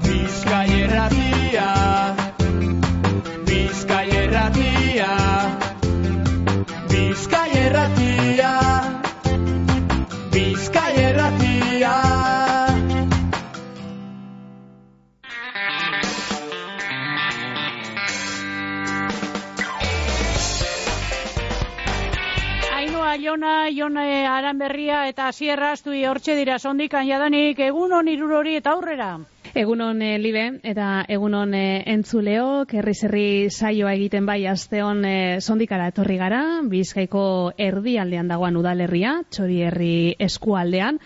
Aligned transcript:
Bizkaierratia 0.00 1.64
Bizkaierratia 3.44 5.08
Bizkaierratia 6.88 8.52
Bizkaierratia 10.32 11.92
Ainhoa, 22.72 23.16
Jona, 23.18 23.68
Jona 23.68 24.06
Aranberria 24.38 25.06
eta 25.08 25.28
Sierra 25.32 25.72
Astui 25.72 26.06
hortxe 26.06 26.34
dira 26.40 26.58
sondikan 26.58 27.04
jadanik 27.06 27.60
egunon 27.60 28.08
irurori 28.08 28.56
eta 28.56 28.72
aurrera. 28.72 29.12
Egunon 29.52 29.98
e, 30.00 30.14
libe 30.16 30.42
eta 30.64 31.02
egunon 31.12 31.50
e, 31.52 31.82
entzuleok 31.92 32.70
herri 32.78 32.94
zerri 32.96 33.24
saioa 33.50 33.90
egiten 33.98 34.24
bai 34.24 34.46
asteon 34.48 35.04
e, 35.04 35.16
sondikara 35.44 35.90
etorri 35.92 36.16
gara 36.16 36.40
Bizkaiko 36.72 37.24
erdialdean 37.60 38.32
dagoan 38.32 38.56
udalerria, 38.56 39.18
txori 39.28 39.60
herri 39.68 39.92
eskualdean. 40.28 41.02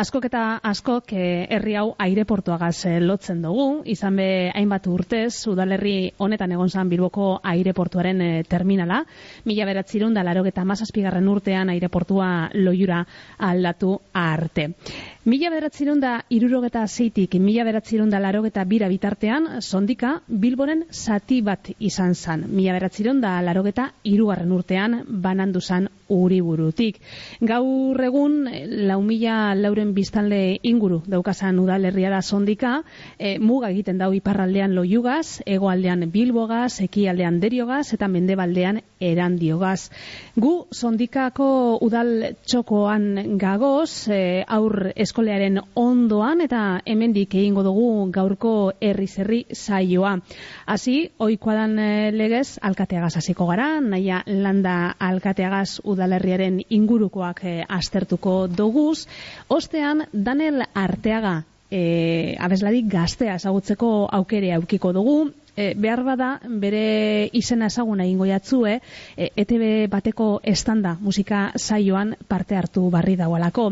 Askok 0.00 0.28
eta 0.28 0.60
askok 0.64 1.12
eh, 1.18 1.46
herri 1.50 1.74
hau 1.76 1.90
aireportuagaz 1.98 2.86
eh, 2.86 2.98
lotzen 3.02 3.42
dugu, 3.42 3.82
izan 3.90 4.16
be 4.16 4.28
hainbat 4.54 4.86
urtez, 4.86 5.32
udalerri 5.50 6.12
honetan 6.22 6.54
egon 6.54 6.70
zan 6.70 6.88
Bilboko 6.88 7.40
aireportuaren 7.42 8.22
eh, 8.22 8.44
terminala, 8.48 9.02
mila 9.44 9.66
beratzirun 9.66 10.14
da 10.14 10.22
laro 10.24 10.46
eta 10.46 10.64
mazazpigarren 10.64 11.28
urtean 11.28 11.74
aireportua 11.74 12.30
loiura 12.54 13.02
aldatu 13.50 13.98
arte. 14.14 14.70
Mila 15.30 15.50
beratzirun 15.52 16.00
da 16.02 16.12
irurogeta 16.34 16.80
zeitik, 16.88 17.36
mila 17.38 17.62
beratzirun 17.68 18.10
da 18.10 18.18
larogeta 18.18 18.64
bira 18.66 18.88
bitartean, 18.90 19.46
sondika 19.62 20.16
Bilboren 20.26 20.82
zati 20.90 21.38
bat 21.46 21.70
izan 21.78 22.16
zan. 22.18 22.42
Mila 22.50 22.74
beratzirun 22.74 23.20
da 23.22 23.36
larogeta 23.46 23.84
irugarren 24.10 24.50
urtean 24.56 24.96
banandu 25.26 25.60
zan 25.60 25.86
uriburutik. 26.10 26.98
Gaur 27.46 28.02
egun, 28.02 28.48
lau 28.90 28.98
mila 29.06 29.54
lauren 29.54 29.92
biztanle 29.94 30.58
inguru 30.66 31.00
daukasan 31.06 31.60
udalerria 31.62 32.10
da 32.10 32.22
sondika, 32.22 32.72
e, 33.18 33.38
muga 33.38 33.70
egiten 33.70 34.02
dau 34.02 34.10
iparraldean 34.16 34.74
loiugaz, 34.74 35.42
egoaldean 35.46 36.08
bilbogaz, 36.10 36.80
ekialdean 36.88 37.38
deriogaz, 37.38 37.92
eta 37.94 38.08
mendebaldean 38.08 38.82
erandiogaz. 38.98 39.90
Gu 40.36 40.52
sondikako 40.74 41.78
udal 41.86 42.34
txokoan 42.42 43.38
gagoz, 43.38 44.08
e, 44.10 44.42
aur 44.48 44.90
eskolearen 45.20 45.58
ondoan, 45.76 46.40
eta 46.40 46.80
hemendik 46.88 47.34
egingo 47.36 47.60
dugu 47.62 48.06
gaurko 48.10 48.72
herri 48.80 49.06
zerri 49.06 49.40
saioa. 49.52 50.14
Hasi, 50.66 51.10
oikoadan 51.20 51.76
e, 51.78 51.88
legez, 52.12 52.58
alkateagaz 52.62 53.18
hasiko 53.20 53.44
gara, 53.50 53.80
naia 53.84 54.22
landa 54.26 54.94
alkateagaz 54.98 55.82
udalerriaren 55.84 56.62
ingurukoak 56.70 57.44
e, 57.44 57.54
aztertuko 57.68 58.46
doguz. 58.48 59.06
Ostean, 59.48 60.06
Daniel 60.12 60.64
Arteaga, 60.72 61.42
e, 61.70 62.34
abesladi 62.40 62.86
gaztea 62.88 63.36
ezagutzeko 63.36 64.08
aukere 64.08 64.54
aukiko 64.56 64.94
dugu, 64.96 65.18
e, 65.60 65.74
behar 65.76 66.02
bada 66.06 66.30
bere 66.62 67.28
izena 67.36 67.68
ezaguna 67.72 68.06
egingo 68.06 68.26
jatzue 68.28 68.78
e, 69.16 69.30
ETB 69.42 69.64
bateko 69.92 70.28
estanda 70.54 70.96
musika 71.00 71.42
saioan 71.56 72.14
parte 72.28 72.56
hartu 72.56 72.86
barri 72.90 73.16
dagoalako. 73.20 73.66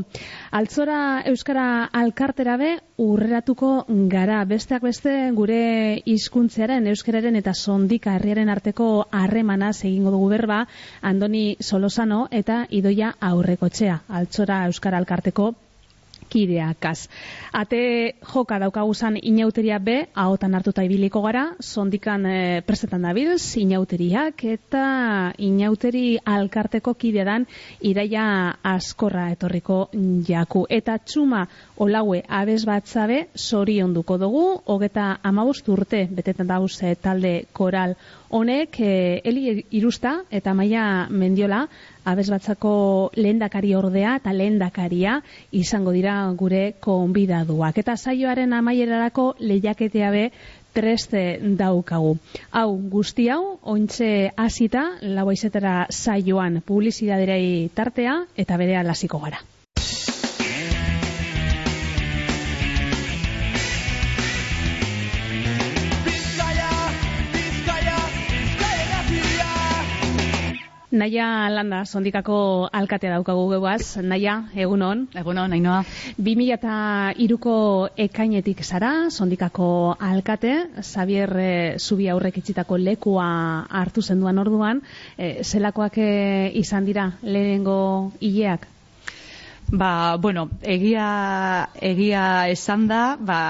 Altzora 0.59 1.01
Euskara 1.33 1.69
Alkartera 2.03 2.57
be 2.61 2.73
urreratuko 2.99 3.71
gara 4.13 4.43
besteak 4.51 4.85
beste 4.85 5.15
gure 5.37 6.03
hizkuntzearen 6.05 6.91
Euskararen 6.93 7.39
eta 7.41 7.55
Sondika 7.55 8.17
herriaren 8.19 8.51
arteko 8.53 8.89
harremanaz 9.23 9.77
egingo 9.85 10.13
dugu 10.15 10.29
berba 10.35 10.65
Andoni 11.13 11.47
Solosano 11.61 12.27
eta 12.43 12.65
Idoia 12.71 13.15
Aurrekotxea 13.33 14.03
Altzora 14.21 14.65
Euskara 14.67 14.99
Alkarteko 14.99 15.55
kideakaz. 16.29 17.09
Ate 17.53 18.15
joka 18.35 18.59
daukaguzan 18.61 19.19
inauteria 19.23 19.79
be, 19.79 19.97
ahotan 20.15 20.55
hartuta 20.55 20.85
ibiliko 20.87 21.23
gara, 21.25 21.45
sondikan 21.61 22.27
e, 22.27 22.63
prestetan 22.67 23.07
dabilz, 23.07 23.57
inauteriak, 23.61 24.45
eta 24.45 24.85
inauteri 25.39 26.19
alkarteko 26.25 26.95
kidedan 26.95 27.47
iraia 27.81 28.27
askorra 28.63 29.29
etorriko 29.33 29.89
jaku. 30.29 30.67
Eta 30.69 30.99
txuma 30.99 31.47
olaue 31.79 32.23
abez 32.29 32.63
batzabe, 32.69 33.29
sori 33.35 33.81
onduko 33.83 34.19
dugu, 34.19 34.45
hogeta 34.67 35.19
amabost 35.23 35.69
urte, 35.69 36.07
betetan 36.11 36.49
dauz 36.49 36.79
talde 37.03 37.35
koral 37.53 37.95
honek, 38.31 38.81
e, 38.81 39.21
eli 39.25 39.65
irusta 39.71 40.23
eta 40.31 40.55
maia 40.55 41.07
mendiola, 41.11 41.67
abesbatzako 42.09 42.73
lehendakari 43.17 43.75
ordea 43.77 44.17
eta 44.21 44.33
lehendakaria 44.33 45.19
izango 45.53 45.93
dira 45.93 46.15
gure 46.37 46.75
konbidaduak. 46.81 47.79
Eta 47.79 47.97
saioaren 47.97 48.53
amaierarako 48.53 49.35
lehiaketea 49.41 50.11
be 50.15 50.25
treste 50.73 51.23
daukagu. 51.59 52.17
Hau, 52.53 52.71
guzti 52.93 53.29
hau, 53.33 53.59
ointxe 53.63 54.31
hasita 54.37 54.85
lau 55.03 55.29
saioan 55.35 56.63
publizidaderei 56.65 57.71
tartea 57.75 58.25
eta 58.37 58.57
bere 58.57 58.83
lasiko 58.85 59.19
gara. 59.19 59.58
Naia 70.99 71.47
landa, 71.53 71.85
sondikako 71.87 72.69
alkatea 72.75 73.13
daukagu 73.13 73.45
geuaz. 73.53 74.01
Naia, 74.03 74.33
egunon. 74.59 75.05
Egunon, 75.21 75.53
nainoa. 75.53 75.83
2000 76.19 76.55
eta 76.57 76.79
iruko 77.23 77.53
ekainetik 78.07 78.65
zara, 78.65 78.91
sondikako 79.11 79.69
alkate, 80.09 80.55
Xavier 80.83 81.35
e, 81.39 81.53
Zubi 81.79 82.09
aurrek 82.11 82.41
itxitako 82.41 82.81
lekua 82.83 83.29
hartu 83.81 84.03
zenduan 84.03 84.43
orduan. 84.43 84.83
E, 85.17 85.45
zelakoak 85.45 86.01
e, 86.03 86.11
izan 86.65 86.89
dira 86.89 87.13
lehenengo 87.23 87.79
hileak? 88.19 88.67
Ba, 89.71 90.17
bueno, 90.17 90.49
egia, 90.65 91.69
egia 91.85 92.25
esan 92.49 92.89
da, 92.91 93.03
ba, 93.21 93.41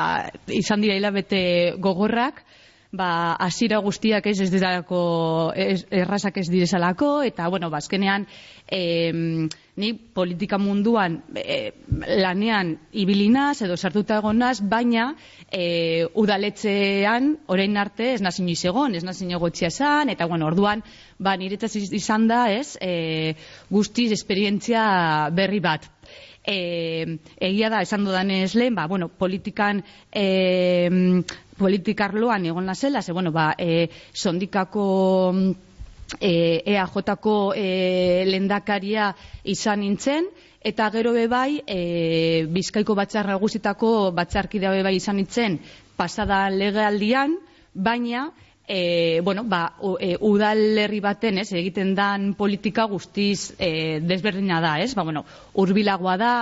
izan 0.51 0.83
dira 0.83 0.99
hilabete 0.99 1.41
gogorrak, 1.79 2.43
ba, 2.93 3.35
asira 3.35 3.79
guztiak 3.85 4.27
ez 4.27 4.41
ez 4.41 4.51
dirako, 4.51 5.53
ez, 5.55 5.85
errazak 5.91 6.39
ez 6.39 6.49
direzalako, 6.49 7.23
eta, 7.23 7.49
bueno, 7.49 7.71
bazkenean, 7.71 8.25
ba, 8.25 9.49
ni 9.79 9.93
politika 9.95 10.59
munduan 10.59 11.21
e, 11.39 11.73
lanean 12.19 12.75
ibilinaz 12.99 13.63
edo 13.63 13.77
sartuta 13.77 14.19
egonaz, 14.19 14.59
baina 14.61 15.13
e, 15.51 16.07
udaletzean, 16.19 17.37
orain 17.47 17.77
arte, 17.79 18.13
ez 18.17 18.23
nazin 18.25 18.49
egon, 18.51 18.97
ez 18.99 19.05
nazin 19.05 19.31
egotxia 19.31 19.71
esan, 19.71 20.11
eta, 20.11 20.27
bueno, 20.27 20.49
orduan, 20.51 20.83
ba, 21.19 21.37
niretzaz 21.37 21.77
izan 21.77 22.27
da, 22.29 22.49
ez, 22.51 22.77
e, 22.81 23.37
guztiz 23.71 24.11
esperientzia 24.13 25.31
berri 25.31 25.61
bat. 25.61 25.87
E, 26.49 27.19
egia 27.39 27.69
da, 27.71 27.83
esan 27.85 28.05
dudan 28.09 28.31
ez 28.33 28.55
lehen, 28.57 28.75
ba, 28.75 28.89
bueno, 28.91 29.09
politikan 29.09 29.85
e, 30.11 31.23
politikarloan 31.59 32.47
egon 32.47 32.69
nazela, 32.71 33.03
ze, 33.03 33.13
bueno, 33.13 33.33
ba, 33.33 33.55
e, 33.59 33.89
sondikako 34.15 34.85
e, 36.21 36.63
EAJ-ko 36.65 37.37
e, 37.57 38.25
lendakaria 38.29 39.13
izan 39.45 39.83
nintzen, 39.85 40.31
eta 40.65 40.89
gero 40.95 41.13
bebai, 41.15 41.63
e, 41.67 42.47
bizkaiko 42.51 42.97
batzarra 42.99 43.37
guzitako 43.39 44.11
batzarkidea 44.17 44.73
bebai 44.79 44.97
izan 44.97 45.19
nintzen, 45.21 45.59
pasada 45.97 46.47
legealdian, 46.51 47.37
baina, 47.75 48.29
e, 48.69 49.21
bueno, 49.25 49.45
ba, 49.45 49.75
e, 50.01 50.17
udalerri 50.21 51.01
baten, 51.01 51.39
ez, 51.39 51.51
egiten 51.57 51.95
dan 51.97 52.35
politika 52.39 52.85
guztiz 52.91 53.55
e, 53.59 53.99
desberdina 54.05 54.61
da, 54.61 54.77
ez? 54.85 54.93
Ba, 54.95 55.07
bueno, 55.09 55.25
urbilagoa 55.55 56.17
da, 56.21 56.33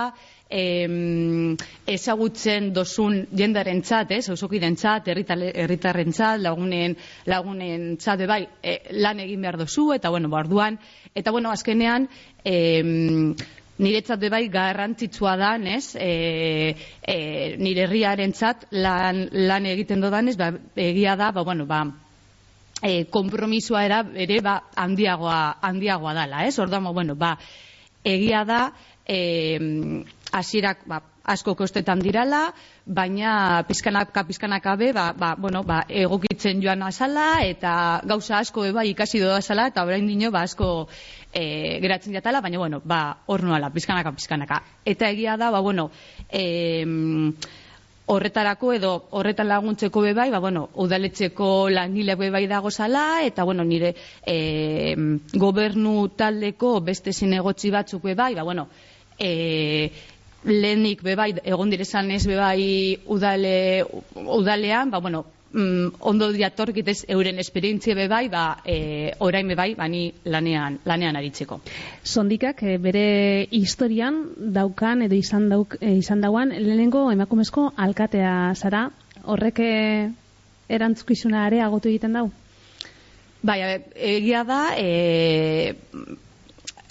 em, 0.49 1.55
ezagutzen 1.87 2.71
dozun 2.73 3.25
jendaren 3.35 3.81
txat, 3.81 4.11
ez, 4.15 4.27
erritarren 4.29 6.13
txat, 6.13 6.41
lagunen, 6.41 6.95
lagunen 7.25 7.97
txat, 7.97 8.25
bai, 8.27 8.47
e, 8.63 8.79
lan 9.03 9.19
egin 9.19 9.41
behar 9.41 9.57
dozu, 9.57 9.91
eta 9.93 10.09
bueno, 10.09 10.29
barduan, 10.29 10.79
eta 11.15 11.31
bueno, 11.31 11.51
azkenean, 11.51 12.07
em, 12.43 13.35
niretzat 13.77 14.23
bai 14.31 14.47
garrantzitsua 14.49 15.35
da, 15.37 15.53
ez, 15.57 15.95
e, 15.95 16.75
e, 17.01 17.17
nire 17.59 17.85
herriaren 17.85 18.33
txat, 18.33 18.67
lan, 18.71 19.27
lan 19.31 19.65
egiten 19.65 20.01
dodan, 20.01 20.31
ba, 20.37 20.51
egia 20.75 21.15
da, 21.15 21.31
ba, 21.31 21.43
bueno, 21.43 21.65
ba, 21.65 21.85
e, 22.81 23.05
kompromisoa 23.11 23.85
era, 23.85 24.03
ere, 24.15 24.41
ba, 24.41 24.61
handiagoa, 24.75 25.57
handiagoa 25.61 26.13
dala, 26.13 26.45
ez, 26.47 26.57
orduan, 26.59 26.87
ba, 26.87 26.91
bueno, 26.95 27.15
ba, 27.15 27.37
egia 28.07 28.45
da, 28.47 28.61
eh, 29.07 30.03
hasierak 30.31 30.83
ba, 30.87 31.01
asko 31.27 31.55
kostetan 31.59 31.99
dirala, 31.99 32.53
baina 32.85 33.63
pizkanaka 33.67 34.23
pizkanaka 34.27 34.75
be, 34.79 34.91
ba, 34.95 35.11
ba, 35.17 35.35
bueno, 35.35 35.63
ba, 35.63 35.83
egokitzen 35.89 36.61
joan 36.63 36.83
azala, 36.87 37.43
eta 37.43 38.01
gauza 38.07 38.39
asko 38.39 38.63
be 38.67 38.71
bai 38.71 38.89
ikasi 38.93 39.21
doa 39.23 39.37
azala, 39.41 39.67
eta 39.67 39.83
orain 39.83 40.07
dino, 40.07 40.31
ba, 40.31 40.45
asko 40.47 40.87
e, 41.33 41.79
geratzen 41.83 42.15
jatala, 42.15 42.41
baina, 42.41 42.57
bueno, 42.63 42.81
ba, 42.85 43.01
hor 43.27 43.43
nuala, 43.43 43.69
pizkanaka, 43.75 44.15
pizkanaka. 44.15 44.61
Eta 44.85 45.11
egia 45.11 45.37
da, 45.37 45.51
ba, 45.51 45.59
bueno, 45.59 45.89
em, 46.29 47.33
horretarako 48.07 48.71
edo 48.73 48.91
horretan 49.19 49.49
laguntzeko 49.51 50.01
be 50.01 50.13
bai, 50.15 50.29
ba, 50.31 50.39
bueno, 50.39 50.69
udaletxeko 50.79 51.69
langileak 51.69 52.19
be 52.19 52.29
bai 52.31 52.45
dago 52.47 52.71
zala, 52.71 53.23
eta 53.27 53.43
bueno, 53.43 53.65
nire 53.67 53.95
e, 54.23 54.95
gobernu 55.35 56.07
taldeko 56.15 56.77
beste 56.79 57.11
zinegotzi 57.11 57.71
batzuk 57.75 58.07
be 58.07 58.15
bai, 58.15 58.33
ba, 58.35 58.47
bueno, 58.47 58.69
e, 59.19 59.91
lehenik 60.47 61.03
be 61.03 61.15
bai, 61.15 61.31
egon 61.43 61.69
direzan 61.71 62.11
ez 62.11 62.25
be 62.27 62.37
bai 62.39 62.97
udale, 63.05 63.83
udalean, 64.15 64.91
ba, 64.91 64.99
bueno, 64.99 65.25
mm, 65.51 65.99
ondo 65.99 66.31
diatorkitez 66.31 67.05
euren 67.13 67.39
esperientzia 67.39 67.95
be 67.95 68.07
bai, 68.07 68.27
ba, 68.29 68.61
e, 68.65 69.13
orain 69.19 69.47
be 69.47 69.55
bai, 69.55 69.73
bani 69.75 70.11
lanean, 70.25 70.79
lanean 70.85 71.19
aritzeko. 71.19 71.59
Sondikak 72.03 72.63
eh, 72.63 72.77
bere 72.77 73.47
historian 73.51 74.23
daukan 74.37 75.03
edo 75.07 75.15
izan, 75.15 75.49
dauk, 75.49 75.77
eh, 75.81 75.97
izan 75.99 76.21
dauan 76.21 76.55
lehenengo 76.55 77.09
emakumezko 77.11 77.71
alkatea 77.75 78.53
zara, 78.55 78.87
horrek 79.23 79.59
eh, 79.59 80.09
erantzukizuna 80.69 81.45
areagotu 81.45 81.89
egiten 81.89 82.17
dau? 82.19 82.29
Bai, 83.47 83.59
egia 83.95 84.43
da, 84.43 84.61
e, 84.75 85.75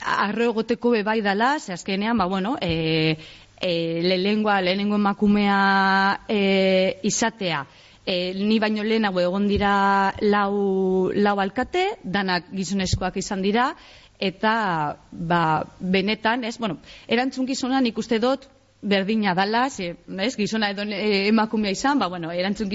arro 0.07 0.53
egoteko 0.53 0.93
be 0.95 1.03
bai 1.03 1.21
dala, 1.21 1.57
ze 1.59 1.73
azkenean, 1.75 2.17
ba, 2.19 2.27
bueno, 2.27 2.57
e, 2.63 3.17
e, 3.61 4.03
lehenengoa, 4.03 4.61
lehenengo 4.61 4.97
emakumea 4.97 6.21
e, 6.29 7.01
izatea, 7.03 7.67
e, 8.05 8.35
ni 8.35 8.59
baino 8.59 8.85
lehenago 8.85 9.21
egon 9.21 9.49
dira 9.49 10.15
lau, 10.21 11.11
lau 11.15 11.39
alkate, 11.41 11.87
danak 12.05 12.51
gizonezkoak 12.55 13.17
izan 13.17 13.43
dira, 13.43 13.71
eta 14.19 14.97
ba, 15.11 15.41
benetan, 15.81 16.45
ez, 16.45 16.59
bueno, 16.59 16.79
erantzun 17.09 17.47
nik 17.83 17.99
uste 17.99 18.19
dut, 18.19 18.49
berdina 18.83 19.35
dala, 19.35 19.69
ze, 19.71 19.97
ez, 20.21 20.37
gizona 20.37 20.71
edo 20.71 20.83
e, 20.83 21.29
emakumea 21.29 21.73
izan, 21.73 21.99
ba, 21.99 22.09
bueno, 22.09 22.31
erantzun 22.31 22.71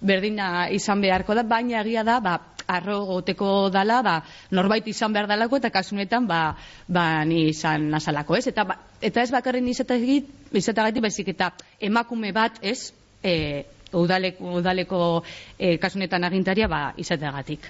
berdina 0.00 0.68
izan 0.70 1.00
beharko 1.00 1.34
da, 1.34 1.42
baina 1.42 1.80
egia 1.80 2.04
da, 2.04 2.20
ba, 2.20 2.54
arro 2.66 3.04
goteko 3.06 3.70
dala, 3.70 4.02
ba, 4.02 4.22
norbait 4.50 4.86
izan 4.86 5.12
behar 5.12 5.26
dalako, 5.26 5.56
eta 5.56 5.70
kasunetan, 5.70 6.26
ba, 6.26 6.56
ba 6.86 7.24
ni 7.24 7.48
izan 7.48 7.90
nazalako, 7.90 8.36
ez? 8.36 8.46
Eta, 8.46 8.64
ba, 8.64 8.78
eta 9.00 9.22
ez 9.22 9.30
bakarren 9.30 9.66
izatagatik, 9.68 11.02
baizik, 11.02 11.28
eta 11.28 11.52
emakume 11.80 12.32
bat, 12.32 12.58
ez, 12.62 12.92
e, 13.22 13.64
udaleko, 13.92 14.54
udaleko 14.60 15.22
e, 15.58 15.76
kasunetan 15.78 16.24
agintaria 16.24 16.68
ba, 16.68 16.92
izateagatik. 16.96 17.66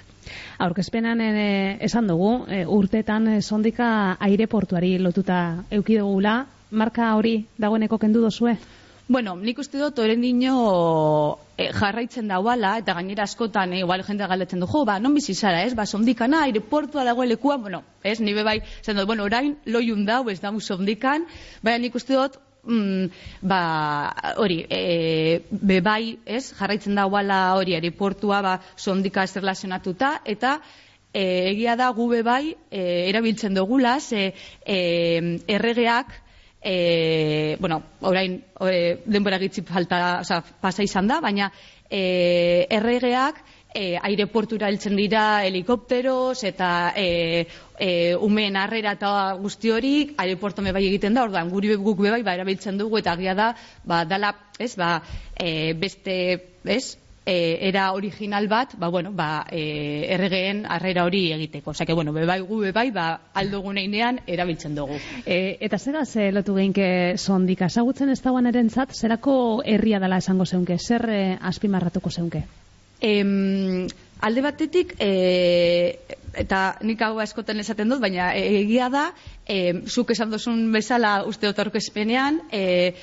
Aurkezpenan 0.61 1.21
e, 1.21 1.77
esan 1.81 2.07
dugu, 2.07 2.45
e, 2.47 2.63
urtetan 2.65 3.41
sondika 3.41 4.17
aireportuari 4.19 4.97
lotuta 4.99 5.63
eukidugula, 5.71 6.45
marka 6.71 7.15
hori 7.15 7.45
dagoeneko 7.59 7.97
kendu 7.99 8.21
dozue? 8.21 8.57
Bueno, 9.11 9.35
nik 9.35 9.57
uste 9.59 9.75
dut, 9.75 9.97
oren 9.99 10.21
dino 10.23 10.51
e, 11.59 11.65
jarraitzen 11.75 12.29
dauala, 12.31 12.77
eta 12.79 12.93
gainera 12.95 13.25
askotan, 13.27 13.73
e, 13.75 13.81
igual 13.83 14.05
jende 14.07 14.27
galetzen 14.31 14.61
du, 14.63 14.69
jo, 14.71 14.85
ba, 14.87 14.99
non 15.03 15.17
bizi 15.17 15.35
zara, 15.35 15.65
ez, 15.67 15.73
ba, 15.75 15.83
sondikana, 15.85 16.45
aireportua 16.47 17.03
dagoen 17.03 17.27
lekua, 17.27 17.57
bueno, 17.59 17.81
ez, 18.07 18.21
nire 18.23 18.45
bai, 18.47 18.61
zen 18.85 18.95
dut, 18.95 19.09
bueno, 19.09 19.25
orain, 19.27 19.57
loiun 19.65 20.05
dau, 20.07 20.21
ez 20.31 20.39
dago 20.39 20.63
sondikan, 20.63 21.27
baina 21.59 21.83
nik 21.83 21.99
uste 21.99 22.15
dut, 22.15 22.39
mm, 22.63 23.11
ba, 23.51 23.59
hori, 24.39 24.61
e, 24.69 25.43
bebai, 25.51 26.15
ez, 26.23 26.45
jarraitzen 26.61 26.95
da 26.95 27.09
guala 27.11 27.41
hori, 27.59 27.75
aeroportua, 27.75 28.41
ba, 28.47 28.55
sondika 28.77 29.27
ez 29.27 29.35
relazionatuta, 29.35 30.21
eta 30.23 30.61
e, 31.11 31.51
egia 31.51 31.75
da 31.75 31.91
gu 31.91 32.07
bebai 32.15 32.55
e, 32.69 33.09
erabiltzen 33.11 33.59
dugula, 33.59 33.99
ze 33.99 34.29
e, 34.63 34.81
erregeak, 35.51 36.21
e, 36.61 37.57
bueno, 37.59 37.81
orain, 38.01 38.43
e, 38.61 39.01
denbora 39.05 39.39
gitzi 39.39 39.63
falta, 39.65 40.19
oza, 40.21 40.41
pasa 40.61 40.83
izan 40.83 41.07
da, 41.09 41.19
baina 41.21 41.51
e, 41.89 42.67
erregeak, 42.69 43.41
e, 43.73 43.97
aireportura 43.97 44.69
heltzen 44.69 44.95
dira 44.99 45.43
helikopteros 45.47 46.43
eta 46.43 46.93
e, 46.95 47.47
e, 47.79 48.15
umeen 48.15 48.57
harrera 48.59 48.95
eta 48.97 49.33
guzti 49.41 49.71
hori 49.71 49.93
aireporto 50.17 50.61
bai 50.61 50.85
egiten 50.87 51.15
da, 51.15 51.23
orduan 51.23 51.49
guri 51.49 51.75
guk 51.75 51.99
bai 52.03 52.21
ba, 52.21 52.35
erabiltzen 52.35 52.77
dugu 52.77 52.99
eta 52.99 53.13
agia 53.13 53.35
da, 53.35 53.53
ba, 53.85 54.03
dala, 54.05 54.35
ez, 54.59 54.75
ba, 54.75 55.01
e, 55.35 55.73
beste, 55.73 56.15
ez, 56.65 56.97
e, 57.31 57.67
era 57.67 57.93
original 57.93 58.47
bat, 58.47 58.75
ba, 58.77 58.89
bueno, 58.89 59.11
ba, 59.13 59.45
e, 59.49 60.05
erregeen 60.11 60.65
harrera 60.67 61.05
hori 61.05 61.31
egiteko. 61.31 61.71
Osea, 61.71 61.85
que, 61.85 61.93
bueno, 61.93 62.11
bebai 62.11 62.41
gu 62.41 62.59
bebai, 62.65 62.89
ba, 62.91 63.07
aldugun 63.33 63.79
einean 63.79 64.19
erabiltzen 64.27 64.75
dugu. 64.75 64.99
E, 65.25 65.57
eta 65.63 65.79
zera 65.79 66.03
ze 66.05 66.31
lotu 66.35 66.57
geinke 66.59 67.15
sondik, 67.17 67.63
asagutzen 67.63 68.11
ez 68.11 68.19
dagoen 68.21 68.51
erentzat, 68.51 68.91
zerako 68.91 69.35
herria 69.65 70.01
dela 70.03 70.19
esango 70.19 70.45
zeunke, 70.45 70.77
zer 70.77 71.07
e, 71.07 71.21
azpimarratuko 71.39 72.11
zeunke? 72.11 72.43
Em, 72.99 73.87
alde 74.19 74.43
batetik, 74.43 74.97
e, 74.99 75.97
eta 76.35 76.77
nik 76.83 76.99
hau 77.01 77.15
askoten 77.23 77.63
esaten 77.63 77.89
dut, 77.89 78.03
baina 78.03 78.33
egia 78.35 78.91
da, 78.91 79.07
e, 79.47 79.87
zuk 79.87 80.11
esan 80.11 80.35
duzun 80.35 80.67
bezala 80.75 81.21
uste 81.31 81.47
dut 81.47 81.75
espenean, 81.79 82.43
e, 82.51 82.93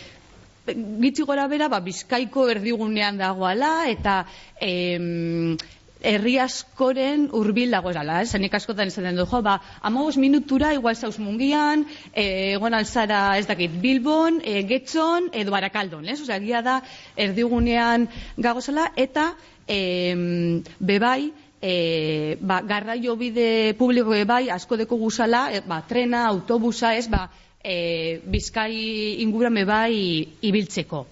gitzi 0.75 1.25
gora 1.25 1.49
bera, 1.49 1.69
ba, 1.69 1.81
bizkaiko 1.81 2.49
erdigunean 2.53 3.19
dagoala, 3.19 3.73
eta 3.91 4.25
e, 4.61 5.57
herri 6.01 6.37
askoren 6.39 7.29
urbil 7.35 7.73
dago 7.75 7.91
esala, 7.91 8.21
eh? 8.23 8.27
Zanik 8.27 8.55
askotan 8.55 8.93
esaten 8.93 9.19
du, 9.19 9.27
jo, 9.27 9.41
ba, 9.43 9.59
amagos 9.83 10.17
minutura 10.17 10.73
igual 10.75 10.97
zauz 10.97 11.19
mungian, 11.19 11.85
e, 12.13 12.55
egon 12.55 12.75
alzara 12.75 13.39
ez 13.39 13.47
dakit 13.47 13.75
Bilbon, 13.83 14.41
e, 14.45 14.63
Getxon, 14.69 15.31
edo 15.33 15.55
Barakaldon, 15.55 16.07
ez? 16.09 16.21
Osea, 16.23 16.39
gia 16.45 16.63
da 16.63 16.81
erdigunean 17.17 18.09
gagozala, 18.37 18.93
eta 18.97 19.33
e, 19.67 20.63
bebai, 20.79 21.33
e, 21.61 22.39
ba, 22.41 22.61
garraio 22.63 23.17
bide 23.17 23.75
publiko 23.79 24.15
bebai, 24.15 24.49
asko 24.55 24.79
deko 24.79 24.97
guzala, 25.03 25.49
e, 25.53 25.63
ba, 25.67 25.83
trena, 25.89 26.27
autobusa, 26.29 26.95
ez, 26.95 27.09
ba, 27.11 27.27
e, 27.69 28.21
bizkai 28.25 29.21
inguran 29.25 29.61
bebai 29.61 30.25
ibiltzeko. 30.49 31.05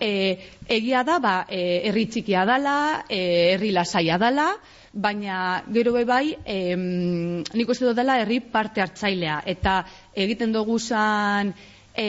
E, 0.00 0.10
egia 0.66 1.04
da, 1.06 1.20
ba, 1.22 1.34
e, 1.48 1.60
herri 1.88 2.08
txikia 2.10 2.42
dala, 2.48 2.78
e, 3.08 3.20
herri 3.54 3.70
lasaia 3.72 4.18
dala, 4.18 4.48
baina 4.94 5.36
gero 5.74 5.94
bebai, 5.94 6.34
e, 6.44 6.58
nik 6.74 7.70
uste 7.70 7.86
dut 7.86 7.98
dela 7.98 8.18
herri 8.22 8.40
parte 8.40 8.82
hartzailea, 8.82 9.40
eta 9.54 9.78
egiten 10.26 10.52
dugu 10.54 10.80
zan, 10.82 11.54
e, 11.94 12.08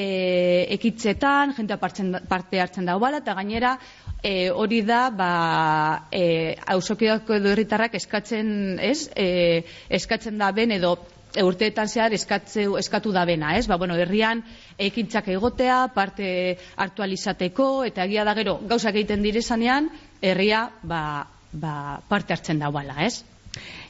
ekitzetan, 0.75 1.53
jente 1.57 1.77
parte 1.77 2.61
hartzen 2.61 2.89
dago 2.89 3.05
bala, 3.05 3.21
eta 3.21 3.37
gainera 3.37 3.77
e, 4.25 4.49
hori 4.49 4.81
da 4.81 5.09
ba 5.13 6.07
eh 6.11 6.55
edo 6.57 7.49
herritarrak 7.51 7.93
eskatzen, 7.93 8.79
ez? 8.79 9.09
E, 9.15 9.63
eskatzen 9.89 10.37
da 10.37 10.51
ben 10.51 10.71
edo 10.71 10.97
urteetan 11.43 11.89
zehar 11.89 12.13
eskatzeu 12.15 12.77
eskatu 12.79 13.11
da 13.11 13.25
bena, 13.25 13.55
ez? 13.57 13.67
Ba, 13.67 13.77
bueno, 13.77 13.95
herrian 13.99 14.43
ekintzak 14.77 15.27
egotea, 15.35 15.85
parte 15.95 16.57
aktualizateko 16.75 17.85
eta 17.89 18.05
egia 18.05 18.23
da 18.23 18.35
gero 18.37 18.59
gauzak 18.67 18.95
egiten 18.95 19.23
direzanean, 19.25 19.89
herria 20.21 20.69
ba, 20.83 21.27
ba, 21.51 22.01
parte 22.07 22.33
hartzen 22.33 22.59
da 22.59 22.71
bala, 22.71 23.01
ez? 23.05 23.23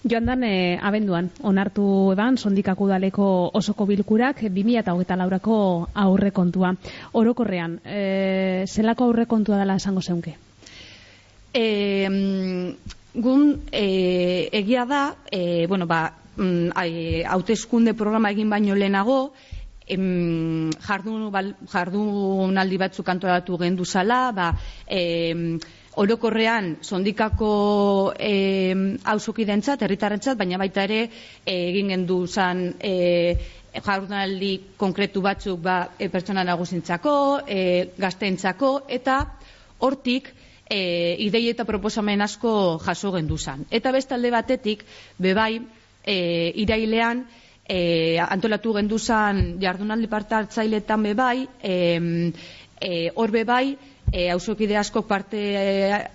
Joan 0.05 0.27
dan, 0.29 0.43
e, 0.45 0.77
abenduan, 0.77 1.31
onartu 1.41 2.11
eban, 2.13 2.37
sondikak 2.37 2.81
udaleko 2.81 3.49
osoko 3.57 3.87
bilkurak, 3.89 4.43
2008 4.53 5.17
laurako 5.17 5.55
aurre 5.93 6.29
kontua. 6.31 6.75
Orokorrean, 7.17 7.79
e, 7.83 8.65
zelako 8.67 9.09
aurre 9.09 9.25
kontua 9.25 9.57
dela 9.57 9.77
esango 9.81 10.03
zeunke? 10.05 10.35
E, 11.53 11.65
gun, 13.15 13.47
e, 13.71 14.49
egia 14.53 14.85
da, 14.85 15.15
e, 15.31 15.65
bueno, 15.65 15.87
ba, 15.87 16.11
hauteskunde 16.35 17.93
programa 17.93 18.31
egin 18.31 18.49
baino 18.49 18.75
lehenago, 18.75 19.33
em, 19.87 20.71
jardun, 20.81 21.31
bal, 21.31 21.55
jardun 21.71 22.57
aldi 22.57 22.77
batzuk 22.77 23.09
antolatu 23.09 23.57
gendu 23.57 23.85
zala, 23.85 24.31
ba, 24.31 24.53
em, 24.87 25.59
orokorrean 25.95 26.77
sondikako 26.81 28.13
eh 28.19 28.75
auzokidentzat 29.03 29.81
herritarrentzat 29.81 30.37
baina 30.37 30.57
baita 30.57 30.83
ere 30.83 31.05
eh, 31.45 31.69
egin 31.69 31.87
gendu 31.93 32.25
zan 32.27 32.73
eh 32.79 33.37
jardunaldi 33.83 34.75
konkretu 34.77 35.21
batzuk 35.21 35.59
ba 35.61 35.89
e, 35.99 36.09
pertsona 36.09 36.43
nagusintzako, 36.43 37.41
e, 37.47 37.89
gazteentzako 37.97 38.85
eta 38.87 39.17
hortik 39.79 40.29
e, 40.69 41.15
idei 41.19 41.49
eta 41.49 41.65
proposamen 41.65 42.21
asko 42.21 42.79
jaso 42.85 43.11
gendu 43.11 43.37
zan. 43.37 43.65
Eta 43.69 43.91
bestalde 43.91 44.31
batetik 44.31 44.85
bebai 45.19 45.59
e, 46.05 46.53
irailean 46.61 47.25
e, 47.67 48.19
antolatu 48.21 48.73
genduzan 48.77 49.57
jardunaldi 49.61 50.07
parte 50.07 50.35
hartzailetan 50.37 51.03
bebai, 51.03 51.47
e, 51.61 52.31
e, 52.79 52.91
hor 53.15 53.33
bebai, 53.33 53.75
e, 54.11 54.29
hausokide 54.29 54.77
asko 54.77 55.03
parte 55.09 55.41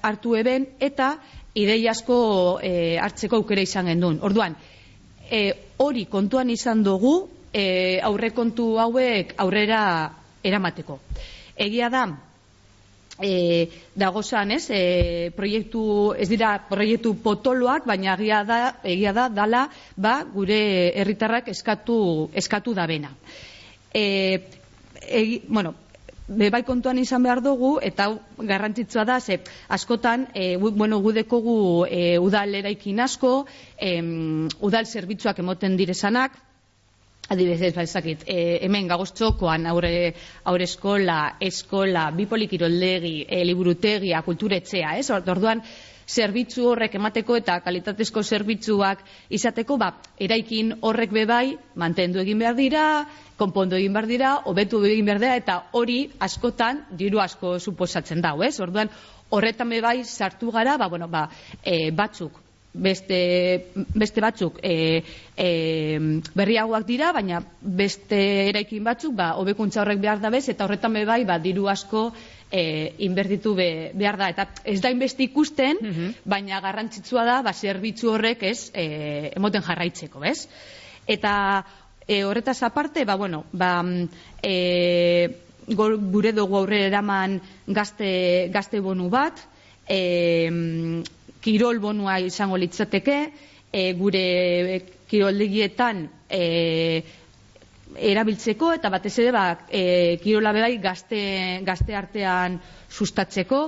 hartu 0.02 0.37
eben, 0.38 0.68
eta 0.78 1.16
idei 1.54 1.82
asko 1.90 2.61
e, 2.62 2.97
hartzeko 3.02 3.42
aukera 3.42 3.66
izan 3.66 3.90
gendun. 3.90 4.20
Orduan, 4.23 4.54
e, 5.30 5.42
hori 5.82 6.06
kontuan 6.06 6.50
izan 6.50 6.85
dugu, 6.87 7.28
e, 7.52 7.99
aurrekontu 8.06 8.76
hauek 8.78 9.35
aurrera 9.42 9.82
eramateko. 10.47 11.00
Egia 11.61 11.90
da, 11.92 12.06
e, 13.23 13.69
dagozan, 13.95 14.50
ez, 14.50 14.67
e, 14.71 15.31
proiektu, 15.37 15.83
ez 16.19 16.29
dira 16.29 16.55
proiektu 16.69 17.15
potoloak, 17.23 17.87
baina 17.87 18.15
egia 18.17 18.43
da, 18.45 18.61
egia 18.85 19.12
da, 19.17 19.29
dala, 19.29 19.67
ba, 19.97 20.21
gure 20.25 20.61
herritarrak 21.00 21.49
eskatu, 21.53 22.31
eskatu 22.35 22.75
da 22.75 22.87
bena. 22.91 23.12
E, 23.95 24.05
egi, 25.07 25.43
bueno, 25.49 25.75
bebai 26.31 26.62
kontuan 26.62 26.99
izan 27.03 27.25
behar 27.27 27.43
dugu, 27.43 27.77
eta 27.83 28.07
garrantzitsua 28.39 29.05
da, 29.05 29.19
ze 29.21 29.41
askotan, 29.69 30.29
e, 30.35 30.57
bueno, 30.57 31.00
gudekogu 31.00 31.87
e, 31.89 32.19
udal 32.19 32.55
eraikin 32.55 33.00
asko, 33.00 33.47
em, 33.77 34.49
udal 34.61 34.87
zerbitzuak 34.87 35.43
emoten 35.43 35.77
direzanak, 35.77 36.39
Adibidez, 37.31 37.75
ba, 37.77 37.85
ez 37.87 37.93
dakit, 37.95 38.25
e, 38.27 38.59
hemen 38.67 38.89
gagoztxokoan 38.91 39.69
aurre, 39.71 40.17
aurre 40.51 40.67
eskola, 40.67 41.19
eskola, 41.47 42.09
bipolikiroldegi, 42.17 43.13
e, 43.23 43.45
liburutegia, 43.47 44.25
kulturetxea, 44.27 44.97
ez? 44.99 45.13
Or- 45.15 45.23
Orduan, 45.37 45.63
zerbitzu 46.11 46.67
horrek 46.73 46.97
emateko 46.99 47.37
eta 47.39 47.61
kalitatezko 47.63 48.25
zerbitzuak 48.27 49.07
izateko, 49.39 49.79
ba, 49.79 49.93
eraikin 50.19 50.75
horrek 50.81 51.15
bebai, 51.15 51.55
mantendu 51.79 52.19
egin 52.25 52.43
behar 52.43 52.59
dira, 52.59 52.85
konpondu 53.39 53.79
egin 53.79 53.95
behar 53.95 54.11
dira, 54.11 54.35
hobetu 54.51 54.83
egin 54.91 55.07
behar 55.07 55.23
dira, 55.23 55.39
eta 55.39 55.61
hori 55.79 56.01
askotan 56.19 56.83
diru 56.99 57.23
asko 57.23 57.61
suposatzen 57.61 58.27
dau, 58.27 58.41
ez? 58.43 58.57
Orduan, 58.59 58.91
horretan 59.31 59.71
bebai 59.71 60.01
sartu 60.03 60.51
gara, 60.51 60.75
ba, 60.83 60.91
bueno, 60.91 61.07
ba, 61.07 61.29
e, 61.63 61.93
batzuk 61.95 62.39
beste, 62.73 63.73
beste 63.95 64.21
batzuk 64.23 64.61
e, 64.62 65.03
e, 65.37 65.49
berriagoak 66.35 66.87
dira, 66.87 67.11
baina 67.12 67.41
beste 67.61 68.21
eraikin 68.50 68.85
batzuk 68.87 69.15
ba, 69.19 69.33
hobekuntza 69.41 69.83
horrek 69.83 70.00
behar 70.03 70.21
da 70.23 70.31
bez, 70.31 70.49
eta 70.49 70.65
horretan 70.65 70.95
be 70.95 71.05
bai 71.05 71.25
ba, 71.25 71.39
diru 71.43 71.69
asko 71.69 72.11
e, 72.50 72.95
inbertitu 73.07 73.55
be, 73.59 73.91
behar 73.95 74.19
da. 74.21 74.31
Eta 74.31 74.47
ez 74.65 74.81
da 74.81 74.91
inbesti 74.91 75.31
ikusten, 75.31 75.83
baina 76.25 76.61
garrantzitsua 76.62 77.27
da 77.27 77.41
ba, 77.43 77.53
zerbitzu 77.53 78.15
horrek 78.15 78.47
ez 78.50 78.71
e, 78.75 79.33
emoten 79.35 79.67
jarraitzeko, 79.67 80.23
bez? 80.23 80.47
Eta 81.11 81.33
e, 82.07 82.25
horretaz 82.25 82.62
aparte, 82.62 83.05
ba, 83.05 83.17
bueno, 83.17 83.45
ba, 83.53 83.83
mm, 83.83 84.09
e, 84.43 85.31
gure 85.71 86.33
dugu 86.35 86.57
aurre 86.59 86.85
eraman 86.89 87.39
gazte, 87.67 88.50
gazte 88.50 88.81
bonu 88.83 89.09
bat, 89.11 89.39
e, 89.87 91.03
kirol 91.40 91.80
bonua 91.80 92.18
izango 92.20 92.59
litzateke, 92.61 93.18
e, 93.73 93.92
gure 93.94 94.25
kiroldegietan 95.11 96.04
e, 96.28 97.02
erabiltzeko 97.97 98.73
eta 98.76 98.90
batez 98.90 99.16
ere 99.18 99.32
ba, 99.35 99.44
e, 99.68 100.18
kirola 100.23 100.52
bebai 100.54 100.76
gazte, 100.82 101.20
gazte 101.66 101.97
artean 101.97 102.61
sustatzeko. 102.88 103.62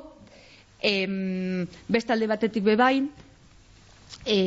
Em, 0.82 1.66
bestalde 1.88 2.26
batetik 2.26 2.64
bebai, 2.66 2.96
e, 4.26 4.38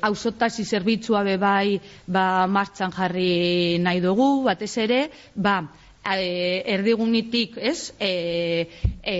ausotasi 0.00 0.64
zerbitzua 0.64 1.22
bebai 1.24 1.80
ba, 2.06 2.46
martxan 2.48 2.92
jarri 2.92 3.78
nahi 3.80 4.00
dugu, 4.00 4.44
batez 4.44 4.72
ere, 4.84 5.02
ba, 5.34 5.60
e, 6.16 6.62
erdigunitik, 6.74 7.58
ez, 7.60 7.92
e, 8.00 8.68
e, 9.02 9.16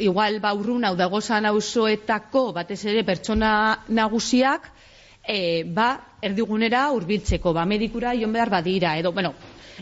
igual 0.00 0.40
ba 0.40 0.52
urrun 0.56 0.84
hau 0.84 0.94
dagozan 0.96 1.46
auzoetako 1.46 2.52
batez 2.56 2.80
ere 2.84 3.04
pertsona 3.04 3.84
nagusiak 3.88 4.70
e, 5.26 5.64
ba 5.64 5.88
erdigunera 6.22 6.88
hurbiltzeko. 6.94 7.52
Ba 7.52 7.64
medikura 7.64 8.14
joan 8.16 8.32
behar 8.32 8.50
badira. 8.50 8.96
Edo 8.98 9.12
bueno 9.12 9.34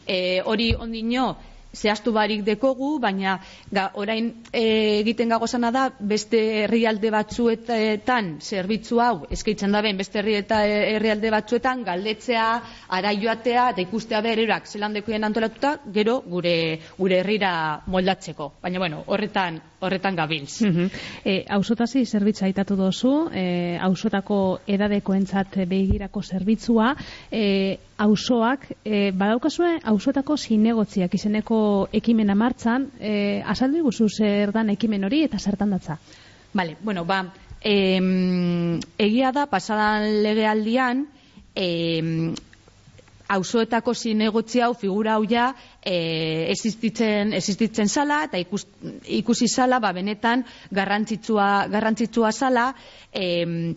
e, 0.07 0.41
hori 0.45 0.75
ondino 0.75 1.37
zehaztu 1.75 2.13
barik 2.13 2.45
dekogu, 2.45 2.99
baina 2.99 3.39
ga, 3.71 3.91
orain 3.95 4.31
e, 4.53 5.01
egiten 5.01 5.29
gagozana 5.29 5.71
da 5.75 5.89
beste 6.01 6.41
herrialde 6.65 7.11
batzuetan 7.13 8.31
zerbitzu 8.41 9.01
hau 9.05 9.27
eskaitzen 9.31 9.73
da 9.73 9.83
ben 9.85 9.99
beste 10.01 10.21
herri 10.21 10.39
eta 10.41 10.63
herrialde 10.67 11.31
batzuetan 11.31 11.85
galdetzea, 11.85 12.47
ara 12.89 13.13
joatea 13.13 13.71
eta 13.75 13.85
ikustea 13.85 14.21
bererak 14.25 14.67
zelandekoen 14.67 15.25
antolatuta, 15.25 15.77
gero 15.93 16.21
gure 16.27 16.55
gure 16.99 17.21
herrira 17.21 17.53
moldatzeko. 17.87 18.53
Baina 18.63 18.79
bueno, 18.79 19.05
horretan 19.07 19.61
horretan 19.81 20.17
gabilz. 20.17 20.63
Mhm. 20.63 20.89
E, 21.25 21.45
ausotasi 21.49 22.05
zerbitza 22.07 22.47
aitatu 22.47 22.77
dozu, 22.77 23.31
e, 23.33 23.79
ausotako 23.81 24.61
edadekoentzat 24.67 25.61
begirako 25.69 26.23
zerbitzua, 26.23 26.95
e, 27.31 27.79
auzoak 27.99 28.65
e, 28.85 29.11
badaukazue 29.11 29.79
ausotako 29.91 30.37
zinegotziak 30.39 31.15
izeneko 31.19 31.59
ekimena 31.93 32.35
martzan, 32.39 32.89
e, 33.01 33.43
azaldu 33.43 33.83
iguzu 33.83 34.09
zer 34.09 34.53
dan 34.55 34.71
ekimen 34.71 35.05
hori 35.05 35.25
eta 35.27 35.39
zertan 35.39 35.75
datza. 35.75 35.99
Vale, 36.55 36.77
bueno, 36.83 37.05
ba, 37.05 37.25
em, 37.61 38.79
egia 38.99 39.33
da 39.33 39.47
pasadan 39.51 40.23
legealdian 40.23 41.07
em, 41.55 42.35
auzoetako 43.29 43.93
zinegotzi 43.95 44.63
hau 44.65 44.73
figura 44.75 45.19
hau 45.19 45.27
ja 45.29 45.51
e, 45.83 46.47
existitzen, 46.53 47.35
existitzen 47.37 47.89
zala 47.89 48.23
eta 48.29 48.41
ikus, 48.41 48.65
ikusi 49.05 49.49
zala 49.49 49.81
ba, 49.83 49.93
benetan 49.93 50.47
garrantzitsua, 50.73 51.67
garrantzitsua 51.69 52.33
zala 52.33 52.71
em, 53.13 53.75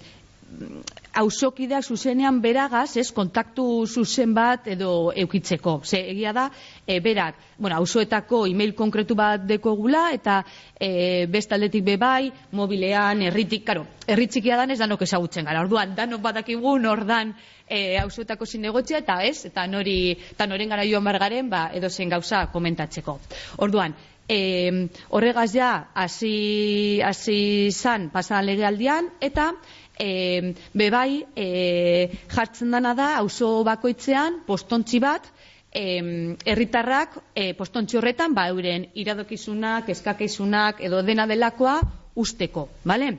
auzokideak 1.22 1.84
zuzenean 1.84 2.40
beragaz, 2.42 2.96
ez, 2.98 3.10
kontaktu 3.12 3.86
zuzen 3.88 4.34
bat 4.34 4.68
edo 4.72 5.12
eukitzeko. 5.24 5.82
Ze, 5.84 6.00
egia 6.14 6.32
da, 6.34 6.46
e, 6.86 7.00
berak, 7.04 7.36
bueno, 7.58 7.78
auzoetako 7.82 8.46
email 8.48 8.74
konkretu 8.76 9.16
bat 9.16 9.44
dekogula, 9.48 10.10
eta 10.16 10.42
e, 10.80 11.26
bestaldetik 11.32 11.84
bebai, 11.86 12.32
mobilean, 12.56 13.26
herritik, 13.28 13.66
karo, 13.68 13.86
herritzikia 14.08 14.60
dan 14.60 14.72
ez 14.72 14.80
danok 14.80 15.04
ezagutzen 15.08 15.48
gara. 15.48 15.66
Orduan, 15.66 15.96
danok 15.96 16.24
badakigu 16.24 16.78
nordan 16.80 17.36
e, 17.68 17.98
auzoetako 18.00 18.48
zinegotzia, 18.48 19.04
eta 19.04 19.20
ez, 19.28 19.46
eta 19.52 19.68
nori, 19.68 20.16
eta 20.32 20.48
noren 20.48 20.72
gara 20.72 20.88
joan 20.88 21.04
bargaren, 21.08 21.52
ba, 21.52 21.68
edo 21.76 21.90
zen 21.90 22.16
gauza 22.16 22.46
komentatzeko. 22.54 23.20
Orduan, 23.68 23.96
e, 24.32 24.88
horregaz 25.10 25.52
ja, 25.54 25.72
hasi 25.94 27.02
hasi 27.04 27.72
zan 27.72 28.10
pasadan 28.14 28.48
legealdian, 28.48 29.12
eta 29.20 29.52
e, 30.00 30.54
bebai 30.74 31.26
e, 31.36 32.10
jartzen 32.32 32.72
dana 32.72 32.94
da 32.98 33.16
auzo 33.20 33.64
bakoitzean 33.68 34.42
postontzi 34.48 35.00
bat 35.00 35.28
em, 35.72 36.36
herritarrak 36.46 37.18
e, 37.36 37.54
postontzi 37.54 37.98
horretan 37.98 38.36
ba 38.36 38.50
euren 38.52 38.90
iradokizunak, 38.94 39.90
eskakizunak 39.90 40.84
edo 40.84 41.02
dena 41.04 41.28
delakoa 41.28 41.80
usteko, 42.16 42.68
bale? 42.84 43.16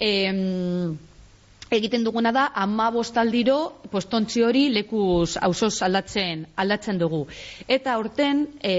Em, 0.00 0.96
egiten 1.74 2.04
duguna 2.04 2.30
da 2.32 2.44
ama 2.54 2.90
bostaldiro 2.94 3.56
postontzi 3.90 4.42
hori 4.44 4.68
lekuz 4.72 5.36
auzoz 5.40 5.82
aldatzen 5.82 6.44
aldatzen 6.56 6.98
dugu. 6.98 7.24
Eta 7.68 7.96
horten 7.98 8.44
e, 8.60 8.74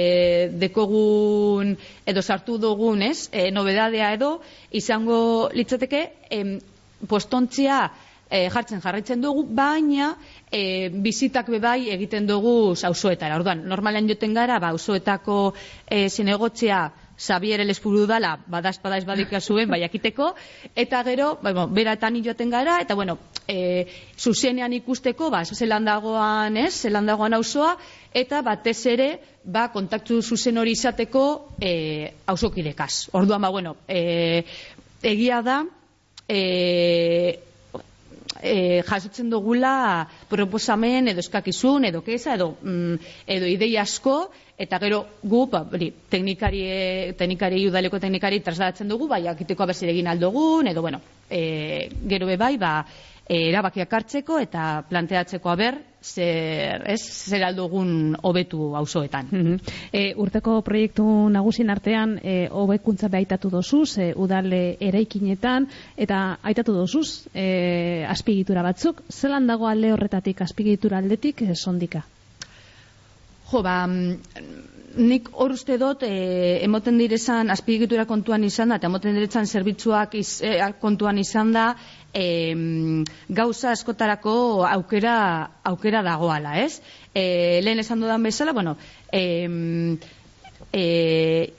dekogun 0.54 1.76
edo 2.06 2.22
sartu 2.22 2.58
dugun, 2.62 3.02
ez, 3.02 3.30
e, 3.32 3.50
nobedadea 3.52 4.14
edo 4.14 4.40
izango 4.72 5.50
litzateke 5.54 6.06
em, 6.30 6.60
postontzia 7.08 7.92
e, 8.30 8.50
jartzen 8.50 8.82
jarraitzen 8.82 9.22
dugu, 9.22 9.46
baina 9.56 10.14
e, 10.52 10.90
bizitak 10.90 11.50
bebai 11.54 11.90
egiten 11.94 12.28
dugu 12.28 12.74
auzoetara. 12.76 13.40
Orduan, 13.40 13.66
normalean 13.70 14.10
joten 14.10 14.34
gara, 14.34 14.60
ba, 14.60 14.74
auzoetako 14.76 15.40
e, 15.88 16.08
zinegotzea 16.10 16.86
Xavier 17.16 17.62
Elespuru 17.64 18.04
dala, 18.10 18.34
badaz 18.52 18.76
badaz 18.84 19.06
badika 19.08 19.40
zuen, 19.40 19.70
bai 19.72 19.84
akiteko, 19.86 20.34
eta 20.76 21.02
gero, 21.08 21.38
ba, 21.42 21.54
bueno, 21.54 21.68
beratan 21.72 22.18
joaten 22.24 22.50
gara, 22.52 22.80
eta 22.84 22.96
bueno, 22.96 23.18
e, 23.48 23.88
zuzenean 24.20 24.74
ikusteko, 24.74 25.30
ba, 25.32 25.46
zelan 25.46 25.86
dagoan, 25.88 26.58
ez, 26.58 26.74
zelan 26.74 27.06
dagoan 27.06 27.34
auzoa, 27.34 27.78
eta 28.14 28.42
batez 28.42 28.86
ere, 28.92 29.10
ba, 29.46 29.70
kontaktu 29.72 30.22
zuzen 30.22 30.58
hori 30.58 30.76
izateko 30.76 31.56
e, 31.62 32.12
auzokidekaz. 32.28 33.08
Orduan, 33.14 33.42
ba, 33.48 33.50
bueno, 33.50 33.78
e, 33.88 34.44
egia 35.04 35.42
da, 35.42 35.64
e, 36.28 37.40
e, 38.42 38.82
jasotzen 38.88 39.30
dugula 39.30 40.08
proposamen 40.30 41.10
edo 41.12 41.24
eskakizun 41.24 41.86
edo 41.90 42.02
keza 42.06 42.36
edo 42.36 42.52
mm, 42.62 43.00
edo 43.38 43.50
idei 43.50 43.78
asko 43.82 44.18
eta 44.58 44.80
gero 44.80 45.02
gu 45.24 45.46
ba 45.52 45.66
hori 45.72 45.92
teknikari 46.10 46.62
teknikari 47.18 47.66
udaleko 47.68 48.00
teknikari 48.00 48.40
trasladatzen 48.40 48.88
dugu 48.88 49.08
bai 49.08 49.24
jakiteko 49.24 49.64
abesi 49.64 49.90
egin 49.92 50.08
aldogun 50.08 50.68
edo 50.68 50.82
bueno 50.82 51.02
e, 51.30 51.90
gero 52.08 52.28
be 52.28 52.38
bai 52.38 52.56
ba 52.58 52.86
e, 53.28 53.50
erabakiak 53.50 53.94
hartzeko 53.94 54.40
eta 54.40 54.86
planteatzeko 54.90 55.50
aber 55.50 55.82
zer, 56.06 56.84
ez, 56.92 57.02
zer 57.02 57.44
aldugun 57.48 58.16
hobetu 58.24 58.72
auzoetan. 58.78 59.30
Mhm. 59.32 59.56
E, 59.92 60.06
urteko 60.22 60.60
proiektu 60.66 61.06
nagusien 61.34 61.70
artean 61.74 62.18
e, 62.22 62.36
hobekuntza 62.52 63.10
behaitatu 63.10 63.50
dozuz, 63.54 63.98
e, 63.98 64.12
udale 64.16 64.78
eraikinetan, 64.80 65.68
eta 65.98 66.38
aitatu 66.44 66.76
dozuz 66.76 67.26
e, 67.34 68.06
azpigitura 68.10 68.64
batzuk. 68.66 69.02
Zelan 69.10 69.48
dago 69.48 69.68
alde 69.68 69.94
horretatik 69.94 70.42
azpigitura 70.46 71.02
aldetik 71.02 71.42
e, 71.42 71.56
sondika? 71.56 72.06
Jo, 73.46 73.62
ba, 73.62 73.84
nik 74.96 75.28
hor 75.34 75.54
uste 75.56 75.78
dut, 75.78 76.04
e, 76.04 76.60
emoten 76.66 76.98
direzan 76.98 77.52
azpiegitura 77.54 78.06
kontuan 78.10 78.44
izan 78.48 78.72
da, 78.72 78.80
eta 78.80 78.90
emoten 78.90 79.18
direzan 79.18 79.46
zerbitzuak 79.46 80.16
iz, 80.16 80.42
e, 80.42 80.56
kontuan 80.82 81.20
izan 81.20 81.52
da, 81.56 81.68
e, 82.16 83.04
gauza 83.28 83.72
askotarako 83.76 84.64
aukera, 84.66 85.52
aukera 85.68 86.02
dagoala, 86.02 86.56
ez? 86.64 86.80
E, 87.14 87.60
lehen 87.62 87.84
esan 87.84 88.00
dudan 88.00 88.24
bezala, 88.24 88.54
bueno, 88.56 88.78
e, 89.12 90.00
e, 90.72 91.54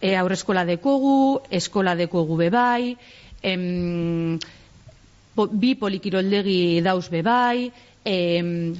e, 0.00 0.14
aurreskola 0.20 0.66
dekogu, 0.68 1.40
eskola 1.50 1.96
dekogu 1.96 2.36
bebai, 2.36 2.96
em, 3.42 4.38
po, 5.34 5.48
bi 5.48 5.74
polikiroldegi 5.80 6.82
dauz 6.84 7.08
bebai, 7.08 7.70
e, 8.04 8.16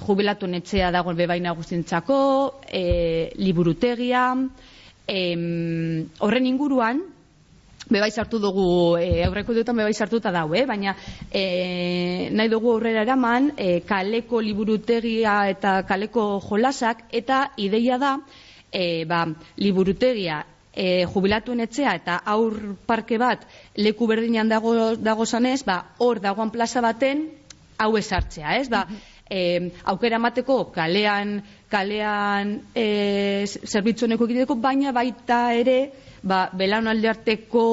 jubilatu 0.04 0.46
netxea 0.46 0.92
dagoen 0.92 1.16
bebaina 1.16 1.56
guztientzako, 1.56 2.18
e, 2.68 3.32
liburutegia, 3.40 4.28
e, 5.08 5.22
horren 6.20 6.52
inguruan, 6.52 7.06
bebai 7.88 8.10
sartu 8.10 8.38
dugu, 8.38 8.96
e, 9.00 9.24
aurreko 9.24 9.54
dutan 9.56 9.76
bebai 9.76 9.94
sartuta 9.94 10.30
dau, 10.30 10.52
eh? 10.54 10.64
baina 10.66 10.94
e, 11.32 12.28
nahi 12.30 12.48
dugu 12.52 12.74
aurrera 12.74 13.02
eraman, 13.06 13.52
e, 13.56 13.80
kaleko 13.88 14.42
liburutegia 14.44 15.40
eta 15.48 15.82
kaleko 15.88 16.28
jolasak, 16.44 17.06
eta 17.10 17.48
ideia 17.56 17.98
da, 17.98 18.18
e, 18.70 19.04
ba, 19.08 19.24
liburutegia 19.56 20.44
e, 20.72 21.06
jubilatuen 21.10 21.64
etxea 21.64 21.94
eta 21.98 22.20
aur 22.34 22.54
parke 22.86 23.18
bat 23.18 23.44
leku 23.76 24.06
berdinean 24.06 24.48
dago, 24.48 24.74
dago 24.96 25.26
zanez, 25.26 25.62
ba, 25.64 25.80
hor 25.98 26.20
dagoan 26.20 26.52
plaza 26.54 26.84
baten 26.84 27.26
hau 27.78 27.96
esartzea, 27.96 28.56
ez? 28.60 28.68
Ba, 28.68 28.84
e, 29.30 29.70
aukera 29.90 30.20
emateko 30.20 30.66
kalean 30.74 31.38
kalean 31.70 32.58
e, 32.74 33.46
zerbitzu 33.46 34.08
egiteko, 34.12 34.56
baina 34.60 34.92
baita 34.92 35.40
ere 35.54 35.80
ba, 36.22 36.48
belaunalde 36.52 37.08
arteko 37.08 37.64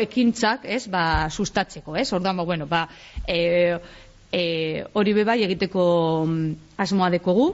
ekintzak, 0.00 0.64
ez, 0.64 0.86
ba, 0.92 1.28
sustatzeko, 1.30 1.96
ez, 1.96 2.12
orduan, 2.12 2.36
ba, 2.36 2.44
bueno, 2.44 2.66
ba, 2.66 2.86
e, 3.26 3.78
e, 4.32 4.84
hori 4.92 5.12
bebai 5.16 5.42
egiteko 5.48 5.84
mm, 6.26 6.54
asmoa 6.86 7.10
dekogu, 7.18 7.52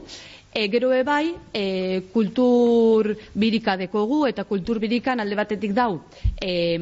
E, 0.54 0.68
gero 0.68 0.90
ebai, 0.92 1.32
e, 1.56 2.02
kultur 2.12 3.14
birika 3.32 3.72
dekogu, 3.80 4.26
eta 4.28 4.44
kultur 4.44 4.76
birikan 4.82 5.22
alde 5.22 5.38
batetik 5.38 5.72
dau, 5.72 6.02
e, 6.36 6.76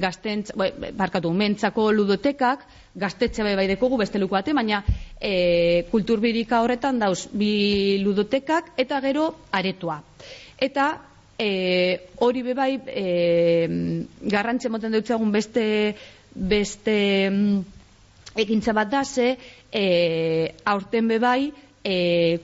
gaztentz, 0.00 0.54
barkatu, 0.56 1.28
mentzako 1.36 1.90
ludotekak, 1.92 2.64
gaztetxe 2.96 3.44
bai 3.44 3.66
dekogu, 3.68 3.98
beste 4.00 4.18
luku 4.18 4.38
bate, 4.38 4.54
baina 4.56 4.80
e, 5.20 5.84
kultur 5.92 6.24
birika 6.24 6.62
horretan 6.64 6.98
dauz 6.98 7.28
bi 7.36 8.00
ludotekak, 8.00 8.72
eta 8.80 9.02
gero 9.04 9.28
aretua. 9.52 10.00
Eta 10.56 10.88
e, 11.40 12.08
hori 12.20 12.42
bebai, 12.44 12.74
e, 12.84 13.04
garrantze 14.28 14.68
moten 14.68 14.92
dutxagun 14.92 15.32
beste, 15.32 15.64
beste 16.34 16.96
ekintza 18.36 18.74
bat 18.76 18.90
da, 18.92 19.02
ze, 19.04 19.32
e, 19.72 19.84
aurten 20.68 21.08
bebai, 21.08 21.48
e, 21.82 21.96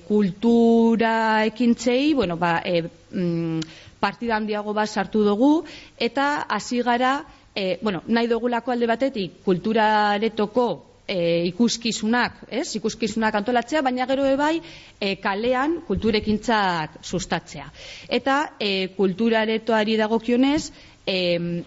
kultura 0.09 1.45
ekintzei, 1.45 2.15
bueno, 2.15 2.39
ba, 2.41 2.63
e, 2.65 2.87
mm, 3.13 3.61
partida 4.01 4.41
handiago 4.41 4.73
bat 4.73 4.89
sartu 4.89 5.27
dugu, 5.29 5.53
eta 6.01 6.47
hasi 6.49 6.81
gara, 6.81 7.19
e, 7.55 7.77
bueno, 7.83 8.03
nahi 8.09 8.33
dugulako 8.33 8.73
alde 8.73 8.89
batetik, 8.89 9.43
kulturaretoko 9.45 10.86
e, 11.07 11.45
ikuskizunak, 11.53 12.43
ez? 12.51 12.67
ikuskizunak 12.79 13.35
antolatzea, 13.39 13.83
baina 13.83 14.07
gero 14.11 14.27
ebai 14.27 14.59
e, 15.01 15.17
kalean 15.23 15.81
kulturekintzak 15.87 17.01
sustatzea. 17.03 17.71
Eta 18.09 18.39
e, 18.59 18.89
kulturaretoari 18.97 19.97
dagokionez, 20.01 20.73
e, 21.07 21.17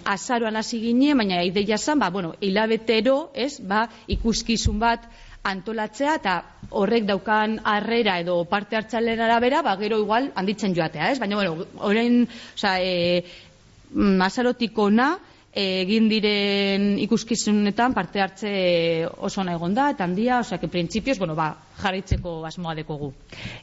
azaroan 0.04 0.60
hasi 0.60 0.82
gine, 0.84 1.16
baina 1.16 1.42
ideia 1.48 1.78
zan, 1.78 2.00
ba, 2.00 2.10
bueno, 2.10 2.36
hilabetero, 2.42 3.32
ez, 3.34 3.60
ba, 3.62 3.88
ikuskizun 4.08 4.80
bat 4.80 5.08
antolatzea 5.50 6.18
eta 6.20 6.34
horrek 6.76 7.06
daukan 7.08 7.62
harrera 7.64 8.18
edo 8.20 8.42
parte 8.46 8.76
hartzalen 8.76 9.22
arabera, 9.24 9.62
ba, 9.64 9.78
gero 9.80 10.02
igual 10.04 10.34
handitzen 10.36 10.76
joatea, 10.76 11.14
ez? 11.14 11.20
Baina, 11.20 11.40
bueno, 11.40 11.70
orain, 11.80 12.26
oza, 12.56 12.76
e, 12.84 13.24
masarotik 13.96 14.78
ona, 14.78 15.14
egin 15.60 16.08
diren 16.12 16.92
ikuskizunetan 17.04 17.96
parte 17.98 18.22
hartze 18.24 18.52
oso 19.18 19.44
nahi 19.44 19.60
gonda, 19.60 19.90
eta 19.94 20.06
handia, 20.08 20.40
osea, 20.44 20.60
que 20.62 20.72
prinsipioz, 20.72 21.18
bueno, 21.20 21.36
ba, 21.36 21.52
jarritzeko 21.80 22.34
asmoa 22.46 22.76
dekogu. 22.78 23.12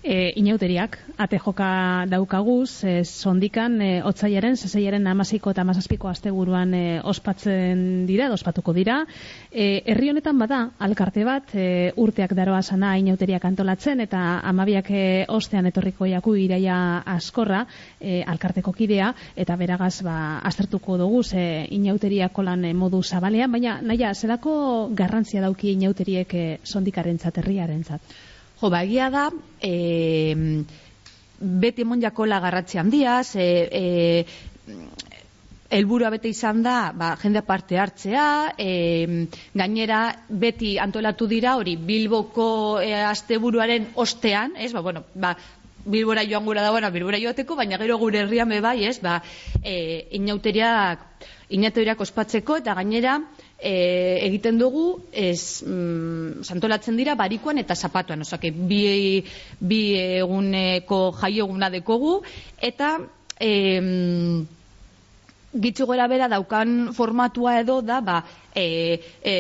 E, 0.03 0.33
inauteriak, 0.41 0.99
ate 1.19 1.39
joka 1.43 1.69
daukaguz, 2.11 2.85
e, 2.85 3.05
sondikan, 3.05 3.81
e, 3.83 3.91
otzaiaren, 4.07 4.57
zezeiaren 4.57 5.07
amaziko 5.07 5.53
eta 5.53 5.63
amazazpiko 5.63 6.09
asteburuan 6.09 6.75
e, 6.75 6.85
ospatzen 7.05 8.07
dira, 8.09 8.31
ospatuko 8.33 8.75
dira. 8.77 9.03
E, 9.51 9.83
herri 9.87 10.11
honetan 10.11 10.39
bada, 10.39 10.63
alkarte 10.79 11.25
bat, 11.29 11.55
e, 11.55 11.93
urteak 11.97 12.35
daroa 12.39 12.63
sana 12.63 12.97
inauteriak 12.99 13.45
antolatzen, 13.45 14.01
eta 14.05 14.23
amabiak 14.49 14.91
e, 14.91 15.05
ostean 15.29 15.69
etorriko 15.71 16.09
jaku 16.11 16.37
iraia 16.41 16.79
askorra, 17.17 17.65
e, 18.01 18.23
alkarteko 18.27 18.73
kidea, 18.73 19.13
eta 19.37 19.57
beragaz, 19.57 20.01
ba, 20.07 20.17
aztertuko 20.47 20.99
dugu, 21.01 21.23
ze 21.23 21.67
inauteriako 21.77 22.43
lan 22.47 22.65
e, 22.65 22.73
modu 22.75 23.03
zabalean, 23.03 23.53
baina, 23.53 23.81
naia, 23.83 24.15
zelako 24.15 24.57
garrantzia 24.97 25.43
dauki 25.45 25.73
inauteriek 25.77 26.35
e, 26.35 26.47
sondikaren 26.65 27.19
herriaren 27.27 27.85
zat? 27.85 28.06
Jo, 28.61 28.71
ba, 28.73 28.83
egia 28.87 29.11
da, 29.13 29.29
e, 29.61 30.65
beti 31.39 31.85
emon 31.85 32.01
jakola 32.01 32.41
garratzi 32.41 32.79
handiaz, 32.81 33.37
e, 33.37 33.45
e, 33.69 34.25
elburua 35.77 36.11
bete 36.15 36.31
izan 36.31 36.63
da, 36.65 36.93
ba, 36.97 37.11
jende 37.21 37.43
parte 37.43 37.77
hartzea, 37.79 38.55
e, 38.57 39.27
gainera 39.55 40.01
beti 40.29 40.77
antolatu 40.79 41.27
dira, 41.29 41.57
hori 41.61 41.77
Bilboko 41.77 42.81
e, 42.81 42.95
asteburuaren 42.95 43.91
ostean, 43.95 44.57
ez, 44.57 44.73
ba, 44.73 44.81
bueno, 44.81 45.05
ba, 45.15 45.37
Bilbora 45.87 46.25
joan 46.27 46.45
gura 46.45 46.65
da, 46.65 46.73
bueno, 46.75 46.91
Bilbora 46.91 47.21
joateko, 47.23 47.55
baina 47.55 47.79
gero 47.79 47.99
gure 47.99 48.25
herrian 48.25 48.51
bai, 48.63 48.87
ez, 48.87 48.99
ba, 49.01 49.21
e, 49.63 50.09
inauteriak, 50.19 51.05
inauteriak 51.51 52.01
ospatzeko, 52.01 52.57
eta 52.63 52.75
gainera, 52.75 53.21
e, 53.59 53.73
egiten 54.27 54.59
dugu 54.59 54.87
ez 55.13 55.63
mm, 55.65 56.43
santolatzen 56.45 56.97
dira 56.97 57.15
barikoan 57.17 57.59
eta 57.59 57.75
zapatuan, 57.75 58.21
osake 58.21 58.51
bi, 58.51 59.25
bi 59.61 59.81
eguneko 60.21 61.01
jaio 61.21 61.47
eguna 61.47 61.71
dekogu 61.73 62.21
eta 62.61 62.97
e, 63.41 63.53
gitzu 65.61 65.87
gora 65.87 66.07
bera 66.09 66.29
daukan 66.29 66.93
formatua 66.93 67.61
edo 67.61 67.81
da 67.83 68.01
ba, 68.01 68.17
e, 68.55 69.01
e, 69.23 69.35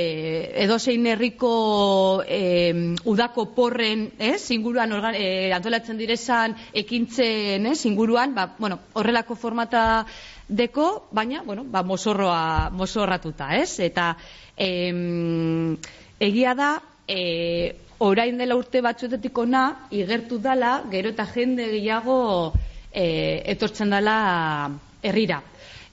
edo 0.64 0.78
zein 0.78 1.06
herriko 1.06 2.22
e, 2.26 2.94
udako 3.04 3.46
porren 3.54 4.10
ez, 4.18 4.50
inguruan 4.50 4.92
organ, 4.92 5.14
e, 5.14 5.52
antolatzen 5.52 5.98
direzan 5.98 6.56
ekintzen 6.72 7.66
ez, 7.66 7.78
inguruan 7.86 8.34
ba, 8.34 8.48
bueno, 8.58 8.80
horrelako 8.94 9.36
formata 9.36 10.06
deko, 10.48 11.08
baina, 11.12 11.42
bueno, 11.42 11.64
ba, 11.64 11.82
mosorroa, 11.82 12.70
mosorratuta, 12.70 13.54
ez? 13.56 13.80
Eta 13.80 14.14
em, 14.56 15.76
egia 16.20 16.54
da, 16.54 16.70
e, 17.08 17.76
orain 17.98 18.38
dela 18.38 18.56
urte 18.56 18.82
batzuetetik 18.84 19.38
ona, 19.38 19.88
igertu 19.90 20.38
dala, 20.38 20.80
gero 20.92 21.12
eta 21.14 21.26
jende 21.26 21.68
gehiago 21.72 22.52
e, 22.92 23.42
etortzen 23.52 23.90
dala 23.90 24.16
herrira. 25.02 25.42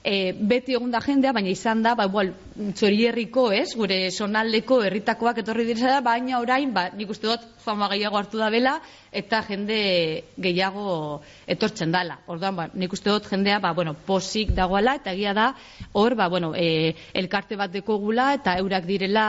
E, 0.04 0.32
beti 0.36 0.76
egon 0.76 0.92
da 0.92 1.00
jendea, 1.00 1.32
baina 1.32 1.48
izan 1.48 1.82
da, 1.82 1.94
ba, 1.96 2.04
igual, 2.10 2.34
txorierriko, 2.76 3.46
ez, 3.56 3.72
gure 3.78 3.98
sonaldeko 4.12 4.82
herritakoak 4.84 5.40
etorri 5.40 5.64
dira, 5.70 5.96
baina 6.04 6.42
orain, 6.44 6.74
ba, 6.76 6.90
nik 6.94 7.10
uste 7.14 7.30
dut 7.30 7.46
fama 7.64 7.88
gehiago 7.94 8.20
hartu 8.20 8.38
da 8.38 8.50
bela, 8.52 8.76
eta 9.10 9.40
jende 9.48 9.78
gehiago 10.36 11.22
etortzen 11.56 11.94
dala. 11.94 12.20
Orduan, 12.28 12.60
ba, 12.60 12.68
nik 12.74 12.92
uste 12.92 13.10
dut 13.10 13.26
jendea, 13.32 13.58
ba, 13.64 13.72
bueno, 13.72 13.96
posik 14.06 14.52
dagoela, 14.54 14.98
eta 15.00 15.16
egia 15.16 15.34
da, 15.34 15.50
hor, 15.92 16.18
ba, 16.20 16.28
bueno, 16.28 16.52
e, 16.54 16.94
elkarte 17.16 17.56
bat 17.56 17.72
dekogula, 17.72 18.34
eta 18.36 18.58
eurak 18.60 18.86
direla 18.86 19.28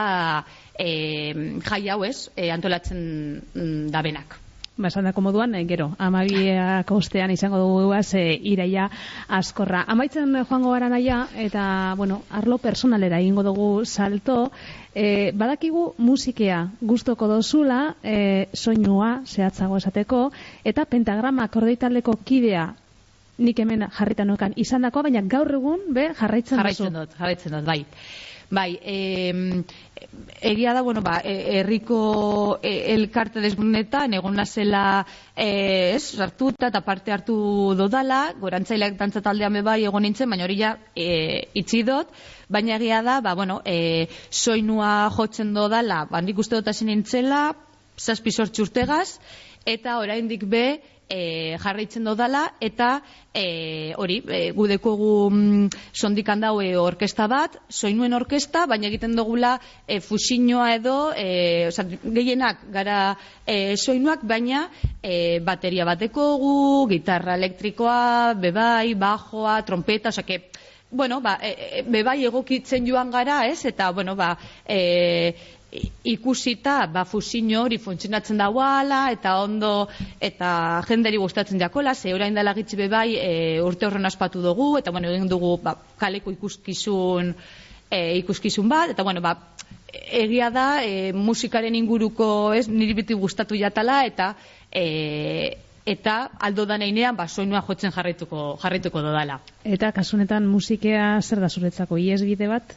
e, 0.78 1.60
jai 1.64 1.86
hau 1.88 2.02
ez, 2.04 2.28
e, 2.36 2.50
antolatzen 2.52 3.06
mm, 3.54 3.86
dabenak. 3.96 4.42
Ba, 4.76 4.90
esan 4.92 5.06
dako 5.08 5.22
moduan, 5.24 5.54
eh, 5.56 5.64
gero, 5.64 5.86
amabiak 5.96 6.90
ostean 6.92 7.30
izango 7.32 7.56
dugu 7.56 7.86
guaz, 7.88 8.12
e, 8.12 8.34
iraia 8.44 8.90
askorra. 9.38 9.86
Amaitzen 9.88 10.36
eh, 10.36 10.42
joango 10.44 10.74
gara 10.74 10.90
naia, 10.92 11.22
eta, 11.40 11.94
bueno, 11.96 12.18
arlo 12.28 12.58
personalera 12.60 13.16
egingo 13.24 13.42
dugu 13.46 13.86
salto, 13.86 14.50
e, 14.92 15.32
badakigu 15.32 15.94
musikea 15.96 16.58
gustoko 16.82 17.26
dozula, 17.26 17.94
e, 18.04 18.48
soinua, 18.52 19.22
zehatzago 19.24 19.80
esateko, 19.80 20.26
eta 20.62 20.84
pentagrama 20.84 21.48
akordeitaleko 21.48 22.18
kidea 22.24 22.74
nik 23.38 23.58
hemen 23.60 23.88
jarritan 23.96 24.28
nokan 24.28 24.52
izan 24.60 24.84
dako, 24.84 25.06
baina 25.08 25.24
gaur 25.24 25.56
egun, 25.56 25.88
be, 25.88 26.10
jarraitzen, 26.20 26.60
Jarraitzen 26.60 27.00
dut, 27.00 27.16
jarraitzen 27.16 27.56
dut, 27.56 27.64
bai. 27.64 27.80
Bai, 28.48 28.78
e, 28.80 29.64
egia 30.40 30.72
da, 30.72 30.82
bueno, 30.82 31.02
ba, 31.02 31.20
e, 31.24 31.58
herriko 31.58 32.60
e, 32.62 32.94
elkarte 32.94 33.40
desgunetan, 33.42 34.14
egon 34.14 34.36
nazela, 34.38 35.04
e, 35.34 35.96
ez, 35.96 36.02
sartuta 36.14 36.70
eta 36.70 36.84
parte 36.86 37.10
hartu 37.10 37.74
dodala, 37.74 38.20
gorantzaileak 38.38 38.94
dantza 39.00 39.22
taldean 39.24 39.58
be 39.58 39.64
bai 39.66 39.80
egon 39.82 40.06
nintzen, 40.06 40.30
baina 40.30 40.46
hori 40.46 40.60
ja 40.60 40.76
e, 40.94 41.48
itxi 41.58 41.82
dut, 41.88 42.12
baina 42.48 42.76
egia 42.78 43.02
da, 43.02 43.18
ba, 43.20 43.34
bueno, 43.34 43.60
e, 43.64 44.06
soinua 44.30 45.10
jotzen 45.16 45.50
dodala, 45.56 46.04
ba, 46.10 46.22
nik 46.22 46.38
uste 46.38 46.60
dut 46.60 46.70
hasi 46.70 46.86
nintzela, 46.86 47.48
zazpi 47.98 48.30
sortzi 48.30 48.62
urtegaz, 48.62 49.18
eta 49.66 49.98
oraindik 49.98 50.46
be, 50.46 50.78
e, 51.08 51.56
jarraitzen 51.62 52.04
dodala 52.04 52.42
eta 52.60 53.00
e, 53.32 53.94
hori 53.96 54.18
e, 54.26 54.40
gudekogu 54.56 55.30
mm, 55.30 55.68
sondikan 55.92 56.42
dau 56.42 56.58
e, 56.62 56.74
orkesta 56.80 57.28
bat, 57.30 57.58
soinuen 57.68 58.16
orkesta, 58.16 58.66
baina 58.66 58.88
egiten 58.90 59.16
dugula 59.16 59.56
e, 59.86 60.00
fusiñoa 60.00 60.72
edo, 60.76 60.96
e, 61.16 61.68
oza, 61.70 61.86
gehienak 61.86 62.66
gara 62.74 63.16
e, 63.46 63.76
soinuak, 63.76 64.24
baina 64.26 64.66
e, 65.02 65.38
bateria 65.44 65.86
batekogu, 65.86 66.86
gitarra 66.90 67.36
elektrikoa, 67.38 68.34
bebai, 68.40 68.94
bajoa, 68.94 69.60
trompeta, 69.66 70.10
oza, 70.10 70.26
que, 70.26 70.50
bueno, 70.90 71.20
ba, 71.20 71.38
e, 71.42 71.52
e, 71.80 71.84
bebai 71.86 72.24
egokitzen 72.26 72.86
joan 72.86 73.10
gara, 73.10 73.44
ez? 73.46 73.64
Eta, 73.66 73.90
bueno, 73.92 74.16
ba, 74.16 74.34
e, 74.66 75.34
ikusita 76.04 76.86
ba 76.86 77.04
fusiño 77.04 77.62
hori 77.64 77.78
funtzionatzen 77.78 78.38
dauala 78.38 79.10
eta 79.12 79.40
ondo 79.42 79.88
eta 80.20 80.82
jenderi 80.88 81.16
gustatzen 81.16 81.60
jakola 81.60 81.94
ze 81.94 82.14
orain 82.14 82.34
dela 82.34 82.54
gitzi 82.54 82.76
be 82.76 82.88
bai 82.88 83.16
e, 83.16 83.60
urte 83.62 83.86
horren 83.86 84.06
aspatu 84.06 84.42
dugu 84.42 84.76
eta 84.78 84.90
bueno 84.90 85.10
egin 85.10 85.28
dugu 85.28 85.56
ba, 85.62 85.76
kaleko 85.98 86.30
ikuskizun 86.30 87.34
e, 87.90 88.16
ikuskizun 88.18 88.68
bat 88.68 88.90
eta 88.90 89.02
bueno 89.02 89.20
ba 89.20 89.36
egia 89.92 90.50
da 90.50 90.84
e, 90.84 91.12
musikaren 91.12 91.74
inguruko 91.74 92.52
ez 92.54 92.68
niri 92.68 92.94
beti 92.94 93.14
gustatu 93.14 93.54
jatala 93.54 94.04
eta 94.06 94.34
e, 94.70 95.56
eta 95.86 96.16
aldo 96.40 96.66
da 96.66 96.78
neinean 96.78 97.16
ba 97.16 97.28
soinua 97.28 97.62
jotzen 97.62 97.92
jarraituko 97.92 98.58
jarraituko 98.62 99.02
dodala 99.02 99.40
Eta 99.64 99.92
kasunetan 99.92 100.46
musikea 100.46 101.20
zer 101.22 101.40
da 101.40 101.48
zuretzako 101.48 101.98
iesbide 101.98 102.48
bat? 102.48 102.76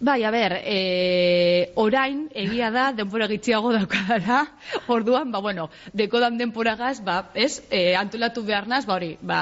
Bai, 0.00 0.22
a 0.22 0.30
ber, 0.30 0.52
e, 0.62 1.72
orain, 1.74 2.28
egia 2.30 2.68
da, 2.70 2.92
denpora 2.94 3.26
gitziago 3.26 3.72
daukadara, 3.74 4.44
orduan, 4.94 5.32
ba, 5.34 5.40
bueno, 5.42 5.70
dekodan 5.92 6.38
denporagaz, 6.38 7.00
ba, 7.02 7.32
ez, 7.34 7.64
e, 7.74 7.96
antolatu 7.98 8.44
behar 8.46 8.68
naz, 8.70 8.84
ba, 8.86 8.94
hori, 8.94 9.16
ba, 9.20 9.40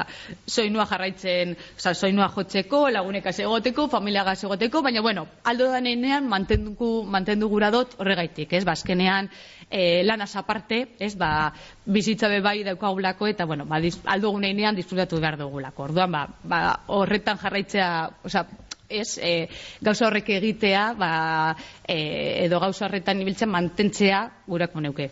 soinua 0.49 0.87
jarraitzen, 0.89 1.59
oza, 1.77 1.93
soinua 1.93 2.31
jotzeko, 2.33 2.87
lagunekaz 2.89 3.37
egoteko, 3.45 3.91
familiagaz 3.93 4.39
egoteko, 4.49 4.81
baina, 4.81 5.05
bueno, 5.05 5.27
aldo 5.45 5.69
danean 5.69 6.25
mantendugu, 6.33 7.05
mantendu 7.05 7.53
gura 7.53 7.69
dut 7.71 7.93
horregaitik, 8.01 8.57
ez, 8.57 8.65
ba, 8.65 8.73
azkenean, 8.81 9.29
e, 9.69 10.05
lanaz 10.09 10.33
aparte, 10.41 10.87
ez, 10.99 11.19
ba, 11.21 11.53
bizitza 11.85 12.33
be 12.33 12.41
bai 12.41 12.63
daukagulako, 12.65 13.29
eta, 13.29 13.45
bueno, 13.45 13.69
ba, 13.69 13.77
diz, 13.85 13.99
aldo 14.09 14.33
gunean 14.33 14.81
disfrutatu 14.81 15.21
behar 15.21 15.37
dugulako, 15.37 15.91
orduan, 15.91 16.17
ba, 16.17 16.29
ba, 16.49 16.63
horretan 16.97 17.37
jarraitzea, 17.45 17.91
oza, 18.25 18.49
ez, 18.89 19.19
e, 19.19 19.49
gauza 19.81 20.07
horrek 20.07 20.29
egitea, 20.39 20.93
ba, 20.99 21.57
e, 21.87 22.45
edo 22.45 22.61
gauza 22.61 22.87
horretan 22.87 23.21
ibiltzen 23.21 23.51
mantentzea 23.51 24.23
gurako 24.47 24.81
neuke. 24.81 25.11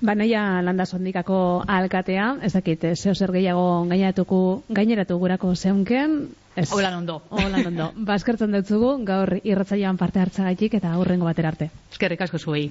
Banaia 0.00 0.62
landa 0.62 0.86
sondikako 0.86 1.64
alkatea, 1.66 2.36
ez 2.46 2.52
dakit, 2.54 2.84
eh, 2.84 2.94
zeo 2.94 3.14
zer 3.14 3.32
gehiago 3.34 3.84
gaineratuko, 3.88 4.62
gaineratu 4.68 5.16
gurako 5.18 5.54
zeunken, 5.56 6.28
ez. 6.54 6.68
Hola 6.72 6.96
ondo. 6.96 7.22
Hola 7.30 7.64
ondo. 7.66 7.90
Baskertzen 8.12 8.54
dutzugu, 8.54 8.92
gaur 9.04 9.40
irratzailean 9.42 9.98
parte 9.98 10.22
hartzagaitik 10.22 10.78
eta 10.78 10.92
aurrengo 10.94 11.26
batera 11.26 11.50
arte. 11.54 11.70
Eskerrik 11.90 12.22
asko 12.28 12.38
zuei. 12.38 12.70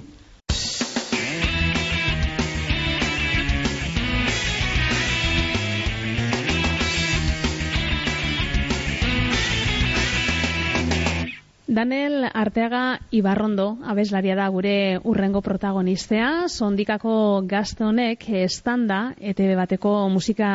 Daniel 11.68 12.24
Arteaga 12.32 12.98
Ibarrondo, 13.12 13.76
abeslaria 13.84 14.32
da 14.34 14.46
gure 14.48 14.98
urrengo 15.04 15.42
protagonistea, 15.44 16.48
sondikako 16.48 17.42
gazte 17.44 17.84
honek 17.84 18.24
estanda 18.40 19.12
ETV 19.20 19.52
bateko 19.58 19.92
musika 20.08 20.50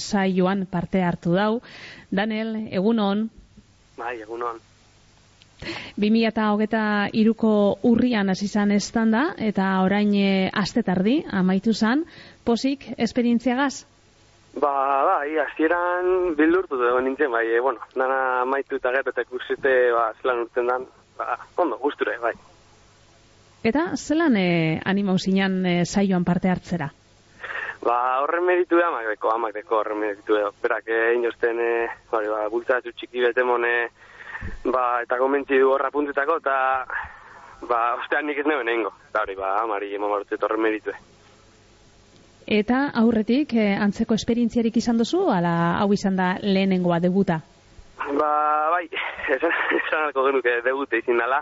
saioan 0.00 0.64
parte 0.64 1.04
hartu 1.04 1.36
dau. 1.36 1.60
Daniel, 2.08 2.56
egunon, 2.72 3.28
Bai, 3.98 4.16
egunon. 4.24 4.56
2008 6.00 7.12
iruko 7.20 7.50
urrian 7.86 8.32
hasi 8.32 8.48
izan 8.48 8.72
estanda 8.74 9.34
eta 9.38 9.68
orain 9.84 10.10
e, 10.16 10.50
astetardi 10.52 11.20
amaitu 11.30 11.76
zan, 11.76 12.08
posik 12.44 12.88
esperientziagaz? 12.98 13.84
Ba, 14.54 15.02
bai, 15.02 15.34
hasieran 15.42 16.34
bildurtu 16.38 16.78
dugu 16.78 17.00
nintzen, 17.02 17.30
bai, 17.32 17.46
e, 17.50 17.60
bueno, 17.60 17.80
dana 17.94 18.44
maitu 18.46 18.78
eta 18.78 18.92
gero 18.94 19.10
eta 19.10 19.24
ikusite, 19.26 19.72
ba, 19.90 20.12
zelan 20.20 20.44
urten 20.44 20.68
dan, 20.70 20.84
ba, 21.18 21.38
ondo, 21.58 21.78
gusture, 21.82 22.14
bai. 22.22 22.34
Eta 23.66 23.88
zelan 23.96 24.36
e, 24.38 24.78
animau 24.84 25.16
zinan 25.18 25.64
e, 25.66 25.74
saioan 25.84 26.24
parte 26.24 26.52
hartzera? 26.52 26.86
Ba, 27.82 27.96
horren 28.22 28.46
meritu 28.46 28.78
da, 28.78 28.92
amak 28.92 29.08
deko, 29.16 29.32
amak 29.34 29.56
deko 29.58 29.80
horren 29.80 29.98
meritu 29.98 30.38
da. 30.38 30.52
Berak, 30.62 30.86
egin 31.00 31.26
jozten, 31.26 31.58
e, 31.58 31.88
hori, 32.14 32.30
ba, 32.30 32.44
bultzatu 32.52 32.94
txiki 32.94 33.24
betemone, 33.26 33.72
ba, 34.68 34.84
eta 35.02 35.18
gomentzi 35.18 35.58
du 35.58 35.72
horra 35.74 35.90
puntetako, 35.90 36.38
eta, 36.44 36.60
ba, 37.66 37.82
ostean 37.98 38.30
nik 38.30 38.38
ez 38.38 38.46
neuen 38.46 38.70
egingo. 38.70 38.94
Eta 39.10 39.26
hori, 39.26 39.34
ba, 39.40 39.56
amari, 39.64 39.90
mamartzet 39.98 40.46
horren 40.46 40.62
meritu. 40.62 40.94
Eta 42.46 42.90
aurretik 43.00 43.54
e, 43.56 43.70
antzeko 43.80 44.14
esperientziarik 44.18 44.76
izan 44.76 44.98
duzu, 45.00 45.22
ala 45.32 45.80
hau 45.80 45.88
izan 45.96 46.16
da 46.16 46.34
lehenengoa 46.42 46.98
debuta? 47.00 47.38
Ba, 48.04 48.32
bai, 48.74 48.84
esan, 49.36 50.02
alko 50.02 50.26
genuke 50.28 50.60
debute 50.64 51.00
izin 51.00 51.22
dela. 51.22 51.40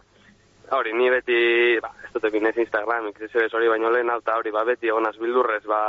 Hori, 0.73 0.93
ni 0.97 1.11
beti, 1.11 1.39
ba, 1.83 1.91
ez 2.07 2.13
dut 2.15 2.29
egin 2.31 2.47
ez 2.47 2.55
Instagram, 2.57 3.11
ikizio 3.11 3.43
ez 3.43 3.51
hori 3.53 3.69
baino 3.69 3.91
lehen, 3.91 4.13
eta 4.15 4.39
hori, 4.39 4.53
ba, 4.55 4.63
beti 4.65 4.89
egonaz 4.89 5.17
bildurrez, 5.19 5.65
ba, 5.67 5.83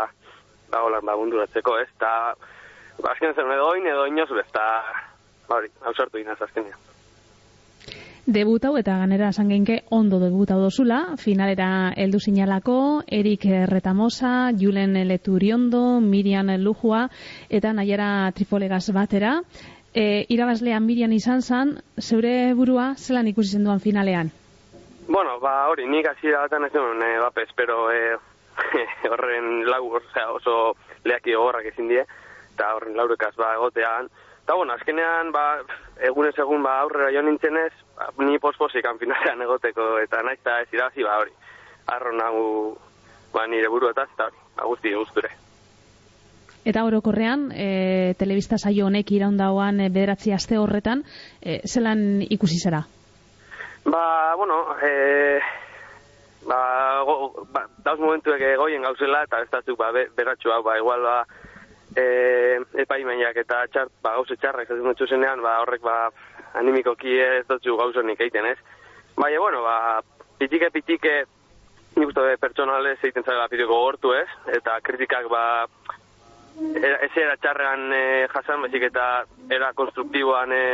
ba, 0.71 0.81
holan, 0.81 1.05
ba, 1.05 1.15
bunduratzeko, 1.15 1.77
ez, 1.79 1.87
eta, 1.93 2.33
ba, 2.97 3.13
azken 3.13 3.37
zen 3.37 3.53
edo 3.53 3.69
oin, 3.69 3.85
edo 3.87 4.09
inoz, 4.09 4.31
ez, 4.33 4.47
eta, 4.47 4.65
ba, 5.47 5.61
hori, 5.61 5.71
hau 5.85 5.93
sortu 5.93 6.19
inaz 6.19 6.41
azkenean. 6.41 6.92
Debutau 8.25 8.77
eta 8.79 8.93
ganera 9.01 9.33
esan 9.33 9.49
geinke 9.51 9.81
ondo 9.91 10.15
debutau 10.21 10.55
dozula, 10.61 11.17
finalera 11.19 11.91
heldu 11.99 12.21
sinalako, 12.23 13.03
Erik 13.05 13.43
Retamosa, 13.67 14.53
Julen 14.55 14.95
Leturiondo, 15.09 15.99
Miriam 15.99 16.47
Lujua 16.63 17.09
eta 17.49 17.73
Naiara 17.73 18.31
Trifolegaz 18.31 18.93
batera. 18.95 19.41
E, 19.93 20.23
irabazlean 20.29 20.85
Miriam 20.85 21.11
izan 21.11 21.41
zan, 21.41 21.75
zeure 21.99 22.53
burua 22.55 22.93
zelan 22.95 23.27
ikusi 23.27 23.57
zenduan 23.57 23.83
finalean? 23.83 24.31
Bueno, 25.09 25.35
ba, 25.43 25.67
hori, 25.67 25.83
nik 25.91 26.07
hasiera 26.07 26.45
batan 26.47 26.63
ez 26.63 26.73
nuen, 26.73 27.03
e, 27.03 27.19
bape, 27.19 27.43
espero 27.43 27.91
e, 27.91 28.15
horren 29.11 29.65
lau, 29.67 29.97
osea, 29.99 30.29
oso 30.31 30.77
leaki 31.03 31.35
gogorrak 31.35 31.73
ezin 31.73 31.91
die, 31.91 32.07
eta 32.55 32.71
horren 32.77 32.95
laurekaz 32.95 33.35
ba, 33.35 33.51
egotean. 33.59 34.07
Eta, 34.43 34.55
bueno, 34.55 34.73
azkenean, 34.73 35.31
ba, 35.31 35.61
egunez 36.03 36.33
egun 36.37 36.63
ba, 36.63 36.81
aurrera 36.81 37.13
jo 37.15 37.21
nintzenez, 37.23 37.71
ba, 37.95 38.09
ni 38.27 38.39
posposik 38.43 38.85
finalean 38.99 39.41
egoteko, 39.41 39.99
eta 40.03 40.19
naiz 40.21 40.41
eta 40.41 40.59
ez 40.61 40.67
irabazi, 40.73 41.05
ba, 41.07 41.19
hori, 41.21 41.31
arro 41.87 42.11
nagu, 42.17 42.43
ba, 43.31 43.47
nire 43.47 43.69
buru 43.71 43.87
eta, 43.89 44.03
hori, 44.03 44.35
ba, 44.57 44.67
guzti 44.67 44.91
guzture. 44.97 45.31
Eta 46.65 46.83
orokorrean, 46.83 47.49
e, 47.55 48.15
telebista 48.19 48.57
saio 48.57 48.87
honek 48.87 49.11
iraundagoan 49.15 49.79
e, 49.79 49.87
bederatzi 49.89 50.35
aste 50.35 50.59
horretan, 50.59 51.05
e, 51.39 51.61
zelan 51.63 52.21
ikusi 52.27 52.59
zera? 52.59 52.83
Ba, 53.85 54.03
bueno, 54.35 54.59
e, 54.83 55.39
ba, 56.47 56.59
go, 57.07 57.47
ba, 57.51 57.63
dauz 57.83 57.99
momentuek 57.99 58.43
goien 58.59 58.83
gauzela, 58.83 59.23
eta 59.23 59.39
ez 59.43 59.49
datzuk, 59.55 59.79
ba, 59.79 59.91
be, 59.95 60.09
beratxu 60.15 60.51
hau, 60.51 60.61
ba, 60.67 60.77
igual, 60.79 61.03
ba, 61.03 61.17
e, 61.95 62.59
epaimaiak 62.83 63.37
eta 63.43 63.63
txart, 63.71 63.91
ba, 64.03 64.15
gauze 64.17 64.37
txarrak 64.39 64.71
ez 64.71 64.79
dut 64.81 65.05
zenean, 65.07 65.41
ba, 65.41 65.59
horrek, 65.63 65.81
ba, 65.85 66.09
animikoki 66.59 67.17
ez 67.19 67.45
dutzu 67.49 67.77
gauzonik 67.77 68.21
egiten, 68.21 68.45
ez? 68.53 68.57
Baina, 69.17 69.39
bueno, 69.39 69.61
ba, 69.65 70.01
pitike, 70.39 70.69
pitike, 70.73 71.15
nik 71.95 72.09
uste 72.09 72.25
be, 72.25 72.37
pertsonalez 72.41 72.97
egiten 73.01 73.25
zara 73.25 73.49
pitiko 73.51 73.79
gortu, 73.85 74.13
ez? 74.17 74.27
Eta 74.57 74.79
kritikak, 74.85 75.29
ba, 75.31 75.43
era, 76.79 76.97
ez 77.05 77.11
era 77.17 77.37
txarrean 77.37 77.87
e, 77.93 78.03
jasan, 78.33 78.65
bezik 78.67 78.89
eta 78.89 79.07
era 79.51 79.73
konstruktiboan 79.77 80.53
e, 80.55 80.65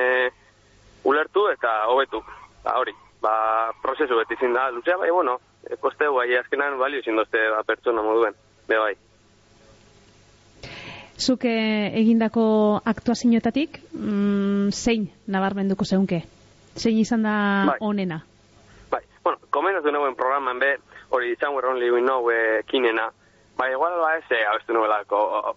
ulertu 1.10 1.48
eta 1.52 1.84
hobetu, 1.92 2.24
ba, 2.64 2.80
hori. 2.80 2.96
Ba, 3.20 3.34
prozesu 3.84 4.16
beti 4.16 4.38
zin 4.40 4.54
da, 4.56 4.70
luzea, 4.72 4.96
bai, 4.96 5.10
bueno, 5.12 5.40
e, 5.68 5.76
koste 5.84 6.08
bai, 6.08 6.30
azkenan 6.40 6.80
balio 6.80 7.04
zin 7.04 7.20
dozte 7.20 7.50
ba, 7.52 7.66
pertsona 7.68 8.04
moduen, 8.06 8.38
be 8.68 8.80
bai. 8.80 8.96
Zuke 11.20 11.52
egindako 12.00 12.80
aktuazioetatik, 12.88 13.82
mm, 13.92 14.70
zein 14.72 15.10
nabarmenduko 15.28 15.84
zeunke? 15.84 16.22
Zein 16.80 16.98
izan 16.98 17.26
da 17.28 17.34
Bai. 17.68 17.76
onena? 17.82 18.22
Bai, 18.92 19.02
bueno, 19.24 19.40
komendatu 19.52 19.92
nagoen 19.92 20.16
programan 20.16 20.60
be, 20.60 20.78
hori 21.10 21.36
Somewhere 21.36 21.68
Only 21.68 21.92
We 21.92 22.00
Know 22.02 22.32
e, 22.32 22.64
kinena, 22.66 23.10
bai, 23.58 23.72
igual 23.74 24.00
ba 24.00 24.16
ez, 24.16 24.24
e, 24.32 24.46
abestu 24.46 24.74
nuelako, 24.74 25.56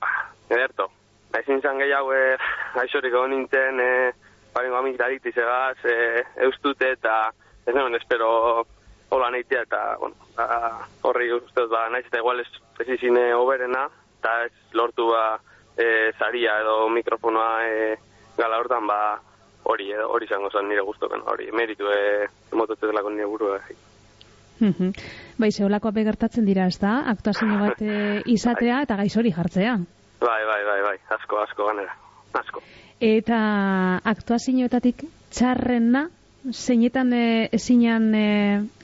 ederto. 0.50 0.88
Ba, 1.30 1.38
ezin 1.38 1.62
zan 1.62 1.78
gehiago, 1.78 2.10
e, 2.18 2.36
aixorik 2.82 3.14
egon 3.14 3.30
nintzen, 3.30 3.78
e, 3.78 4.10
barengo 4.52 4.80
amik 4.82 4.98
daritiz 4.98 5.36
egaz, 5.36 5.78
e, 5.84 6.24
eustute 6.48 6.90
eta 6.98 7.30
ez 7.66 7.74
nuen 7.76 7.94
espero 7.94 8.66
hola 9.12 9.30
nahitea 9.30 9.62
eta, 9.62 9.84
bueno, 10.00 10.16
ba, 10.34 10.88
horri 11.06 11.30
uste 11.38 11.60
dut, 11.60 11.70
ba, 11.70 11.86
naiz 11.88 12.06
eta 12.08 12.18
igual 12.18 12.42
ez, 12.42 12.50
ez 12.82 12.88
izine 12.98 13.30
oberena, 13.38 13.86
eta 14.18 14.36
ez 14.48 14.54
lortu 14.74 15.06
ba, 15.12 15.38
e, 15.76 16.12
zaria 16.18 16.58
edo 16.60 16.88
mikrofonoa 16.88 17.66
e, 17.66 17.96
gala 18.38 18.58
hortan, 18.58 18.86
ba, 18.86 18.98
hori 19.64 19.90
edo 19.92 20.08
hori 20.10 20.26
izango 20.26 20.50
zen 20.50 20.68
nire 20.68 20.82
gustoken, 20.82 21.22
hori 21.26 21.50
meritu 21.52 21.90
e, 21.90 22.28
emotote 22.52 22.86
delako 22.86 23.10
nire 23.10 23.26
burua. 23.26 23.60
Mhm. 24.62 24.92
bai, 25.38 25.50
zeolakoa 25.50 25.90
begertatzen 25.90 26.44
dira, 26.46 26.66
ez 26.70 26.78
da? 26.78 27.02
Aktuazio 27.10 27.58
bat 27.58 27.80
e, 27.82 28.22
izatea 28.30 28.82
eta 28.86 28.96
gaiz 28.96 29.16
hori 29.16 29.32
jartzea. 29.34 29.76
Bai, 30.22 30.42
bai, 30.46 30.62
bai, 30.64 30.80
bai, 30.82 30.96
asko, 31.16 31.40
asko 31.42 31.66
ganera, 31.66 31.96
asko. 32.38 32.62
Eta 33.02 33.38
aktuazioetatik 34.06 35.02
txarrena, 35.34 36.06
zeinetan 36.52 37.12
e, 37.12 37.48
ezinan 37.58 38.14
e, 38.14 38.28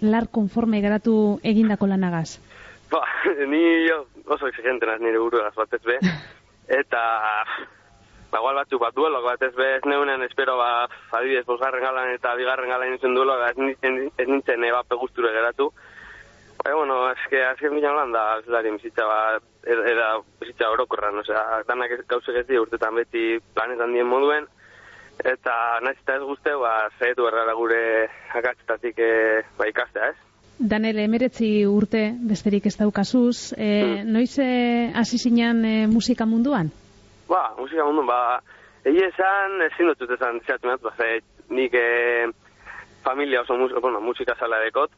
lar 0.02 0.26
konforme 0.34 0.80
geratu 0.82 1.38
egindako 1.46 1.86
lanagaz? 1.86 2.40
Ba, 2.90 3.04
ni 3.52 3.62
jo 3.86 4.04
oso 4.26 4.48
exigente 4.48 4.86
naz 4.86 4.98
nire 5.00 5.20
buruaz 5.22 5.54
batez 5.54 5.82
be, 5.86 5.98
eta 6.68 7.02
ba, 8.30 8.38
igual 8.38 8.56
batzuk 8.60 8.80
bat 8.80 8.94
duelo, 8.94 9.22
be 9.22 9.76
ez 9.76 9.84
neunen 9.84 10.22
espero 10.22 10.56
ba, 10.56 10.88
adibidez, 11.12 11.46
bosgarren 11.46 11.82
galan 11.82 12.10
eta 12.12 12.34
bigarren 12.34 12.68
galan 12.68 12.90
nintzen 12.90 13.14
duelo, 13.14 13.38
ba, 13.38 13.50
ez, 13.50 13.56
nintzen- 13.56 14.12
ez 14.16 14.28
nintzen 14.28 14.64
eba 14.64 14.82
pegusture 14.84 15.32
geratu. 15.32 15.72
Ba, 16.62 16.74
bueno, 16.74 17.10
eske 17.12 17.44
azken 17.44 17.74
bilan 17.74 17.96
lan 17.96 18.12
da, 18.12 18.38
ez 18.38 18.46
dari 18.46 18.70
bizitza, 18.70 19.06
ba, 19.06 19.38
eda, 19.64 19.88
eda 19.88 20.08
bizitza 20.40 20.70
orokorran, 20.70 21.18
osea, 21.22 21.62
danak 21.68 21.94
gauzek 22.08 22.42
ez 22.42 22.46
dira 22.46 22.62
urtetan 22.62 22.94
beti 22.94 23.38
planetan 23.54 23.92
dien 23.92 24.06
moduen, 24.06 24.48
eta 25.24 25.78
nahiz 25.82 25.98
eta 26.02 26.16
ez 26.18 26.22
guzte, 26.26 26.54
ba, 26.54 26.88
zehetu 26.98 27.26
errara 27.26 27.54
gure 27.54 27.80
akatzetatik 28.34 28.98
e, 28.98 29.12
ba, 29.56 29.68
ikastea, 29.70 30.10
ez? 30.12 30.16
Danele, 30.58 31.04
emeretzi 31.06 31.62
urte 31.70 32.00
besterik 32.26 32.64
ez 32.66 32.74
daukazuz, 32.74 33.54
e, 33.54 34.02
noiz 34.02 34.32
e, 34.42 34.90
hasi 34.90 35.18
zinean 35.18 35.60
e, 35.64 35.74
musika 35.86 36.26
munduan? 36.26 36.72
Ba, 37.30 37.52
musika 37.54 37.84
mundu, 37.86 38.02
ba, 38.08 38.40
egi 38.82 39.04
esan, 39.06 39.54
ezin 39.68 39.92
dut 39.92 40.10
esan 40.16 40.40
zehatu 40.42 40.72
ba, 40.82 40.90
ze, 40.98 41.20
nik 41.54 41.74
e, 41.78 42.26
familia 43.04 43.44
oso 43.44 43.54
mus, 43.54 43.70
bueno, 43.80 44.00
musika 44.02 44.34
sala 44.34 44.58
dekot, 44.64 44.90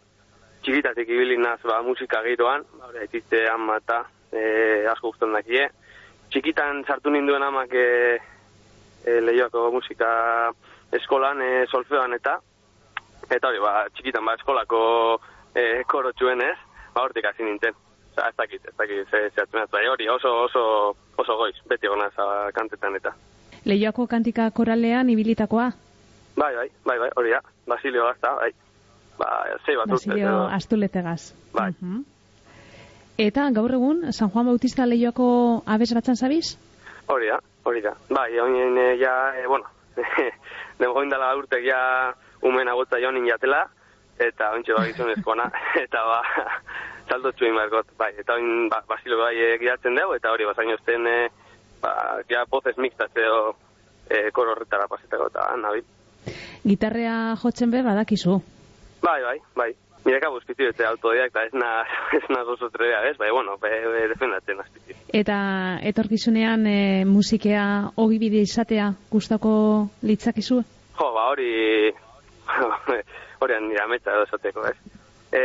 txikitatik 0.65 1.13
ibili 1.13 1.37
naz, 1.37 1.59
ba, 1.61 1.83
musika 1.85 2.23
giroan, 2.25 2.65
ba, 2.79 2.89
hori, 2.89 3.03
aitizte 3.05 3.43
ama 3.53 3.77
eta 3.83 3.99
e, 4.33 4.87
asko 4.95 5.11
guztan 5.13 5.37
dakie. 5.37 5.67
Txikitan 6.33 6.87
sartu 6.89 7.13
ninduen 7.13 7.45
amak 7.45 7.75
e, 7.77 7.91
e, 9.05 9.19
lehioako 9.27 9.67
musika 9.77 10.09
eskolan, 10.97 11.45
e, 11.45 11.67
solfeoan 11.69 12.17
eta, 12.17 12.39
eta 13.29 13.53
hori, 13.53 13.61
ba, 13.61 13.75
txikitan, 13.93 14.25
ba, 14.25 14.39
eskolako 14.41 14.81
e, 15.55 15.83
korotxuen 15.87 16.41
ez, 16.43 16.57
ba, 16.95 17.03
hortik 17.03 17.25
hasi 17.27 17.43
nintzen. 17.43 17.75
Osa, 18.13 18.29
ez 18.29 18.37
dakit, 18.37 18.65
ez 18.69 18.75
dakit, 18.77 19.07
ze, 19.11 19.31
zehatzen 19.35 19.67
bai, 19.71 19.87
hori, 19.89 20.09
oso, 20.09 20.33
oso, 20.45 20.97
oso 21.17 21.37
goiz, 21.39 21.55
beti 21.69 21.87
gona 21.87 22.09
kantetan 22.55 22.97
eta. 22.97 23.13
Leioako 23.65 24.07
kantika 24.07 24.51
koralean 24.51 25.11
ibilitakoa? 25.11 25.71
Bai, 26.37 26.55
bai, 26.57 26.69
bai, 26.85 26.99
bai, 26.99 27.11
hori 27.17 27.31
da, 27.31 27.41
Basilio 27.67 28.05
gazta, 28.05 28.35
bai. 28.35 28.51
Ba, 29.19 29.29
zei 29.67 29.77
bat 29.77 29.85
urte. 29.87 29.93
Basilio 30.09 30.27
edo- 30.29 30.49
Astuletegaz. 30.57 31.35
Bai. 31.55 31.71
Mhm. 31.81 32.03
Eta 33.21 33.51
gaur 33.53 33.73
egun, 33.77 34.13
San 34.13 34.31
Juan 34.31 34.47
Bautista 34.47 34.87
Leioako 34.87 35.63
abesratzen 35.67 36.17
zabiz? 36.17 36.57
Hori 37.07 37.27
da, 37.29 37.39
hori 37.65 37.83
da. 37.85 37.93
Bai, 38.09 38.39
oin 38.41 38.79
e, 38.79 38.97
ja, 38.99 39.35
e, 39.37 39.47
bueno, 39.47 39.67
dengo 40.81 41.03
indala 41.03 41.35
urtek 41.37 41.65
ja 41.67 42.15
umen 42.43 42.69
agotza 42.69 42.99
joan 43.03 43.19
injatela, 43.21 43.67
eta 44.21 44.53
ointxe 44.55 44.77
ba 44.77 44.85
gizonezkoana, 44.87 45.49
eta 45.85 46.05
ba, 46.07 46.21
saldo 47.09 47.33
txuin 47.33 47.57
barkot, 47.57 47.93
bai, 47.99 48.13
eta 48.21 48.37
oin 48.39 48.69
ba, 48.71 48.83
Basilio 48.89 49.19
bai 49.21 49.35
e, 49.39 49.51
gidatzen 49.63 49.97
dugu, 49.99 50.17
eta 50.19 50.33
hori, 50.35 50.47
bazaino 50.49 50.77
ezten, 50.79 51.07
e, 51.07 51.19
ba, 51.83 51.95
ja, 52.31 52.45
pozez 52.51 52.77
mixtatzeo 52.79 53.43
e, 54.09 54.29
koro 54.37 54.55
horretara 54.55 54.89
pasetako, 54.91 55.31
eta 55.33 55.51
nabil. 55.61 55.87
Gitarrea 56.67 57.37
jotzen 57.41 57.71
be 57.73 57.85
badakizu. 57.87 58.41
Bai, 59.03 59.23
bai, 59.25 59.39
bai. 59.57 59.71
Mireka 60.05 60.31
buzpitu 60.33 60.65
eta 60.65 60.87
autodidakta 60.89 61.43
ez 61.45 61.53
na, 61.53 61.71
ez 62.19 62.25
na 62.33 62.43
oso 62.49 62.71
trebea, 62.73 63.03
ez? 63.11 63.17
Bai, 63.21 63.31
bueno, 63.33 63.57
be, 63.61 63.71
be, 63.95 64.07
defendatzen 64.13 64.61
azpitu. 64.63 64.97
Eta 65.13 65.39
etorkizunean 65.93 66.67
e, 66.67 66.79
musikea 67.09 67.65
ogibide 68.01 68.45
izatea 68.47 68.93
gustako 69.13 69.53
litzakizu? 70.03 70.63
Jo, 71.01 71.11
ba, 71.17 71.27
hori... 71.33 71.51
hori 73.41 73.61
nire 73.67 73.83
ametsa 73.85 74.15
edo 74.15 74.27
esateko, 74.29 74.65
ez? 74.69 74.77
E, 75.31 75.43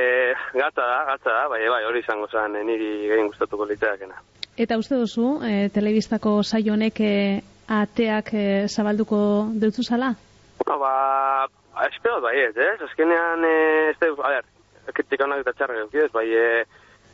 gatza 0.53 0.81
da, 0.81 1.03
gatza 1.11 1.29
da, 1.29 1.47
bai, 1.47 1.61
bai, 1.69 1.83
hori 1.85 2.01
izango 2.01 2.27
zen, 2.27 2.55
eh, 2.57 2.63
niri 2.65 2.89
gehien 3.09 3.27
gustatuko 3.29 3.67
litzaakena. 3.69 4.17
Eta 4.57 4.77
uste 4.81 4.97
duzu, 4.97 5.41
e, 5.45 5.69
telebistako 5.75 6.39
saio 6.43 6.73
honek 6.73 7.01
e, 7.03 7.15
ateak 7.67 8.31
e, 8.33 8.45
zabalduko 8.67 9.19
deutzu 9.61 9.83
zala? 9.83 10.13
Bueno, 10.63 10.79
ba, 10.79 11.47
espero 11.89 12.21
bai 12.23 12.37
ez, 12.47 12.55
ez? 12.57 12.79
Azkenean, 12.87 13.45
e, 13.45 13.55
ez 13.91 13.97
da, 14.01 14.09
a 14.15 14.33
ber, 14.37 14.49
kritika 14.93 15.27
honak 15.27 15.43
eta 15.43 15.53
txarra 15.53 15.77
gaukidez, 15.83 16.11
bai, 16.15 16.27
e, 16.33 16.65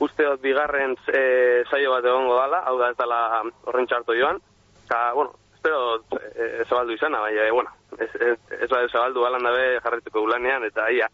uste 0.02 0.26
dut 0.26 0.42
bigarren 0.42 0.96
e, 1.12 1.22
saio 1.70 1.92
bat 1.96 2.08
egongo 2.08 2.38
dala, 2.40 2.64
hau 2.70 2.78
da 2.80 2.92
ez 2.94 2.98
dala 3.00 3.22
horren 3.66 3.90
txarto 3.90 4.16
joan, 4.18 4.40
eta, 4.86 5.02
bueno, 5.18 5.36
espero 5.62 5.98
dut, 5.98 6.22
e, 6.36 6.64
zabaldu 6.68 6.94
izana, 6.94 7.20
bai, 7.22 7.36
e, 7.38 7.52
bueno, 7.52 7.70
ez, 8.00 8.10
ez, 8.16 8.38
ez 8.64 8.70
zabaldu 8.92 9.22
balan 9.22 9.44
dabe 9.46 9.80
jarretuko 9.84 10.24
ulanean, 10.26 10.64
eta 10.66 10.88
ia, 10.90 11.08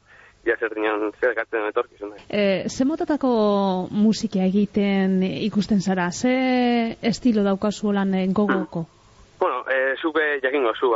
ia 0.47 0.55
zer 0.55 0.73
dinan 0.75 1.11
zer 1.19 1.33
gatzen 1.35 1.67
etorkizun. 1.67 2.13
E, 2.29 2.69
ze 2.69 2.85
motatako 2.85 3.87
musika 3.91 4.39
egiten 4.45 5.19
ikusten 5.23 5.81
zara? 5.81 6.11
Ze 6.11 6.95
estilo 7.01 7.43
daukazu 7.43 7.91
lan 7.91 8.13
e, 8.13 8.27
gogoko? 8.27 8.85
Bueno, 9.37 9.59
e, 9.69 9.93
zuke 10.01 10.39
jakingo 10.41 10.71
zu. 10.73 10.95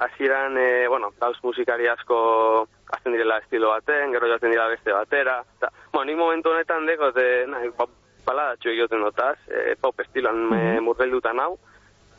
Hasieran, 0.00 0.56
e, 0.58 0.88
bueno, 0.88 1.12
dauz 1.20 1.36
musikari 1.44 1.86
asko 1.86 2.66
azten 2.90 3.14
direla 3.14 3.36
estilo 3.38 3.68
baten, 3.70 4.10
gero 4.10 4.26
jaten 4.26 4.50
dira 4.50 4.66
beste 4.66 4.90
batera. 4.90 5.36
Ta, 5.60 5.70
bueno, 5.92 6.08
nik 6.10 6.18
momentu 6.18 6.50
honetan 6.50 6.84
deko, 6.86 7.12
de, 7.14 7.46
nahi, 7.46 7.70
pa, 7.78 7.86
paladatxo 8.26 8.72
egoten 8.72 9.06
dotaz, 9.06 9.38
e, 9.46 9.76
pop 9.80 10.02
estiloan 10.02 10.48
mm 10.48 10.58
-hmm. 10.58 10.82
murgeldutan 10.88 11.38
hau. 11.38 11.54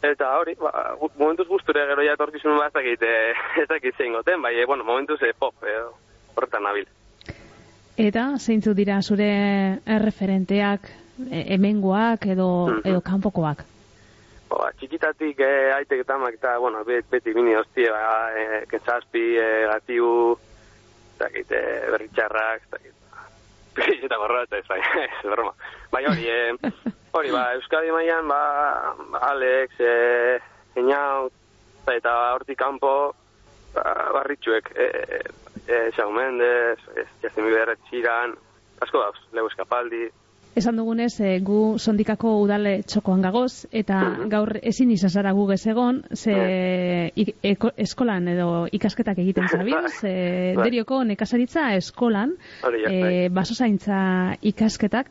Eta 0.05 0.29
hori, 0.37 0.53
ba, 0.61 0.95
momentuz 1.17 1.47
gusture 1.49 1.85
gero 1.89 2.03
ja 2.05 2.13
etorkizun 2.13 2.57
bat 2.59 2.69
ez 2.69 2.73
dakit, 2.77 3.01
e, 3.01 3.33
ez 3.63 3.67
dakit 3.69 3.95
zein 3.97 4.13
goten, 4.13 4.41
bai, 4.41 4.53
e, 4.59 4.65
bueno, 4.65 4.83
momentuz 4.83 5.21
e, 5.23 5.33
pop, 5.33 5.55
e, 5.65 5.73
horretan 6.35 6.63
nabil. 6.63 6.85
Eta 7.97 8.27
zeintzu 8.37 8.75
dira 8.77 8.99
zure 9.01 9.29
erreferenteak, 9.89 10.85
e, 11.31 11.45
hemengoak 11.55 12.27
edo, 12.29 12.67
Mhm. 12.67 12.81
edo 12.85 13.01
kanpokoak? 13.01 13.63
Ba, 14.49 14.69
txikitatik 14.79 15.39
e, 15.39 15.51
aitek 15.79 16.05
eta 16.05 16.15
amak 16.15 16.37
eta, 16.37 16.57
bueno, 16.61 16.83
bet, 16.85 17.09
beti 17.11 17.33
bini 17.33 17.55
hostie, 17.57 17.89
ba, 17.91 18.29
e, 18.37 18.65
kentzazpi, 18.69 19.25
e, 19.35 19.49
gatiu, 19.73 20.37
ez 20.37 21.19
dakit, 21.19 21.51
e, 21.51 21.63
berritxarrak, 21.91 22.61
ez 22.85 22.93
eta 24.05 24.17
gorra 24.17 24.43
eta 24.47 24.57
ez, 24.57 24.67
bai, 24.69 24.79
ez, 25.05 25.23
broma. 25.23 25.53
Bai, 25.91 26.03
hori, 26.09 26.27
eh, 26.29 26.71
hori, 27.11 27.31
ba, 27.31 27.47
Euskadi 27.57 27.91
mailan, 27.93 28.27
ba, 28.27 28.41
Alex, 29.29 29.79
eh, 29.79 30.39
Eñau, 30.77 31.29
eta 31.93 32.15
hortik 32.35 32.59
kanpo, 32.59 33.15
ba, 33.75 33.93
barritxuek, 34.13 34.71
eh, 34.75 35.21
eh, 35.67 35.89
Shawn 35.95 36.15
Mendes, 36.15 36.79
eh, 36.95 37.05
Justin 37.21 37.49
Bieber, 37.49 37.75
Txiran, 37.87 38.35
asko 38.81 39.01
dauz, 39.03 39.19
Lewis 39.33 39.55
Capaldi, 39.57 40.07
Esan 40.57 40.73
dugunez, 40.79 41.19
e, 41.21 41.35
gu 41.45 41.77
sondikako 41.77 42.31
udale 42.41 42.79
txokoan 42.89 43.21
gagoz, 43.21 43.67
eta 43.71 43.97
Mhm. 44.09 44.29
gaur 44.31 44.55
ezin 44.65 44.89
izazara 44.91 45.31
gu 45.37 45.45
gezegon, 45.51 45.99
ze 46.15 47.11
ik- 47.15 47.35
eko- 47.43 47.73
eskolan 47.77 48.27
edo 48.27 48.65
ikasketak 48.71 49.19
egiten 49.19 49.47
zabiz, 49.47 50.03
e, 50.03 50.53
Bai. 50.57 50.63
derioko 50.65 51.03
nekazaritza 51.03 51.75
eskolan, 51.75 52.33
e, 52.89 53.01
bai. 53.01 53.29
basozaintza 53.29 54.33
ikasketak, 54.41 55.07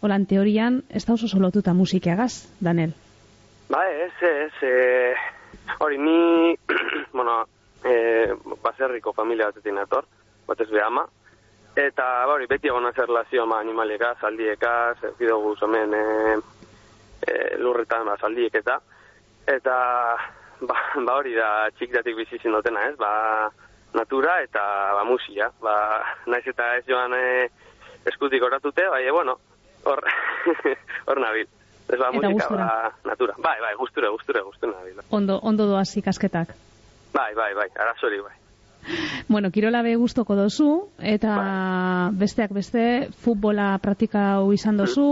holan 0.00 0.26
teorian, 0.26 0.82
ez 0.90 1.04
da 1.06 1.14
oso 1.14 1.26
solotuta 1.26 1.74
musikiagaz, 1.74 2.46
Daniel. 2.60 2.92
Ba, 3.68 3.82
ez, 3.90 4.12
ez, 4.22 4.52
e, 4.62 5.14
hori 5.80 5.98
ni, 5.98 6.54
bueno, 7.12 7.46
e, 7.82 8.28
baserriko 8.62 9.12
familia 9.12 9.46
batetik 9.46 9.72
nator, 9.74 10.04
batez 10.46 10.70
be 10.70 10.80
ama, 10.86 11.08
eta 11.76 12.04
ba, 12.26 12.34
hori 12.34 12.46
beti 12.46 12.70
egon 12.70 12.86
zer 12.92 13.08
relazio 13.08 13.42
ama 13.42 13.58
animaliekaz, 13.60 14.16
aldiekaz, 14.22 14.96
ez 15.02 15.14
dugu 15.18 15.56
zomen 15.56 15.94
e, 15.94 16.04
e, 17.26 17.34
lurretan 17.58 18.06
ba, 18.06 18.16
zaldiek 18.20 18.54
eta, 18.54 18.78
eta 19.46 19.76
ba, 20.60 20.76
ba 21.06 21.16
hori 21.18 21.34
da 21.34 21.70
txikdatik 21.78 22.16
bizi 22.16 22.38
dutena, 22.44 22.86
ez, 22.88 22.96
ba, 22.96 23.50
natura 23.94 24.40
eta 24.42 24.62
ba, 24.94 25.04
musia, 25.04 25.50
ba, 25.62 25.74
naiz 26.26 26.46
eta 26.46 26.76
ez 26.78 26.84
joan 26.86 27.14
e, 27.14 27.48
eskutik 28.06 28.42
oratute, 28.42 28.86
bai, 28.88 29.10
bueno, 29.10 29.38
hor, 29.84 30.02
hor 31.08 31.20
nabil. 31.20 31.48
Ez 31.84 31.98
ba, 31.98 32.08
Eta 32.08 32.12
musika, 32.12 32.32
gustura. 32.32 32.66
ba, 32.66 32.92
natura. 33.04 33.34
Bai, 33.38 33.58
bai, 33.60 33.74
gustura, 33.76 34.08
gustura, 34.10 34.42
gustura 34.42 34.72
nabil. 34.78 35.02
Ondo, 35.10 35.38
ondo 35.42 35.66
doaz 35.66 35.90
ikasketak. 36.00 36.54
Bai, 37.12 37.34
bai, 37.34 37.52
bai, 37.54 37.68
arazori, 37.76 38.22
bai. 38.24 38.43
Bueno, 39.28 39.50
kirola 39.50 39.82
be 39.82 39.96
gustoko 39.96 40.36
dozu, 40.36 40.88
eta 41.00 42.10
besteak 42.12 42.52
beste, 42.52 43.08
futbola 43.24 43.72
praktikau 43.82 44.52
izan 44.52 44.76
dozu, 44.76 45.06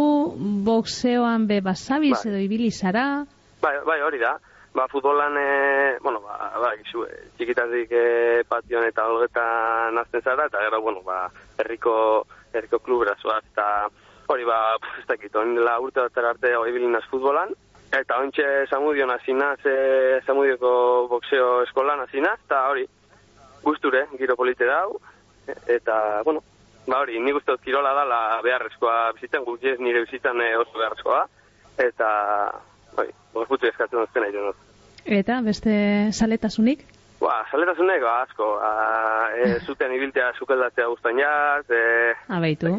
boxeoan 0.64 1.46
be 1.48 1.61
basabiz 1.64 2.18
Bai. 2.20 2.30
edo 2.30 2.42
ibili 2.44 2.70
zara, 2.70 3.24
Bai, 3.62 3.76
bai, 3.87 4.00
hori 4.02 4.18
da. 4.18 4.35
Ba, 4.74 4.88
futbolan, 4.88 5.37
e, 5.38 5.98
bueno, 6.02 6.20
ba, 6.20 6.50
ba, 6.58 6.72
gizu, 6.80 7.04
e, 7.06 7.18
txikitatik 7.37 7.92
e, 7.92 8.06
patioan 8.48 8.88
eta 8.88 9.04
holgetan 9.06 9.94
nazten 9.94 10.24
zara, 10.24 10.48
eta 10.48 10.62
gero, 10.64 10.80
bueno, 10.82 11.02
ba, 11.06 11.26
herriko, 11.61 11.92
herriko 12.52 12.80
klubera 12.80 13.14
zoaz, 13.20 13.44
eta 13.52 13.66
hori, 14.32 14.48
ba, 14.48 14.56
pf, 14.80 15.02
ez 15.02 15.06
dakit, 15.12 15.37
hori 15.37 15.54
dela 15.61 15.76
urte 15.85 16.00
bat 16.00 16.18
arte 16.32 16.54
hori 16.56 16.72
bilinaz 16.74 17.04
futbolan, 17.11 17.52
eta 17.92 18.18
ontxe 18.24 18.48
Zamudion 18.72 19.12
azinaz, 19.14 19.61
e, 19.68 19.76
Zamudioko 20.26 20.72
boxeo 21.12 21.52
eskolan 21.68 22.02
azinaz, 22.08 22.38
eta 22.48 22.64
hori, 22.72 22.88
gusture, 23.62 24.07
giro 24.18 24.37
polite 24.37 24.66
dau, 24.66 24.98
eta, 25.66 26.22
bueno, 26.25 26.42
ba 26.87 27.01
hori, 27.03 27.18
ni 27.20 27.33
guztot 27.33 27.61
kirola 27.62 27.92
dala 27.94 28.18
beharrezkoa 28.44 29.12
bizitzen, 29.16 29.44
gutxiez 29.46 29.79
nire 29.81 30.03
bizitzan 30.07 30.40
e, 30.42 30.51
oso 30.57 30.75
beharrezkoa, 30.79 31.22
eta, 31.79 32.09
bai, 32.96 33.09
gorputu 33.35 33.66
eskatzen 33.70 34.01
duzten 34.03 34.22
nahi 34.27 34.33
dut. 34.38 34.57
eta 35.05 35.40
beste 35.42 35.72
saletasunik, 36.12 36.85
Ba, 37.22 37.37
saletasunek, 37.53 38.01
ba, 38.03 38.16
asko, 38.25 38.46
a, 38.66 38.70
e, 39.38 39.53
zuten 39.66 39.92
ibiltea 39.94 40.33
sukeldatzea 40.38 40.88
guztan 40.90 41.20
jaz, 41.22 41.64
e, 41.70 42.14
abeitu. 42.35 42.72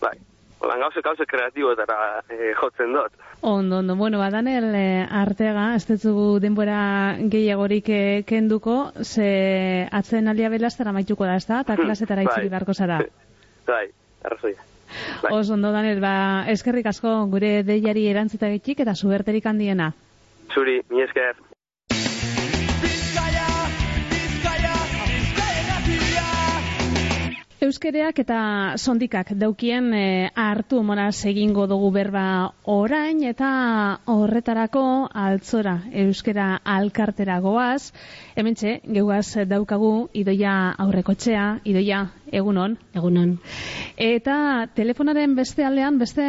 bai, 0.00 0.16
holan 0.64 0.80
gauze, 0.80 1.02
gauze 1.04 1.26
kreatiboetara 1.28 1.98
e, 2.28 2.52
jotzen 2.56 2.92
dut. 2.96 3.12
Ondo, 3.40 3.78
ondo, 3.78 3.96
bueno, 3.96 4.18
ba, 4.18 4.30
Daniel 4.32 4.70
eh, 4.74 5.06
Artega, 5.22 5.66
ez 5.76 5.84
dutzugu 5.88 6.40
denbora 6.40 7.16
gehiagorik 7.30 7.88
eh, 7.92 8.22
kenduko, 8.26 8.92
ze 9.02 9.88
atzen 9.92 10.28
alia 10.32 10.50
belastara 10.52 10.94
maituko 10.96 11.28
da, 11.28 11.36
ez 11.36 11.46
da? 11.46 11.60
Eta 11.66 11.76
klasetara 11.80 12.24
Bai. 12.24 12.30
itzuli 12.32 12.52
beharko 12.52 12.74
zara. 12.74 13.00
Bai, 13.70 13.86
arrazoia. 14.24 14.70
Bai. 15.22 15.32
Oso 15.32 15.54
ondo, 15.54 15.72
Daniel, 15.74 16.00
ba, 16.00 16.14
eskerrik 16.52 16.86
asko 16.92 17.16
gure 17.32 17.56
deiari 17.66 18.06
erantzuta 18.10 18.52
gitxik 18.52 18.84
eta 18.84 18.94
suberterik 18.94 19.46
handiena. 19.46 19.92
Zuri, 20.54 20.80
mi 20.90 21.02
esker. 21.02 21.36
Euskereak 27.64 28.18
eta 28.20 28.38
sondikak 28.76 29.30
daukien 29.40 29.86
e, 29.96 30.30
hartu 30.36 30.82
monaz 30.84 31.24
egingo 31.30 31.64
dugu 31.70 31.88
berba 31.94 32.24
orain 32.68 33.22
eta 33.24 33.52
horretarako 34.12 34.82
altzora 35.22 35.72
euskera 36.02 36.48
alkartera 36.74 37.38
goaz. 37.40 37.94
Hementxe, 38.36 38.74
geugaz 38.98 39.46
daukagu 39.48 40.10
idoia 40.12 40.52
aurrekotxea, 40.84 41.46
idoia 41.64 42.02
egunon. 42.42 42.76
Egunon. 42.92 43.38
Eta 43.96 44.36
telefonaren 44.76 45.32
beste 45.38 45.64
aldean 45.64 45.96
beste 46.02 46.28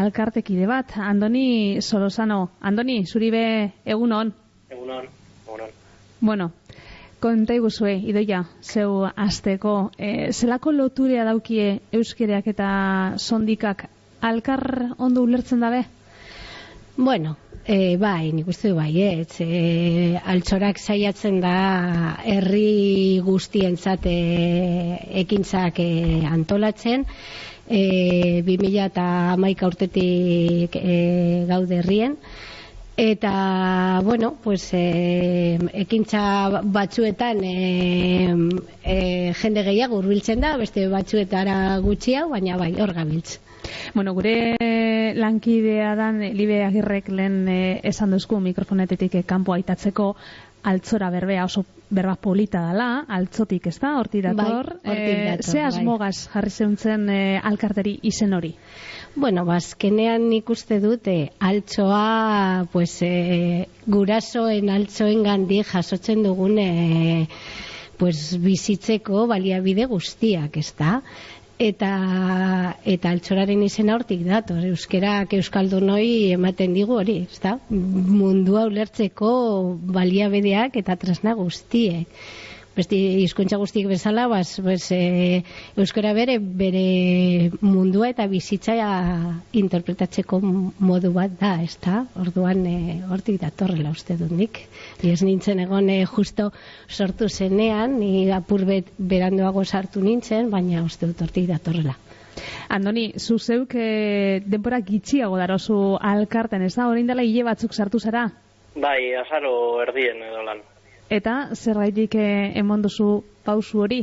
alkartekide 0.00 0.70
bat, 0.70 0.96
Andoni 0.96 1.82
Solosano. 1.82 2.46
Andoni, 2.62 3.02
zuri 3.04 3.28
be 3.34 3.44
egunon. 3.84 4.32
Egunon, 4.70 5.12
egunon. 5.44 5.80
Bueno, 6.22 6.52
konta 7.22 7.54
iguzue, 7.54 7.94
idoia, 8.10 8.42
zeu 8.62 9.04
azteko, 9.06 9.92
e, 9.98 10.32
zelako 10.32 10.72
loturea 10.74 11.24
daukie 11.28 11.78
euskereak 11.94 12.48
eta 12.50 12.68
sondikak 13.16 13.86
alkar 14.22 14.94
ondo 14.98 15.22
ulertzen 15.22 15.62
dabe? 15.62 15.84
Bueno, 16.96 17.36
e, 17.64 17.96
bai, 17.96 18.32
nik 18.34 18.48
uste 18.52 18.72
bai, 18.76 18.90
ez. 19.02 19.38
E, 19.40 20.18
altxorak 20.34 20.78
saiatzen 20.82 21.40
da 21.40 21.54
herri 22.26 23.20
guztientzat 23.24 24.06
e, 24.10 24.18
ekintzak 25.22 25.80
e, 25.80 25.90
antolatzen. 26.28 27.06
E, 27.68 28.42
2000 28.44 28.88
eta 28.90 29.06
urtetik 29.70 30.76
e, 30.76 30.96
gaude 31.48 31.78
herrien. 31.78 32.18
Eta, 32.96 34.00
bueno, 34.04 34.34
pues, 34.42 34.68
e, 34.74 35.58
ekintza 35.72 36.60
batzuetan 36.62 37.40
e, 37.42 38.34
e, 38.84 39.32
jende 39.32 39.64
gehiago 39.64 39.96
hurbiltzen 39.98 40.44
da, 40.44 40.56
beste 40.60 40.88
batzuetara 40.92 41.78
gutxiago, 41.80 42.34
baina 42.36 42.58
bai, 42.60 42.74
hor 42.78 42.92
gabiltz. 42.92 43.38
Bueno, 43.94 44.12
gure 44.12 44.56
lankidea 45.14 45.94
dan 45.96 46.20
Libe 46.36 46.62
Agirrek 46.64 47.08
lehen 47.08 47.48
eh, 47.48 47.80
esan 47.84 48.12
duzku 48.14 48.40
mikrofonetetik 48.40 49.20
eh, 49.20 49.24
kanpo 49.26 49.54
aitatzeko 49.54 50.14
altzora 50.62 51.10
berbea 51.10 51.44
oso 51.44 51.64
berba 51.90 52.14
polita 52.16 52.62
dala, 52.62 53.04
altzotik 53.08 53.66
ez 53.68 53.78
da, 53.82 53.96
horti 53.98 54.22
dator. 54.24 54.76
Bai, 54.78 54.92
hortik 54.94 55.22
dator, 55.26 55.44
ze 55.44 55.58
bai. 55.58 55.66
asmogaz 55.68 56.16
jarri 56.32 56.50
zeuntzen 56.50 57.08
eh, 57.10 57.40
alkarteri 57.42 57.98
izen 58.02 58.32
hori? 58.38 58.54
Bueno, 59.14 59.44
bazkenean 59.44 60.30
nik 60.30 60.48
uste 60.50 60.78
dute 60.80 61.14
altzoa 61.44 62.64
pues, 62.72 62.94
e, 63.04 63.66
gurasoen 63.84 64.70
altzoen 64.72 65.20
gandi 65.26 65.58
jasotzen 65.68 66.22
dugun 66.24 66.56
e, 66.62 67.26
pues, 68.00 68.38
bizitzeko 68.40 69.26
baliabide 69.28 69.84
guztiak, 69.90 70.56
ez 70.56 70.72
da? 70.78 71.02
Eta, 71.62 71.90
eta 72.88 73.12
altxoraren 73.12 73.60
izena 73.62 73.98
hortik 73.98 74.24
dator, 74.26 74.64
euskerak 74.70 75.36
euskaldunoi 75.36 76.32
ematen 76.38 76.72
digu 76.74 76.96
hori, 77.02 77.18
ez 77.28 77.42
da? 77.44 77.58
Mundua 77.68 78.64
ulertzeko 78.70 79.34
baliabideak 79.92 80.80
eta 80.80 80.96
tresna 81.04 81.36
guztiek 81.38 82.08
beste 82.76 82.96
hizkuntza 82.96 83.58
guztiek 83.60 83.86
bezala, 83.90 84.26
bas, 84.30 84.60
bas, 84.64 84.86
e, 84.94 85.42
euskara 85.76 86.12
bere 86.16 86.38
bere 86.40 87.50
mundua 87.60 88.08
eta 88.12 88.26
bizitza 88.30 88.76
interpretatzeko 89.52 90.40
modu 90.42 91.12
bat 91.12 91.34
da, 91.40 91.54
ez 91.62 91.76
da? 91.84 92.04
Orduan 92.20 92.64
e, 92.66 92.76
hortik 93.10 93.40
datorrela 93.42 93.92
uste 93.92 94.16
dut 94.20 94.32
nik. 94.32 94.64
Ni 95.02 95.12
ez 95.12 95.20
nintzen 95.22 95.60
egon 95.66 95.90
e, 95.92 96.04
justo 96.06 96.50
sortu 96.88 97.28
zenean, 97.28 97.98
ni 98.00 98.30
apur 98.32 98.64
bet 98.68 98.88
beranduago 98.98 99.64
sartu 99.64 100.00
nintzen, 100.00 100.50
baina 100.50 100.82
uste 100.86 101.10
dut 101.10 101.22
hortik 101.26 101.50
datorrela. 101.50 101.98
Andoni, 102.72 103.12
zu 103.18 103.38
zeuk 103.38 103.74
eh, 103.76 104.40
denbora 104.46 104.80
gitxiago 104.80 105.36
darozu 105.36 105.78
alkarten, 106.00 106.64
ez 106.64 106.74
da? 106.74 106.88
Horein 106.88 107.10
dela 107.10 107.24
hile 107.26 107.44
batzuk 107.44 107.76
sartu 107.76 108.00
zara? 108.00 108.30
Bai, 108.74 109.12
azaro 109.20 109.54
erdien 109.84 110.22
edo 110.30 110.44
lan. 110.46 110.62
Eta 111.12 111.32
zerraitik 111.52 112.14
eh, 112.16 112.52
emon 112.56 112.80
duzu 112.80 113.18
pausu 113.44 113.82
hori? 113.84 114.00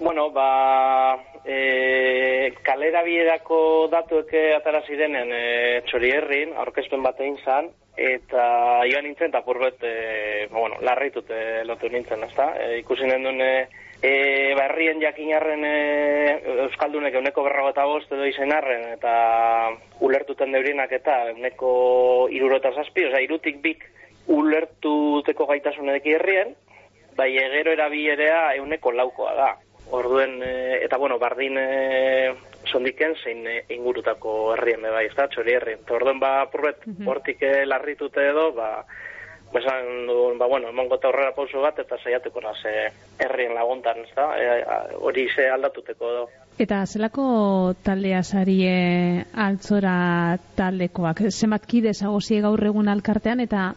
Bueno, 0.00 0.30
ba, 0.34 1.20
e, 1.44 2.50
kalera 2.66 3.04
bierako 3.06 3.60
datuek 3.92 4.32
atara 4.56 4.80
zirenen 4.88 5.30
e, 5.30 5.44
txori 5.86 6.10
herrin, 6.16 6.56
aurkezpen 6.58 7.04
bat 7.04 7.20
egin 7.20 7.36
zan, 7.44 7.68
eta 7.94 8.46
joan 8.90 9.06
nintzen, 9.06 9.30
eta 9.30 9.44
purbet, 9.46 9.78
e, 9.86 10.48
ba, 10.50 10.56
bueno, 10.58 10.80
larritut 10.82 11.30
e, 11.30 11.62
lotu 11.68 11.92
nintzen, 11.92 12.26
ezta? 12.26 12.48
E, 12.58 12.80
ikusi 12.80 13.06
nendun, 13.06 13.38
e, 13.46 13.52
e, 14.02 14.12
ba, 14.58 14.66
herrien 14.66 14.98
jakinarren 15.04 15.62
e, 15.68 15.76
Euskaldunek 16.66 17.20
euneko 17.20 17.46
berrago 17.46 17.70
eta 17.70 17.86
bost 17.86 18.10
edo 18.18 18.26
izen 18.26 18.56
arren, 18.56 18.88
eta 18.96 19.14
ulertuten 20.02 20.58
deurinak 20.58 20.98
eta 20.98 21.22
euneko 21.36 21.72
iruro 22.34 22.58
eta 22.58 22.74
zazpi, 22.74 23.06
oza, 23.12 23.22
irutik 23.22 23.62
bik 23.62 23.86
ulertuteko 24.30 25.46
gaitasunek 25.50 26.06
herrien, 26.06 26.54
bai 27.16 27.32
egero 27.38 27.74
erabilerea 27.74 28.54
euneko 28.60 28.92
laukoa 28.94 29.34
da. 29.34 29.50
Orduen, 29.90 30.38
e, 30.46 30.78
eta 30.84 30.98
bueno, 31.02 31.18
bardin 31.18 31.58
e, 31.58 32.34
sondiken 32.70 33.16
zein 33.24 33.46
e, 33.50 33.56
ingurutako 33.74 34.54
herrien 34.54 34.86
bai, 34.86 35.06
ez 35.08 35.14
da, 35.18 35.26
txori 35.28 35.56
herrien. 35.58 35.82
Eta 35.82 35.96
orduen, 35.98 36.20
ba, 36.22 36.34
purbet, 36.52 36.86
hortik 37.06 37.42
e, 37.42 37.54
larritute 37.66 38.28
edo, 38.30 38.52
ba, 38.54 38.70
Besan 39.50 40.06
duen, 40.06 40.38
ba, 40.38 40.46
bueno, 40.46 40.68
emongo 40.68 40.94
eta 40.94 41.08
horrela 41.08 41.32
pauso 41.34 41.58
bat, 41.58 41.78
eta 41.82 41.96
saiatuko 41.98 42.38
naz 42.44 42.58
e, 42.70 42.84
herrien 43.18 43.56
laguntan, 43.56 44.04
ez 44.04 44.12
da, 44.14 44.28
e, 44.38 44.60
hori 45.02 45.26
ze 45.34 45.48
aldatuteko 45.50 46.10
edo. 46.12 46.28
Eta 46.62 46.84
zelako 46.86 47.24
taldea 47.82 48.22
sarie 48.22 49.24
altzora 49.34 50.38
taldekoak? 50.54 51.24
Zenbat 51.32 51.66
kide 51.66 51.94
zagozie 51.94 52.38
gaur 52.44 52.62
egun 52.62 52.92
alkartean 52.92 53.42
eta 53.42 53.72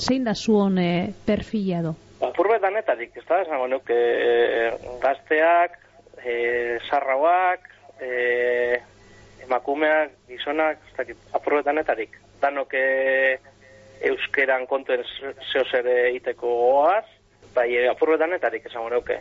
zein 0.00 0.24
da 0.24 0.34
zuon 0.34 0.78
e, 0.78 1.12
perfila 1.26 1.80
edo? 1.80 1.94
Ba, 2.20 2.32
purbet 2.36 2.62
danetarik, 2.62 3.14
ez 3.16 3.24
da, 3.28 3.40
esango 3.44 3.68
nuke, 3.70 3.96
e, 3.96 4.64
gazteak, 5.02 5.78
e, 6.24 6.78
sarrauak, 6.88 7.68
e, 8.00 8.80
emakumeak, 9.46 10.16
gizonak, 10.28 10.82
ez 10.90 10.96
dakit, 10.98 11.22
apurbet 11.36 11.68
danetarik. 11.68 12.18
Danok 12.40 12.74
e, 12.76 13.38
euskeran 14.10 14.66
kontuen 14.68 15.04
zeo 15.50 15.64
zer 15.68 15.88
egiteko 16.10 16.54
goaz, 16.62 17.06
bai, 17.54 17.68
e, 17.74 17.86
apurbet 17.90 18.20
danetarik, 18.24 18.66
esango 18.70 18.92
nuke. 18.92 19.20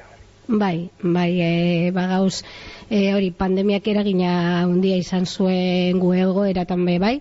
Bai, 0.50 0.90
bai, 1.04 1.32
e, 1.46 1.92
bagauz, 1.94 2.42
e, 2.90 3.12
hori, 3.14 3.30
pandemiak 3.38 3.86
eragina 3.88 4.64
handia 4.64 4.98
izan 4.98 5.28
zuen 5.30 6.00
gu 6.02 6.16
egoeratan 6.18 6.88
be, 6.88 6.98
bai, 7.00 7.20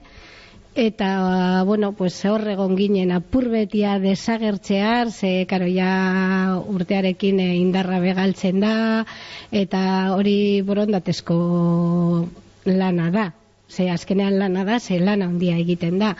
eta, 0.78 1.64
bueno, 1.66 1.92
pues 1.92 2.24
hor 2.24 2.46
egon 2.46 2.76
ginen 2.78 3.10
apurbetia 3.10 3.96
desagertzear, 3.98 5.10
ze, 5.10 5.44
karo, 5.50 5.66
ja 5.66 6.54
urtearekin 6.70 7.40
e, 7.42 7.48
indarra 7.58 7.98
begaltzen 7.98 8.60
da, 8.62 8.76
eta 9.50 9.80
hori 10.14 10.62
borondatezko 10.62 11.38
lana 12.70 13.10
da, 13.10 13.26
ze 13.66 13.88
azkenean 13.90 14.38
lana 14.38 14.62
da, 14.64 14.78
ze 14.78 15.00
lana 15.00 15.26
handia 15.26 15.58
egiten 15.58 15.98
da. 15.98 16.14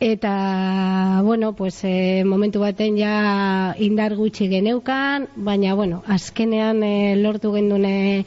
Eta, 0.00 1.20
bueno, 1.22 1.52
pues, 1.52 1.84
e, 1.84 2.24
momentu 2.24 2.64
baten 2.64 2.96
ja 2.96 3.76
indar 3.78 4.16
gutxi 4.16 4.48
geneukan, 4.48 5.28
baina, 5.36 5.76
bueno, 5.76 6.00
azkenean 6.08 6.82
e, 6.82 7.14
lortu 7.20 7.52
gendune 7.52 8.24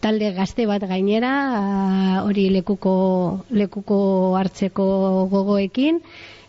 talde 0.00 0.32
gazte 0.36 0.66
bat 0.66 0.82
gainera, 0.88 1.32
a, 1.56 2.22
hori 2.24 2.48
lekuko, 2.54 2.94
lekuko 3.50 3.98
hartzeko 4.38 4.86
gogoekin, 5.32 6.02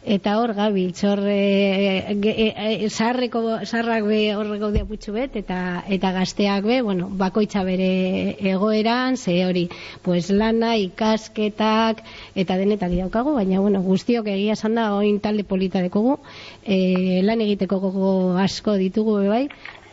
eta 0.08 0.38
hor 0.40 0.54
gabiltz, 0.56 1.02
hor 1.04 1.20
e, 1.28 2.16
ge- 2.24 2.36
e, 2.48 2.86
e, 2.86 2.90
zaharrak 2.90 4.06
be 4.08 4.20
hor 4.36 4.54
gaudea 4.62 4.86
putxu 4.88 5.12
bet, 5.12 5.36
eta, 5.36 5.84
eta 5.92 6.14
gazteak 6.16 6.64
be, 6.64 6.78
bueno, 6.82 7.10
bakoitza 7.20 7.64
bere 7.68 8.38
egoeran, 8.54 9.18
ze 9.18 9.36
hori, 9.46 9.66
pues 10.04 10.30
lana, 10.32 10.78
ikasketak, 10.80 12.04
eta 12.36 12.56
denetak 12.58 12.96
daukagu, 12.96 13.36
baina, 13.36 13.60
bueno, 13.60 13.82
guztiok 13.84 14.32
egia 14.32 14.56
esan 14.56 14.80
da, 14.80 14.94
oin 14.96 15.20
talde 15.20 15.44
polita 15.44 15.84
dekogu, 15.84 16.20
e, 16.64 17.20
lan 17.28 17.44
egiteko 17.44 17.82
gogo 17.84 18.14
asko 18.40 18.78
ditugu 18.80 19.20
be 19.20 19.28
bai, 19.34 19.44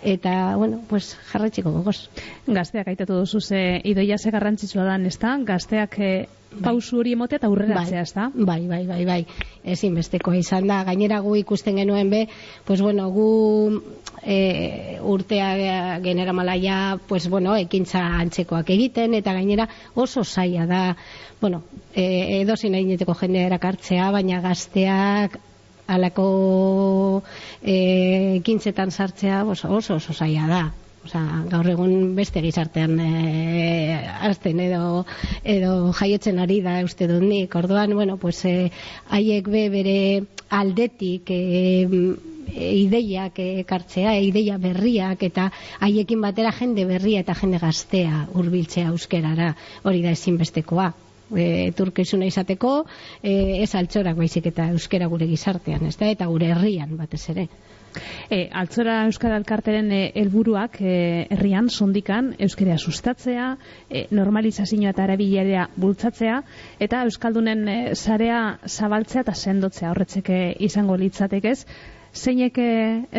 eta, 0.04 0.56
bueno, 0.56 0.82
pues 0.88 1.16
jarraitxiko 1.32 1.72
gogoz. 1.72 2.10
Gazteak 2.46 2.88
aitatu 2.92 3.16
duzu 3.16 3.40
ze 3.40 3.80
idoia 3.84 4.18
ze 4.18 4.30
garrantzitsua 4.30 4.84
da, 4.84 4.96
ezta? 5.08 5.38
Gazteak 5.42 5.98
e, 5.98 6.10
pausu 6.62 7.00
hori 7.00 7.14
emote 7.16 7.36
eta 7.40 7.48
aurreratzea, 7.48 8.02
ezta? 8.02 8.28
Bai, 8.34 8.66
bai, 8.68 8.84
bai, 8.86 9.04
bai. 9.08 9.20
Ezinbestekoa 9.64 10.36
izan 10.36 10.68
da. 10.68 10.82
Gainera 10.84 11.20
gu 11.24 11.34
ikusten 11.40 11.80
genuen 11.80 12.10
be, 12.10 12.26
pues 12.66 12.82
bueno, 12.84 13.08
gu 13.10 13.80
e, 14.22 15.00
urtea 15.00 16.00
genera 16.04 16.36
malaia, 16.36 16.98
pues 17.08 17.28
bueno, 17.28 17.56
ekintza 17.56 18.04
antzekoak 18.20 18.70
egiten, 18.76 19.14
eta 19.14 19.32
gainera 19.32 19.68
oso 19.94 20.24
zaila 20.24 20.66
da, 20.66 20.84
bueno, 21.40 21.64
e, 21.94 22.42
edo 22.42 22.56
zin 22.56 22.76
jendea 22.76 23.46
erakartzea, 23.46 24.10
baina 24.10 24.40
gazteak 24.40 25.40
alako 25.86 27.22
e, 27.62 27.76
ekintzetan 28.40 28.90
sartzea 28.90 29.44
oso 29.44 29.70
oso, 29.74 29.96
oso 30.00 30.12
zaila 30.12 30.48
da. 30.48 30.64
Osea, 31.04 31.42
gaur 31.52 31.66
egun 31.68 32.14
beste 32.16 32.40
gizartean 32.40 32.96
e, 33.00 33.96
azten 34.24 34.60
edo, 34.64 35.04
edo 35.44 35.92
jaiotzen 35.98 36.40
ari 36.40 36.62
da 36.64 36.78
uste 36.86 37.08
dut 37.10 37.22
nik. 37.22 37.54
Orduan, 37.60 37.92
bueno, 37.98 38.16
pues, 38.16 38.38
e, 38.48 38.70
haiek 39.12 39.50
be 39.52 39.66
bere 39.74 39.98
aldetik 40.48 41.28
e, 41.28 41.42
ideiak 42.54 43.38
ekartzea, 43.44 44.16
ideia 44.20 44.56
berriak 44.60 45.22
eta 45.28 45.50
haiekin 45.84 46.24
batera 46.24 46.52
jende 46.56 46.84
berria 46.88 47.20
eta 47.24 47.36
jende 47.36 47.60
gaztea 47.60 48.26
hurbiltzea 48.32 48.92
euskerara. 48.92 49.54
Hori 49.84 50.02
da 50.04 50.14
ezinbestekoa. 50.16 50.92
E, 51.32 51.72
turkizuna 51.72 52.26
izateko 52.28 52.84
e, 53.22 53.62
ez 53.62 53.70
altzorak 53.74 54.18
baizik 54.18 54.50
eta 54.52 54.68
euskera 54.74 55.08
gure 55.08 55.26
gizartean, 55.30 55.86
ez 55.88 55.96
da? 55.96 56.10
Eta 56.12 56.28
gure 56.28 56.50
herrian 56.52 56.98
batez 56.98 57.22
ere. 57.32 57.48
E, 58.28 58.48
altzora 58.52 59.04
Euskara 59.06 59.36
Elkarteren 59.38 59.90
e, 59.94 60.00
helburuak 60.18 60.80
e, 60.82 60.94
herrian, 61.34 61.70
sondikan, 61.70 62.32
euskara 62.42 62.76
sustatzea, 62.78 63.54
e, 63.88 64.06
normalizazioa 64.10 64.90
eta 64.94 65.06
erabilera 65.06 65.68
bultzatzea, 65.76 66.40
eta 66.82 67.04
Euskaldunen 67.08 67.68
e, 67.68 67.78
sarea 67.94 68.58
zabaltzea 68.66 69.24
eta 69.24 69.34
sendotzea 69.34 69.92
horretzeke 69.92 70.40
izango 70.68 70.98
litzatekez, 71.00 71.58
zeinek 72.14 72.58
e, 72.58 72.70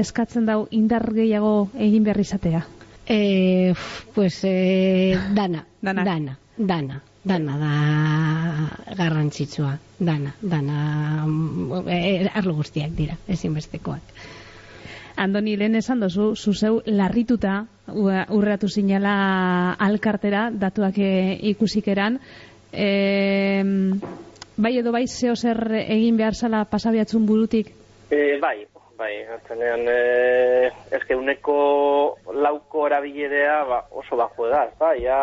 eskatzen 0.03 0.45
dau 0.49 0.65
indar 0.71 1.07
gehiago 1.13 1.69
egin 1.87 2.03
behar 2.03 2.21
izatea? 2.23 2.65
E, 3.07 3.73
pues 4.15 4.39
e, 4.43 5.17
dana, 5.35 5.65
Dana. 5.81 6.03
dana, 6.03 6.39
dana, 6.57 7.03
dana 7.25 7.57
da 7.57 8.95
garrantzitsua, 8.95 9.77
dana, 9.99 10.35
dana 10.41 11.25
mm, 11.25 11.87
e, 11.89 12.29
arlo 12.33 12.53
guztiak 12.53 12.93
dira, 12.93 13.17
ezinbestekoak. 13.27 14.13
Andoni, 15.17 15.55
lehen 15.57 15.75
esan 15.79 16.03
dozu, 16.03 16.33
zuzeu 16.35 16.81
larrituta 16.85 17.63
urratu 17.87 18.69
zinala 18.69 19.15
alkartera, 19.79 20.49
datuak 20.51 20.99
e, 20.99 21.11
ikusikeran, 21.51 22.19
e, 22.71 22.89
bai 24.57 24.75
edo 24.77 24.91
bai 24.91 25.05
zeo 25.07 25.35
zer 25.35 25.63
egin 25.81 26.19
behar 26.19 26.35
zala 26.35 26.65
pasabiatzun 26.69 27.25
burutik? 27.25 27.71
E, 28.11 28.37
bai, 28.41 28.59
bai, 28.97 29.13
atzenean, 29.35 29.85
e, 29.91 30.71
eske 30.95 31.15
uneko 31.17 31.55
lauko 32.33 32.85
erabilerea 32.87 33.57
ba, 33.67 33.79
oso 33.91 34.17
bajo 34.19 34.49
da, 34.51 34.65
ez 34.69 34.77
da, 34.79 34.91
ja, 34.99 35.19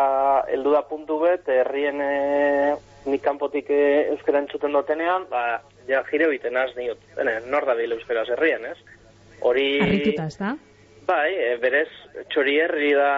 heldu 0.53 0.73
da 0.75 0.83
puntu 0.89 1.19
bet, 1.23 1.49
herrien 1.49 2.01
e, 2.01 2.11
nik 3.09 3.23
kanpotik 3.25 3.71
e, 3.73 3.83
euskera 4.13 4.43
entzuten 4.43 4.75
dutenean, 4.75 5.27
ba, 5.31 5.61
ja, 5.89 6.03
jire 6.11 6.29
biten 6.31 6.57
az 6.57 6.71
niot, 6.77 7.01
bene, 7.17 7.39
nor 7.49 7.65
da 7.69 7.75
bil 7.79 7.97
euskeraz 7.97 8.29
herrien, 8.35 8.69
ez? 8.69 8.77
Hori... 9.43 9.67
Arrituta, 9.83 10.29
ez 10.29 10.37
da? 10.39 10.53
Bai, 11.03 11.33
e, 11.35 11.49
berez, 11.59 11.89
txori 12.31 12.55
herri 12.63 12.93
da 12.95 13.09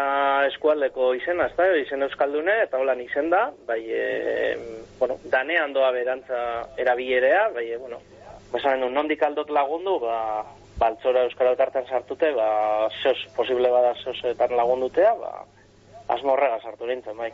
eskualdeko 0.48 1.12
izena, 1.20 1.52
ez 1.52 1.58
da, 1.58 1.68
izen 1.78 2.02
euskaldune, 2.08 2.56
eta 2.64 2.82
holan 2.82 3.04
izen 3.04 3.30
da, 3.30 3.46
bai, 3.68 3.82
e, 3.86 4.56
bueno, 4.98 5.20
danean 5.30 5.76
doa 5.76 5.92
berantza 5.94 6.40
erabilerea, 6.82 7.50
bai, 7.54 7.68
e, 7.76 7.78
bueno, 7.78 8.02
besan 8.56 8.84
du, 8.84 8.92
nondik 8.94 9.24
aldot 9.24 9.52
lagundu, 9.54 10.00
ba, 10.04 10.46
baltzora 10.80 11.26
euskara 11.28 11.54
elkartean 11.54 11.88
sartute, 11.88 12.32
ba, 12.36 12.48
zeos, 13.02 13.20
posible 13.36 13.72
bada 13.72 13.94
zeosetan 14.04 14.56
lagundutea, 14.60 15.14
ba, 15.20 15.34
asmorrega 16.16 16.62
sartu 16.64 16.88
nintzen, 16.90 17.18
bai. 17.18 17.34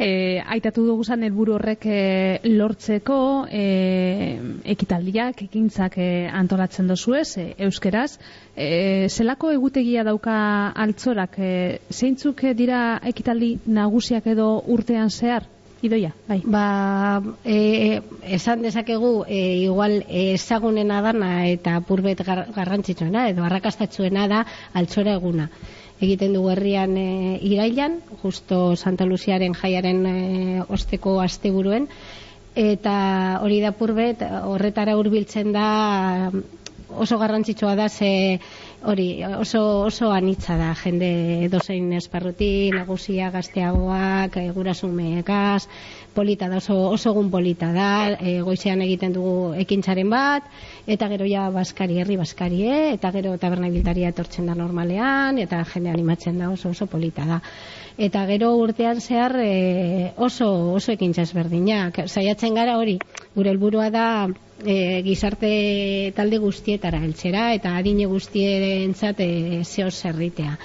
E, 0.00 0.40
aitatu 0.54 0.86
dugu 0.86 1.04
zan 1.04 1.22
helburu 1.26 1.56
horrek 1.58 1.84
e, 1.84 1.96
lortzeko 2.48 3.18
e, 3.52 3.64
ekitaldiak, 4.74 5.42
ekintzak 5.46 5.98
e, 6.00 6.08
antolatzen 6.32 6.88
dozuez, 6.88 7.36
e, 7.36 7.46
euskeraz. 7.66 8.16
E, 8.56 9.08
zelako 9.12 9.52
egutegia 9.52 10.04
dauka 10.08 10.36
altzorak, 10.86 11.36
e, 11.38 11.52
zeintzuk 11.92 12.40
dira 12.56 13.00
ekitaldi 13.12 13.58
nagusiak 13.66 14.32
edo 14.32 14.54
urtean 14.72 15.12
zehar? 15.12 15.48
Idoia, 15.82 16.12
bai. 16.28 16.38
Ba, 16.46 17.20
e, 17.44 18.00
esan 18.22 18.62
dezakegu, 18.62 19.24
e, 19.26 19.66
igual 19.66 20.04
ezagunena 20.06 21.00
dana 21.02 21.48
eta 21.50 21.80
purbet 21.82 22.22
gar, 22.22 22.44
garrantzitsuena 22.54 23.26
edo 23.32 23.42
arrakastatzuena 23.42 24.28
da 24.30 24.44
altzora 24.72 25.18
eguna. 25.18 25.50
egiten 26.02 26.32
dugu 26.34 26.48
herrian 26.50 26.96
e, 26.98 27.38
irailan, 27.46 28.00
justo 28.22 28.74
Santa 28.74 29.06
Luziaren 29.06 29.54
jaiaren 29.54 30.00
e, 30.06 30.16
osteko 30.66 31.20
asteburuen, 31.22 31.86
eta 32.58 33.38
hori 33.42 33.60
da 33.62 33.70
purbet, 33.72 34.22
horretara 34.22 34.96
hurbiltzen 34.98 35.52
da 35.54 36.30
oso 36.98 37.18
garrantzitsua 37.18 37.76
da 37.76 37.88
ze 37.88 38.40
hori 38.84 39.22
oso, 39.24 39.82
oso 39.86 40.10
anitza 40.12 40.56
da 40.58 40.72
jende 40.74 41.48
dozein 41.52 41.92
esparruti, 41.94 42.70
nagusia 42.74 43.30
gazteagoak, 43.30 44.36
e, 44.36 44.50
gurasumeekaz, 44.54 45.68
polita 46.14 46.48
da, 46.48 46.58
oso, 46.58 46.76
oso 46.90 47.12
egun 47.12 47.30
polita 47.30 47.70
da, 47.72 47.90
e, 48.18 48.40
goizean 48.42 48.82
egiten 48.82 49.14
dugu 49.14 49.52
ekintzaren 49.62 50.10
bat, 50.10 50.48
eta 50.86 51.08
gero 51.12 51.28
ja 51.30 51.48
baskari, 51.54 52.00
herri 52.02 52.18
baskari, 52.20 52.64
eh? 52.66 52.82
eta 52.96 53.12
gero 53.14 53.36
taberna 53.38 53.70
biltaria 53.70 54.10
etortzen 54.12 54.50
da 54.50 54.58
normalean, 54.58 55.38
eta 55.38 55.62
jende 55.74 55.94
animatzen 55.94 56.38
da 56.42 56.50
oso 56.50 56.74
oso 56.74 56.86
polita 56.86 57.26
da. 57.28 57.40
Eta 57.98 58.24
gero 58.26 58.54
urtean 58.56 59.00
zehar 59.00 59.36
e, 59.38 60.12
oso, 60.16 60.48
oso 60.72 60.92
ekintza 60.92 61.26
ezberdinak. 61.26 62.06
Saiatzen 62.08 62.56
gara 62.56 62.78
hori, 62.80 62.96
gure 63.36 63.52
helburua 63.52 63.90
da 63.92 64.06
e, 64.64 65.02
gizarte 65.02 66.12
talde 66.16 66.38
guztietara 66.38 67.02
heltzera 67.02 67.52
eta 67.56 67.76
adine 67.78 68.06
guztierentzat 68.06 69.20
e, 69.20 69.62
zeo 69.64 69.90
zerritea. 69.90 70.56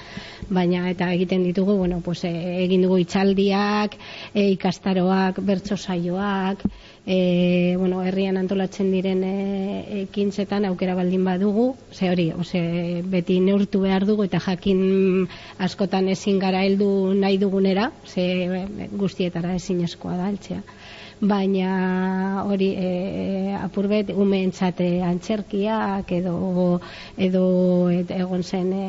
Baina 0.48 0.88
eta 0.88 1.10
egiten 1.12 1.42
ditugu, 1.44 1.74
bueno, 1.76 2.00
pues, 2.00 2.22
e, 2.24 2.32
egin 2.64 2.86
dugu 2.86 2.98
itxaldiak, 3.02 3.96
e, 4.32 4.48
ikastaroak, 4.54 5.40
bertso 5.44 5.76
saioak, 5.76 6.62
e, 7.04 7.74
bueno, 7.76 8.00
herrian 8.04 8.38
antolatzen 8.40 8.90
diren 8.92 9.24
e, 9.24 9.34
ekintzetan 10.04 10.64
aukera 10.70 10.94
baldin 10.94 11.24
badugu, 11.24 11.74
ze 11.92 12.10
hori, 12.10 12.30
ose, 12.32 12.62
beti 13.04 13.40
neurtu 13.40 13.82
behar 13.84 14.06
dugu 14.08 14.24
eta 14.28 14.40
jakin 14.40 15.26
askotan 15.58 16.08
ezin 16.08 16.38
gara 16.38 16.64
heldu 16.64 17.14
nahi 17.14 17.38
dugunera, 17.38 17.90
ze 18.06 18.28
e, 18.46 18.88
guztietara 18.92 19.54
ezin 19.58 19.84
eskoa 19.84 20.16
da 20.16 20.30
heltzea 20.32 20.62
baina 21.20 22.44
hori 22.46 22.68
e, 22.78 23.54
apurbet 23.58 24.12
umeentzat 24.14 24.80
e, 24.80 24.88
antzerkiak 25.02 26.12
edo 26.14 26.80
edo 27.16 27.42
et, 27.90 28.10
egon 28.14 28.42
zen 28.42 28.70
e, 28.72 28.86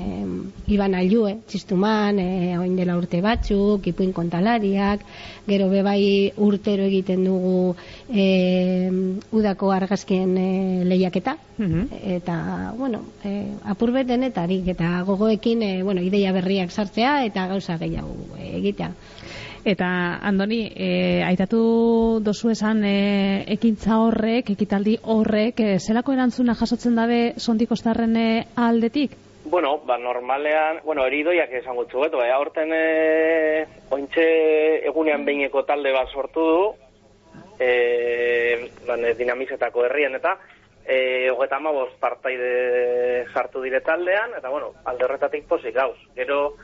iban 0.73 0.93
alue, 0.93 1.39
txistuman 1.49 2.19
e, 2.21 2.57
oin 2.59 2.75
dela 2.77 2.97
urte 2.99 3.21
batzuk, 3.25 3.88
ipuin 3.89 4.13
kontalariak 4.13 5.05
gero 5.49 5.69
bebai 5.73 6.32
urtero 6.38 6.86
egiten 6.86 7.25
dugu 7.25 7.75
e, 8.13 8.89
udako 9.32 9.71
argazkien 9.73 10.38
e, 10.38 10.49
lehiaketa. 10.86 11.38
Eta 11.59 12.73
bueno 12.77 13.01
e, 13.25 13.51
apurbet 13.67 14.07
denetarik 14.07 14.67
eta 14.75 15.01
gogoekin 15.03 15.63
e, 15.63 15.71
bueno, 15.84 16.01
ideia 16.01 16.32
berriak 16.32 16.71
sartzea 16.71 17.25
eta 17.25 17.47
gauza 17.51 17.75
gehiago 17.82 18.38
egitea 18.39 18.93
Eta, 19.66 20.20
Andoni, 20.24 20.72
e, 20.72 21.22
aitatu 21.28 22.20
dozu 22.24 22.53
esan 22.53 22.84
e, 22.88 23.43
ekintza 23.55 23.97
horrek, 23.99 24.53
ekitaldi 24.55 24.95
horrek, 25.03 25.60
e, 25.60 25.80
zelako 25.80 26.16
erantzuna 26.16 26.55
jasotzen 26.55 26.95
dabe 26.95 27.34
sondikostarren 27.38 28.16
e, 28.16 28.30
aldetik? 28.55 29.18
Bueno, 29.49 29.80
ba, 29.86 29.97
normalean, 29.97 30.80
bueno, 30.86 31.05
eridoiak 31.07 31.51
esango 31.60 31.86
txuetu, 31.89 32.22
eh? 32.24 32.32
aurten 32.32 32.72
e, 32.76 33.66
ointxe 33.91 34.26
egunean 34.88 35.26
behineko 35.26 35.66
talde 35.68 35.91
bat 35.95 36.12
sortu 36.14 36.45
du, 36.45 36.64
e, 37.60 38.70
ban, 38.88 39.03
dinamizetako 39.18 39.88
herrien, 39.88 40.16
eta 40.20 40.38
e, 40.86 41.30
hogeta 41.32 41.57
amaboz 41.57 41.91
partaide 41.99 43.26
sartu 43.34 43.62
dire 43.62 43.82
taldean, 43.82 44.38
eta 44.38 44.49
bueno, 44.49 44.74
alde 44.86 45.05
horretatik 45.05 45.47
posik 45.47 45.76
gauz. 45.76 45.97
Gero, 46.16 46.55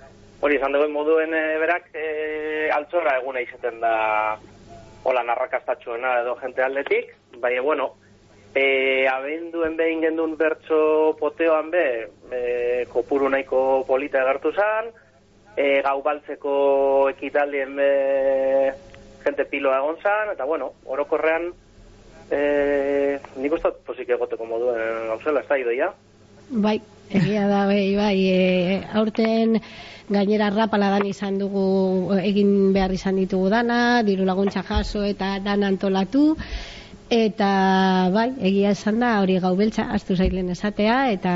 hori 0.42 0.58
izan 0.58 0.76
duen 0.76 0.92
moduen 0.92 1.34
e, 1.34 1.44
berak 1.62 1.90
e, 1.94 2.70
altzora 2.74 3.18
eguna 3.22 3.42
izaten 3.42 3.80
da 3.80 3.94
hola 5.06 5.22
narrakastatxuena 5.24 6.20
edo 6.24 6.36
jente 6.42 6.64
aldetik, 6.66 7.14
baina 7.40 7.62
bueno, 7.62 7.92
e, 8.56 9.08
abenduen 9.08 9.76
behin 9.78 10.02
gendun 10.02 10.34
bertso 10.40 11.16
poteoan 11.20 11.70
be, 11.72 11.86
e, 12.32 12.86
kopuru 12.90 13.30
nahiko 13.30 13.84
polita 13.88 14.24
egartu 14.24 14.52
zan, 14.56 14.90
e, 15.56 15.82
gau 15.86 16.00
baltzeko 16.04 16.56
ekitaldien 17.14 17.76
be, 17.78 17.92
jente 19.26 19.46
piloa 19.52 19.78
egon 19.84 20.02
zan, 20.02 20.34
eta 20.34 20.48
bueno, 20.50 20.72
orokorrean 20.86 21.52
e, 22.32 23.20
nik 23.38 23.54
uste 23.60 23.76
posik 23.86 24.10
egoteko 24.18 24.48
moduen 24.50 25.12
gauzela, 25.12 25.46
ez 25.46 25.50
da 25.52 25.60
idoia? 25.62 25.92
Bai, 26.50 26.80
egia 27.10 27.46
da, 27.50 27.66
bai, 27.70 27.90
bai, 27.98 28.18
e, 28.30 28.82
aurten 28.98 29.60
gainera 30.10 30.51
rapaladan 30.53 31.06
izan 31.10 31.39
dugu 31.41 32.14
egin 32.22 32.74
behar 32.74 32.93
izan 32.93 33.18
ditugu 33.18 33.49
dana, 33.49 34.03
diru 34.06 34.26
laguntza 34.26 34.62
jaso 34.68 35.03
eta 35.03 35.39
dan 35.39 35.64
antolatu, 35.64 36.36
eta 37.10 38.10
bai, 38.14 38.32
egia 38.41 38.72
esan 38.74 38.99
da 38.99 39.20
hori 39.22 39.38
gau 39.39 39.53
beltza, 39.56 39.86
astu 39.93 40.16
zailen 40.16 40.49
esatea, 40.49 41.12
eta, 41.14 41.34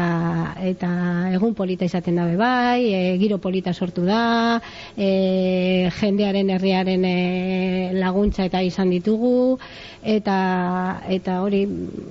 eta 0.65 0.89
egun 1.35 1.53
polita 1.53 1.85
izaten 1.85 2.17
dabe 2.17 2.35
bai, 2.39 2.89
e, 2.89 3.17
giro 3.21 3.37
polita 3.37 3.73
sortu 3.73 4.05
da, 4.07 4.61
e, 4.97 5.89
jendearen 5.99 6.49
herriaren 6.55 7.05
e, 7.05 7.91
laguntza 7.93 8.47
eta 8.49 8.63
izan 8.65 8.89
ditugu, 8.89 9.59
eta 10.01 11.01
eta 11.11 11.41
hori 11.43 11.65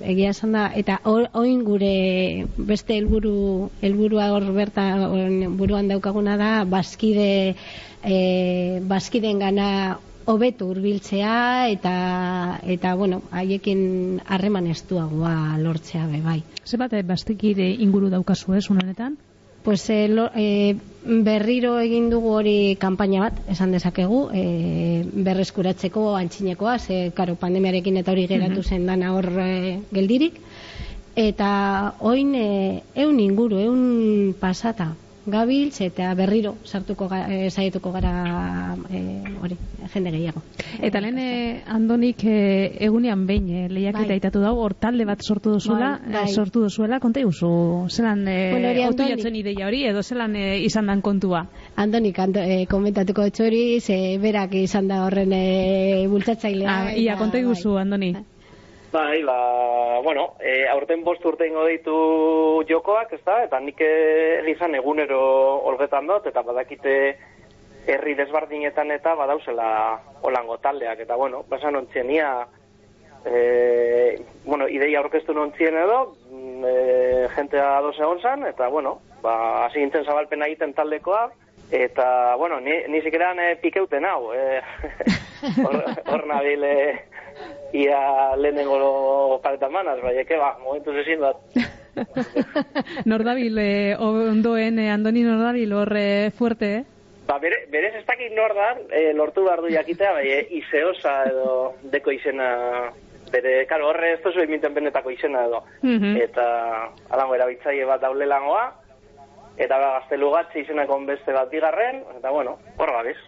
egia 0.05 0.31
esan 0.31 0.53
da 0.53 0.69
eta 0.77 0.99
oin 1.09 1.63
gure 1.65 2.45
beste 2.59 2.99
helburu 2.99 3.71
helburua 3.81 4.29
hor 4.35 4.45
berta 4.53 4.85
buruan 5.57 5.89
daukaguna 5.89 6.37
da 6.37 6.65
baskide 6.65 7.57
e, 8.05 8.81
baskidengana 8.85 9.99
hobetu 10.29 10.69
hurbiltzea 10.69 11.69
eta 11.73 11.95
eta 12.75 12.95
bueno 13.01 13.23
haiekin 13.33 14.21
harreman 14.27 14.69
estuagoa 14.69 15.57
lortzea 15.63 16.07
be 16.11 16.21
bai. 16.25 16.43
Zenbat 16.65 16.95
bastikide 17.07 17.71
inguru 17.87 18.11
daukazu 18.13 18.55
ez 18.59 18.67
honetan? 18.71 19.17
Pues 19.65 19.89
e, 19.91 20.07
lo, 20.09 20.31
e, 20.35 20.77
berriro 21.05 21.75
egin 21.81 22.09
dugu 22.13 22.31
hori 22.39 22.77
kanpaina 22.81 23.25
bat, 23.27 23.41
esan 23.53 23.73
dezakegu, 23.75 24.21
e, 24.33 24.45
berreskuratzeko 25.27 26.15
antxinekoa, 26.17 26.79
ze, 26.79 27.01
karo, 27.17 27.35
pandemiarekin 27.41 27.99
eta 28.01 28.15
hori 28.15 28.29
geratu 28.31 28.63
zen 28.63 28.87
dana 28.87 29.13
hor 29.17 29.29
e, 29.43 29.81
geldirik. 29.93 30.39
Eta 31.19 31.51
oin 32.01 32.33
e, 32.39 32.49
eun 32.95 33.19
inguru, 33.21 33.59
eun 33.59 33.83
pasata, 34.41 34.93
gabiltz 35.31 35.81
eta 35.85 36.13
berriro 36.19 36.57
sartuko 36.65 37.09
ga, 37.09 37.25
e, 37.33 37.51
saietuko 37.51 37.93
gara 37.93 38.77
e, 38.91 39.03
hori 39.43 39.57
jende 39.93 40.13
gehiago. 40.13 40.43
Eta 40.83 41.01
lehen 41.01 41.19
e, 41.19 41.29
Andonik 41.67 42.25
e, 42.25 42.39
egunean 42.89 43.27
behin 43.29 43.49
e, 43.49 43.67
lehiaketa 43.73 44.15
Bai. 44.15 44.19
itatu 44.21 44.43
dago, 44.45 44.63
hor 44.65 44.75
talde 44.75 45.07
bat 45.09 45.23
sortu 45.23 45.53
duzuela, 45.57 45.99
Bai, 46.05 46.25
bai. 46.25 46.33
sortu 46.33 46.65
duzuela, 46.67 47.01
konta 47.01 47.21
iguzu, 47.21 47.51
zelan 47.91 48.27
e, 48.29 48.39
Bueno, 48.53 48.73
hori 48.89 49.41
ideia 49.41 49.67
hori, 49.67 49.85
edo 49.87 50.03
zelan 50.03 50.37
e, 50.37 50.47
izan 50.65 50.87
dan 50.87 51.03
kontua. 51.03 51.45
Andonik 51.77 52.19
ando, 52.19 52.41
e, 52.41 52.67
komentatuko 52.71 53.29
txori, 53.31 53.81
ze 53.81 54.19
berak 54.23 54.55
izan 54.55 54.89
da 54.89 55.05
horren 55.07 55.33
e, 55.33 56.07
bultzatzailea. 56.09 56.75
Ah, 56.79 56.93
ia, 56.97 57.17
konta 57.21 57.39
iguzu, 57.39 57.75
bai. 57.77 57.83
Andoni. 57.83 58.13
Bai, 58.91 59.23
ba, 59.23 60.01
bueno, 60.03 60.35
e, 60.41 60.67
aurten 60.67 61.03
bost 61.05 61.25
urte 61.29 61.47
ingo 61.47 61.67
ditu 61.69 61.95
jokoak, 62.69 63.13
ez 63.13 63.21
da, 63.27 63.43
eta 63.45 63.59
nik 63.61 63.83
egizan 63.85 64.75
egunero 64.79 65.19
olgetan 65.69 66.09
dut, 66.09 66.31
eta 66.31 66.41
badakite 66.47 66.95
herri 67.89 68.15
desbardinetan 68.17 68.91
eta 68.95 69.13
badauzela 69.19 69.69
holango 70.25 70.57
taldeak, 70.65 71.03
eta 71.05 71.17
bueno, 71.21 71.43
basan 71.51 71.77
ontzien 71.77 72.11
ia, 72.17 72.31
e, 73.29 74.23
bueno, 74.47 74.69
ideia 74.73 75.03
aurkeztu 75.03 75.37
nontzien 75.37 75.77
edo, 75.77 76.15
mm, 76.31 76.65
e, 76.65 77.29
jentea 77.37 77.69
ados 77.83 77.99
egon 77.99 78.25
zan, 78.25 78.47
eta 78.49 78.71
bueno, 78.73 79.03
ba, 79.21 79.67
hasi 79.67 79.83
gintzen 79.83 80.09
zabalpen 80.09 80.49
egiten 80.49 80.73
taldekoa, 80.73 81.27
eta, 81.71 82.35
bueno, 82.37 82.61
ni, 82.61 82.73
ni 82.89 83.01
zikeran 83.03 83.39
e, 83.41 83.57
pikeuten 83.57 84.05
hau, 84.05 84.33
e, 84.39 84.61
hor, 85.65 85.83
hor 86.07 86.27
nabil, 86.27 86.65
e, 86.65 87.05
ia 87.73 88.37
lehenengo 88.37 89.41
paretan 89.43 89.73
manaz, 89.73 89.99
bai, 90.03 90.17
eke, 90.23 90.37
ba, 90.37 90.57
momentu 90.63 90.95
zezin 90.97 91.21
bat. 91.21 91.37
Nordabil, 93.11 93.59
e, 93.59 93.97
ondoen, 93.97 94.79
e, 94.79 94.91
Andoni 94.91 95.25
Nordabil, 95.27 95.73
hor 95.73 95.93
e, 95.97 96.31
fuerte, 96.31 96.73
eh? 96.79 96.85
Ba, 97.29 97.37
bere, 97.43 97.67
berez 97.69 97.93
ez 97.99 98.07
dakit 98.09 98.33
nor 98.33 98.55
da, 98.57 98.71
e, 98.89 99.13
lortu 99.13 99.45
behar 99.45 99.61
du 99.61 99.69
jakitea, 99.69 100.15
bai, 100.17 100.27
e, 100.33 100.41
izeosa 100.63 101.19
edo 101.29 101.75
deko 101.93 102.15
izena, 102.15 102.49
bere, 103.29 103.67
karo, 103.69 103.91
horre 103.91 104.15
ez 104.15 104.21
tozu 104.25 104.41
eminten 104.41 104.73
benetako 104.73 105.13
izena 105.13 105.45
edo. 105.45 105.61
Mhm. 105.83 106.17
Eta, 106.25 106.47
alango, 107.11 107.37
erabiltzaile 107.37 107.85
bat 107.91 108.01
daulelangoa, 108.01 108.65
eta 109.59 109.79
ba, 109.79 109.91
gaztelugatze 109.99 110.63
izenako 110.63 111.01
beste 111.07 111.35
bat 111.35 111.51
bigarren, 111.51 112.03
eta 112.19 112.31
bueno, 112.31 112.57
hor 112.79 112.93
gabiz. 112.95 113.19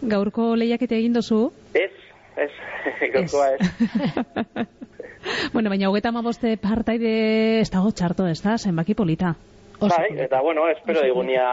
Gaurko 0.00 0.54
lehiakete 0.56 0.96
egin 0.96 1.12
dozu? 1.18 1.50
Ez, 1.74 1.92
ez, 2.36 2.50
gaurkoa 3.14 3.48
ez. 3.54 4.66
bueno, 5.54 5.68
baina 5.68 5.90
hogeta 5.90 6.08
amaboste 6.14 6.56
partaide 6.62 7.60
ez 7.60 7.70
dago 7.70 7.92
txarto, 7.92 8.26
ez 8.30 8.40
da, 8.42 8.56
zenbaki 8.58 8.94
polita. 8.94 9.34
Bai, 9.80 10.10
eta 10.20 10.42
bueno, 10.44 10.68
espero 10.68 11.00
digunia 11.02 11.46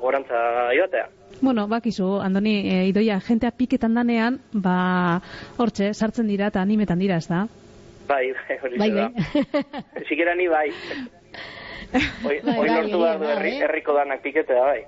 gorantza 0.00 0.70
joatea. 0.72 1.08
Bueno, 1.42 1.66
bakizu, 1.68 2.20
Andoni, 2.24 2.54
e, 2.70 2.86
idoia, 2.88 3.18
jentea 3.20 3.50
piketan 3.52 3.98
danean, 3.98 4.38
ba, 4.52 5.20
hortxe, 5.60 5.90
sartzen 5.92 6.30
dira 6.30 6.48
eta 6.48 6.62
animetan 6.62 7.02
dira, 7.02 7.18
ez 7.20 7.28
da? 7.28 7.42
Bai, 8.08 8.30
bai, 8.32 8.56
hori 8.62 8.80
Bai, 8.80 8.90
da. 8.94 9.10
bai. 9.12 10.04
Sikera 10.08 10.34
ni 10.34 10.48
bai. 10.48 10.70
Hoi, 11.94 12.40
Bai, 12.42 12.56
hoi 12.58 12.68
bai, 12.68 12.74
lortu 12.74 12.98
behar 12.98 13.18
du 13.20 13.28
herri, 13.30 13.50
eh? 13.54 13.64
herriko 13.68 13.94
danak 13.94 14.22
piketea, 14.24 14.62
bai. 14.66 14.80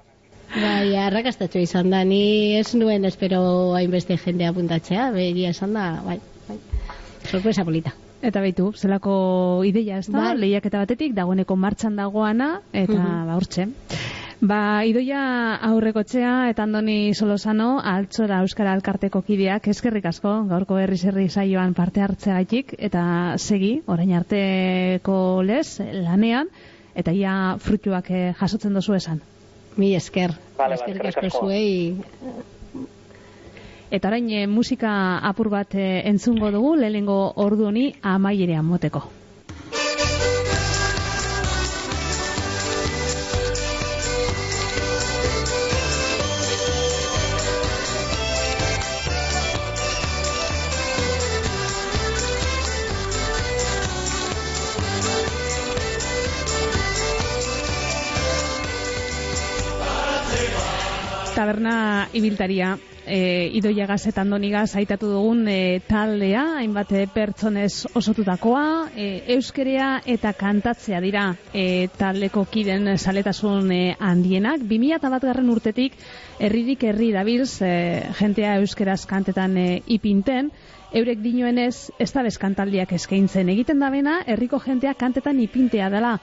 Bai, 0.56 0.96
arrakastatxo 1.06 1.60
izan 1.62 1.90
da, 1.90 2.00
ni 2.06 2.56
ez 2.58 2.72
nuen 2.78 3.04
espero 3.04 3.74
hainbeste 3.78 4.16
jende 4.18 4.46
apuntatzea, 4.48 5.10
begia 5.14 5.50
esan 5.54 5.74
da, 5.76 5.86
bai, 6.06 6.18
bai. 6.48 6.58
Sorpresa 7.30 7.64
polita. 7.66 7.92
Eta 8.26 8.40
baitu, 8.40 8.70
zelako 8.74 9.62
ideia 9.68 9.98
ez 10.00 10.06
da, 10.08 10.30
Bai. 10.32 10.36
lehiaketa 10.40 10.80
batetik, 10.82 11.12
dagoeneko 11.14 11.54
martxan 11.56 11.96
dagoana, 11.98 12.60
eta 12.72 12.92
Mhm. 12.92 13.26
ba, 13.28 13.34
hortxe. 13.36 13.68
Ba, 14.40 14.84
idoia 14.84 15.54
aurrekotxea 15.64 16.50
eta 16.50 16.62
andoni 16.66 17.14
solosano, 17.14 17.80
altzora 17.80 18.40
Euskara 18.44 18.72
Alkarteko 18.72 19.22
kideak, 19.22 19.68
eskerrik 19.68 20.04
asko, 20.06 20.44
gaurko 20.48 20.76
herri 20.78 20.98
herri 21.02 21.28
saioan 21.30 21.72
parte 21.74 22.00
hartzeagatik 22.02 22.74
eta 22.78 23.34
segi, 23.38 23.82
orain 23.86 24.12
arteko 24.12 25.42
lez, 25.42 25.80
lanean, 25.80 26.48
eta 26.96 27.12
ia 27.12 27.56
fruituak 27.60 28.10
eh, 28.10 28.34
jasotzen 28.40 28.74
dozu 28.74 28.96
esan. 28.96 29.20
Mi 29.76 29.94
esker. 29.94 30.32
Vale, 30.56 30.78
asko. 30.80 31.40
zuei. 31.40 31.96
Eta 33.90 34.08
orain 34.08 34.30
eh, 34.32 34.46
musika 34.48 34.92
apur 35.28 35.50
bat 35.52 35.76
eh, 35.76 36.02
entzungo 36.08 36.50
dugu, 36.50 36.74
lehenengo 36.80 37.18
ordu 37.36 37.68
honi 37.68 37.92
amaierean 38.02 38.64
moteko. 38.64 39.04
Taberna 61.46 62.08
ibiltaria, 62.10 62.72
e, 63.06 63.46
idoia 63.54 63.86
gaz 63.86 64.08
andonigaz 64.18 64.74
aitatu 64.74 65.12
dugun 65.12 65.44
e, 65.46 65.78
taldea, 65.86 66.40
hainbat 66.58 66.90
e, 66.90 67.04
pertsonez 67.06 67.86
osotutakoa, 67.94 68.90
e, 68.90 69.06
euskerea 69.36 70.00
eta 70.10 70.32
kantatzea 70.34 70.98
dira 71.04 71.28
e, 71.54 71.86
taldeko 71.94 72.48
kiden 72.50 72.96
saletasun 72.98 73.70
e, 73.70 73.94
handienak. 73.94 74.66
2000 74.66 75.12
bat 75.14 75.28
garren 75.30 75.52
urtetik 75.54 75.94
herririk 76.42 76.82
herri 76.82 77.12
dabilz 77.14 77.60
e, 77.62 77.70
jentea 78.18 78.56
euskeraz 78.64 79.04
kantetan 79.06 79.54
e, 79.54 79.68
ipinten, 79.86 80.50
eurek 80.96 81.20
dinoenez 81.22 81.90
ez 81.98 82.10
da 82.14 82.22
bezkantaldiak 82.26 82.92
eskaintzen 82.96 83.50
egiten 83.52 83.80
dabena, 83.82 84.20
herriko 84.26 84.60
jentea 84.62 84.94
kantetan 84.98 85.40
ipintea 85.42 85.90
dela. 85.92 86.16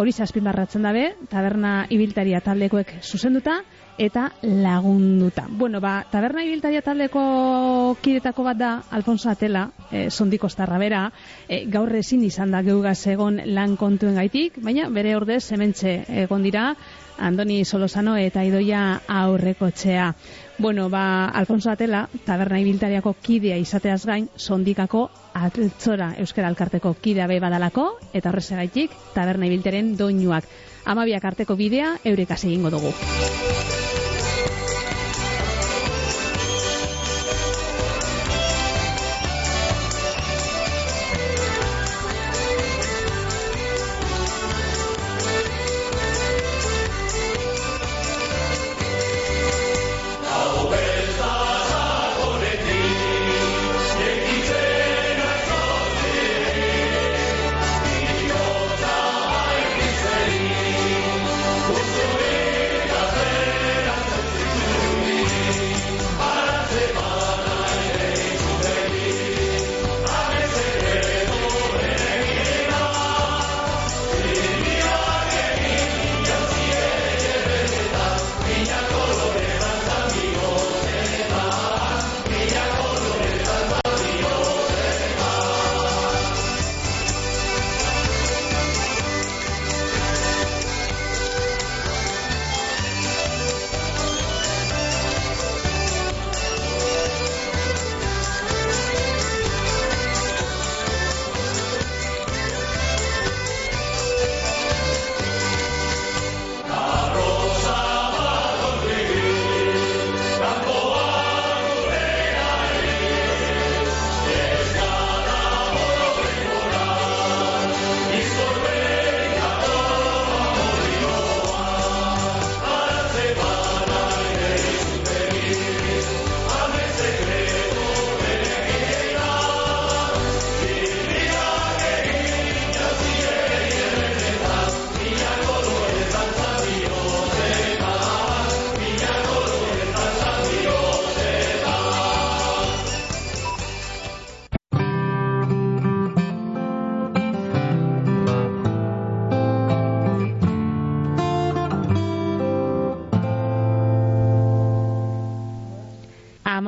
Hori 0.00 0.12
zazpimarratzen 0.12 0.84
dabe, 0.86 1.06
taberna 1.28 1.86
ibiltaria 1.90 2.40
taldekoek 2.44 2.96
zuzenduta, 3.02 3.60
eta 4.00 4.32
lagunduta. 4.40 5.44
Bueno, 5.50 5.78
ba, 5.78 6.06
taberna 6.10 6.40
ibiltaria 6.40 6.80
taldeko 6.80 7.98
kidetako 8.00 8.46
bat 8.46 8.56
da, 8.56 8.70
Alfonso 8.96 9.28
Atela, 9.28 9.66
e, 9.92 10.08
sondiko 10.08 10.48
estarra 10.48 10.78
bera, 10.80 11.02
e, 11.46 11.66
gaur 11.68 11.92
ezin 11.98 12.24
izan 12.24 12.54
da 12.54 12.62
geugaz 12.64 12.96
egon 13.12 13.42
lan 13.52 13.76
kontuen 13.76 14.16
gaitik, 14.16 14.56
baina 14.64 14.88
bere 14.88 15.12
ordez 15.18 15.42
hementxe 15.52 15.98
egon 16.24 16.48
dira, 16.48 16.70
Andoni 17.20 17.66
Solosano 17.68 18.14
eta 18.16 18.40
Idoia 18.48 19.02
aurrekotxea. 19.06 20.14
Bueno, 20.56 20.88
ba, 20.88 21.26
Alfonso 21.26 21.68
Atela, 21.70 22.06
taberna 22.24 22.60
ibiltariako 22.60 23.12
kidea 23.20 23.58
izateaz 23.60 24.06
gain, 24.08 24.30
sondikako 24.36 25.10
altzora 25.34 26.14
Euskara 26.16 26.48
Alkarteko 26.48 26.94
kidea 27.04 27.28
be 27.28 27.36
badalako, 27.40 27.98
eta 28.14 28.32
horrezagaitik, 28.32 28.96
taberna 29.12 29.52
ibiltaren 29.52 29.92
doinuak. 30.00 30.48
Amabiak 30.88 31.28
arteko 31.34 31.60
bidea, 31.60 31.98
eurekaz 32.08 32.42
egingo 32.48 32.72
dugu. 32.72 32.96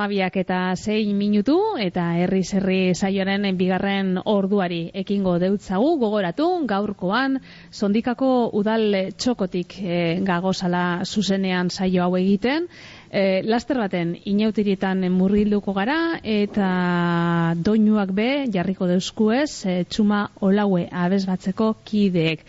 Amabiak 0.03 0.35
eta 0.41 0.75
sei 0.75 1.13
minutu 1.15 1.55
eta 1.79 2.03
herri 2.19 2.41
herri 2.43 2.95
saioaren 2.95 3.45
bigarren 3.57 4.17
orduari 4.27 4.91
ekingo 4.93 5.37
deutzagu. 5.39 5.93
Gogoratu 6.01 6.49
gaurkoan 6.67 7.39
sondikako 7.71 8.51
udal 8.59 9.15
txokotik 9.15 9.77
e, 9.79 10.19
gagozala 10.27 11.05
zuzenean 11.07 11.71
saio 11.71 12.03
hau 12.03 12.17
egiten. 12.19 12.67
E, 13.13 13.43
laster 13.47 13.79
baten 13.79 14.17
inautirietan 14.27 15.07
murgilduko 15.15 15.73
gara 15.73 16.19
eta 16.25 17.55
doinuak 17.63 18.11
be 18.11 18.31
jarriko 18.51 18.91
deuskuez 18.91 19.67
e, 19.67 19.85
txuma 19.85 20.31
olaue 20.41 20.89
abez 20.91 21.27
batzeko 21.31 21.77
kideek 21.85 22.43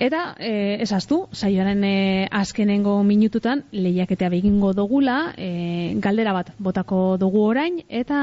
Eta, 0.00 0.34
e, 0.40 0.80
esaztu, 0.80 1.26
saioaren 1.36 1.82
e, 1.84 2.26
azkenengo 2.32 2.94
minututan 3.04 3.66
lehiaketea 3.70 4.30
begingo 4.32 4.70
dugula, 4.72 5.34
e, 5.36 5.92
galdera 6.00 6.32
bat 6.32 6.54
botako 6.56 7.18
dugu 7.20 7.42
orain, 7.50 7.82
eta 7.84 8.20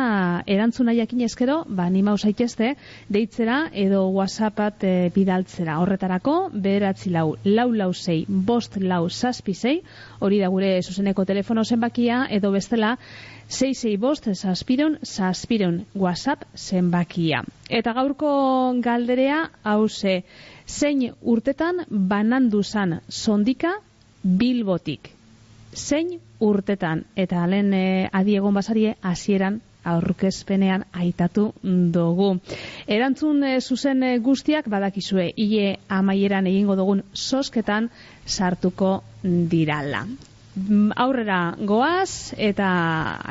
erantzuna 0.50 0.96
jakin 0.98 1.22
ezkero, 1.28 1.60
ba, 1.70 1.86
nima 1.94 2.16
zaitezte, 2.18 2.72
deitzera 3.14 3.60
edo 3.86 4.08
whatsappat 4.10 4.88
e, 4.90 4.96
bidaltzera. 5.14 5.78
Horretarako, 5.84 6.50
bederatzi 6.50 7.14
lau, 7.14 7.36
lau 7.46 7.70
lau 7.70 7.92
zei, 7.94 8.24
bost 8.28 8.82
lau 8.82 9.04
zazpi 9.08 9.54
zei, 9.54 9.78
hori 10.18 10.42
da 10.42 10.50
gure 10.50 10.82
zuzeneko 10.82 11.30
telefono 11.30 11.62
zenbakia, 11.64 12.26
edo 12.32 12.50
bestela, 12.58 12.96
zei 13.48 13.76
zei 13.76 13.98
bost 13.98 14.26
zazpiron, 14.34 14.98
zazpiron 15.06 15.84
whatsapp 15.94 16.42
zenbakia. 16.56 17.46
Eta 17.70 17.94
gaurko 17.94 18.30
galderea, 18.82 19.52
hause, 19.64 20.24
zein 20.68 21.14
urtetan 21.22 21.86
banandu 21.90 22.64
zan 22.64 23.00
sondika 23.10 23.78
bilbotik. 24.24 25.10
Zein 25.74 26.20
urtetan, 26.40 27.06
eta 27.16 27.46
lehen 27.48 27.74
e, 27.74 28.10
adiegon 28.14 28.54
basarie, 28.54 28.96
hasieran 29.02 29.62
aurkezpenean 29.88 30.84
aitatu 30.92 31.52
dugu. 31.64 32.32
Erantzun 32.88 33.44
e, 33.44 33.60
zuzen 33.62 34.04
e, 34.04 34.18
guztiak 34.20 34.68
badakizue, 34.70 35.32
hile 35.38 35.78
amaieran 35.90 36.48
egingo 36.48 36.76
dugun 36.76 37.04
sosketan 37.14 37.90
sartuko 38.26 39.02
dirala. 39.24 40.06
Mm, 40.58 40.92
Aurrera 40.98 41.56
goaz 41.70 42.34
eta 42.38 42.68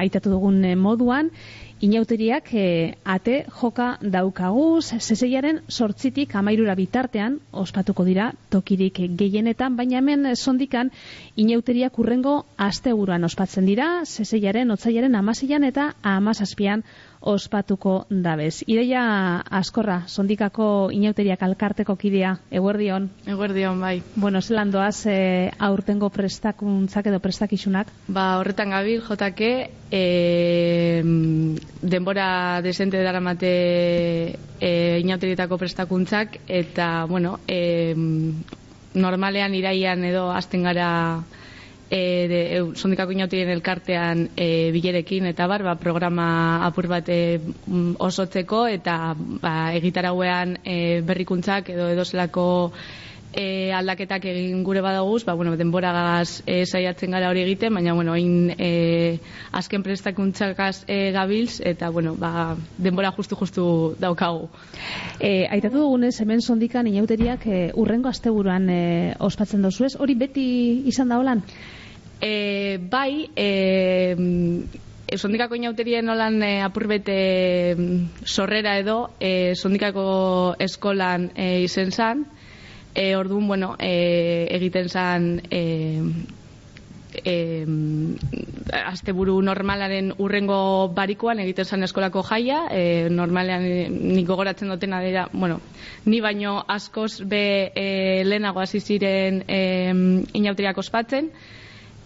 aitatu 0.05 0.31
dugun 0.31 0.63
moduan, 0.79 1.33
Inauteriak 1.81 2.55
e, 2.55 2.95
ate 3.05 3.45
joka 3.61 3.99
daukaguz, 4.01 4.95
zeseiaren 4.97 5.59
sortzitik 5.69 6.33
amairura 6.41 6.75
bitartean, 6.75 7.37
ospatuko 7.53 8.07
dira 8.07 8.31
tokirik 8.49 9.03
gehienetan, 9.21 9.77
baina 9.77 9.99
hemen 9.99 10.31
sondikan 10.37 10.91
inauteriak 11.37 11.99
urrengo 11.99 12.47
asteburuan 12.57 13.29
ospatzen 13.29 13.69
dira, 13.69 13.91
zeseiaren, 14.07 14.73
otzaiaren 14.73 15.21
amasian 15.21 15.69
eta 15.69 15.91
amazazpian 16.03 16.87
ospatuko 17.27 18.07
dabez. 18.09 18.63
Ideia 18.71 19.03
askorra, 19.59 20.03
sondikako 20.07 20.91
inauteriak 20.95 21.43
alkarteko 21.43 21.97
kidea, 21.99 22.37
eguerdion. 22.51 23.09
Eguerdion, 23.27 23.81
bai. 23.83 24.01
Bueno, 24.15 24.41
zelan 24.41 24.71
doaz 24.71 25.07
e, 25.11 25.51
aurtengo 25.59 26.11
prestakuntzak 26.15 27.11
edo 27.11 27.21
prestakisunak? 27.25 27.91
Ba, 28.07 28.39
horretan 28.41 28.71
gabil, 28.77 29.03
jotake, 29.03 29.51
e, 29.91 31.03
denbora 31.83 32.63
desente 32.63 33.03
daramate 33.03 33.53
e, 34.61 34.71
inauterietako 35.03 35.59
prestakuntzak, 35.59 36.41
eta, 36.47 37.07
bueno, 37.11 37.41
e, 37.49 37.95
normalean 38.97 39.55
iraian 39.55 40.05
edo 40.09 40.31
azten 40.33 40.65
gara 40.65 40.89
e, 41.91 42.27
de, 42.29 42.41
e, 42.57 42.61
sondikako 42.75 43.15
inautien 43.15 43.51
elkartean 43.53 44.29
e, 44.37 44.71
bilerekin 44.75 45.27
eta 45.31 45.47
bar, 45.47 45.63
ba, 45.63 45.77
programa 45.81 46.29
apur 46.67 46.89
bat 46.91 47.09
e, 47.09 47.39
osotzeko 47.99 48.67
eta 48.73 49.15
ba, 49.17 49.57
egitarauean 49.79 50.59
e, 50.65 51.01
berrikuntzak 51.07 51.71
edo 51.77 51.91
edozelako 51.95 52.47
e, 53.37 53.71
aldaketak 53.77 54.25
egin 54.31 54.63
gure 54.65 54.81
badaguz, 54.81 55.23
ba, 55.29 55.35
bueno, 55.35 55.55
denboragaz 55.61 56.43
e, 56.47 56.65
saiatzen 56.67 57.15
gara 57.15 57.29
hori 57.31 57.43
egiten, 57.45 57.75
baina 57.77 57.95
bueno, 57.95 58.17
hain 58.17 58.55
e, 58.57 59.19
azken 59.53 59.85
prestakuntzakaz 59.85 60.85
e, 60.89 61.13
gabilz, 61.15 61.61
eta 61.61 61.91
bueno, 61.91 62.17
ba, 62.19 62.57
denbora 62.79 63.13
justu-justu 63.13 63.97
daukagu. 64.01 64.49
E, 65.21 65.47
aitatu 65.53 65.85
dugunez, 65.85 66.17
hemen 66.25 66.41
sondikan 66.41 66.89
inauteriak 66.89 67.47
e, 67.47 67.61
urrengo 67.77 68.09
asteburuan 68.09 68.71
e, 68.71 68.83
ospatzen 69.21 69.63
dozuez, 69.63 69.95
hori 70.01 70.17
beti 70.17 70.47
izan 70.89 71.13
da 71.13 71.21
holan? 71.21 71.45
E, 72.21 72.79
bai, 72.81 73.31
e, 73.37 74.17
sondikako 75.15 75.55
inauterien 75.55 76.07
nolan 76.07 76.43
e, 76.43 76.63
apurbete 76.63 77.77
sorrera 78.25 78.79
edo, 78.79 79.11
e, 79.21 79.55
sondikako 79.55 80.57
eskolan 80.59 81.31
e, 81.37 81.61
izen 81.63 81.93
zan, 81.93 82.27
e, 82.95 83.15
orduan, 83.17 83.47
bueno, 83.47 83.77
e, 83.79 84.49
egiten 84.57 84.89
zan 84.89 85.43
e, 85.51 85.63
e, 87.25 87.65
asteburu 88.87 89.37
normalaren 89.45 90.13
urrengo 90.19 90.89
barikoan 90.97 91.41
egiten 91.45 91.69
zan 91.69 91.87
eskolako 91.87 92.25
jaia, 92.27 92.65
e, 92.73 93.09
normalean 93.11 93.63
nik 93.93 94.27
gogoratzen 94.27 94.73
dutena 94.73 95.01
dira, 95.05 95.29
bueno, 95.33 95.61
ni 96.07 96.21
baino 96.21 96.59
askoz 96.67 97.21
be 97.29 97.71
e, 97.75 98.25
lehenago 98.25 98.65
hasi 98.65 98.81
ziren 98.81 99.45
e, 99.47 99.61
inauteriak 100.35 100.83
ospatzen, 100.83 101.31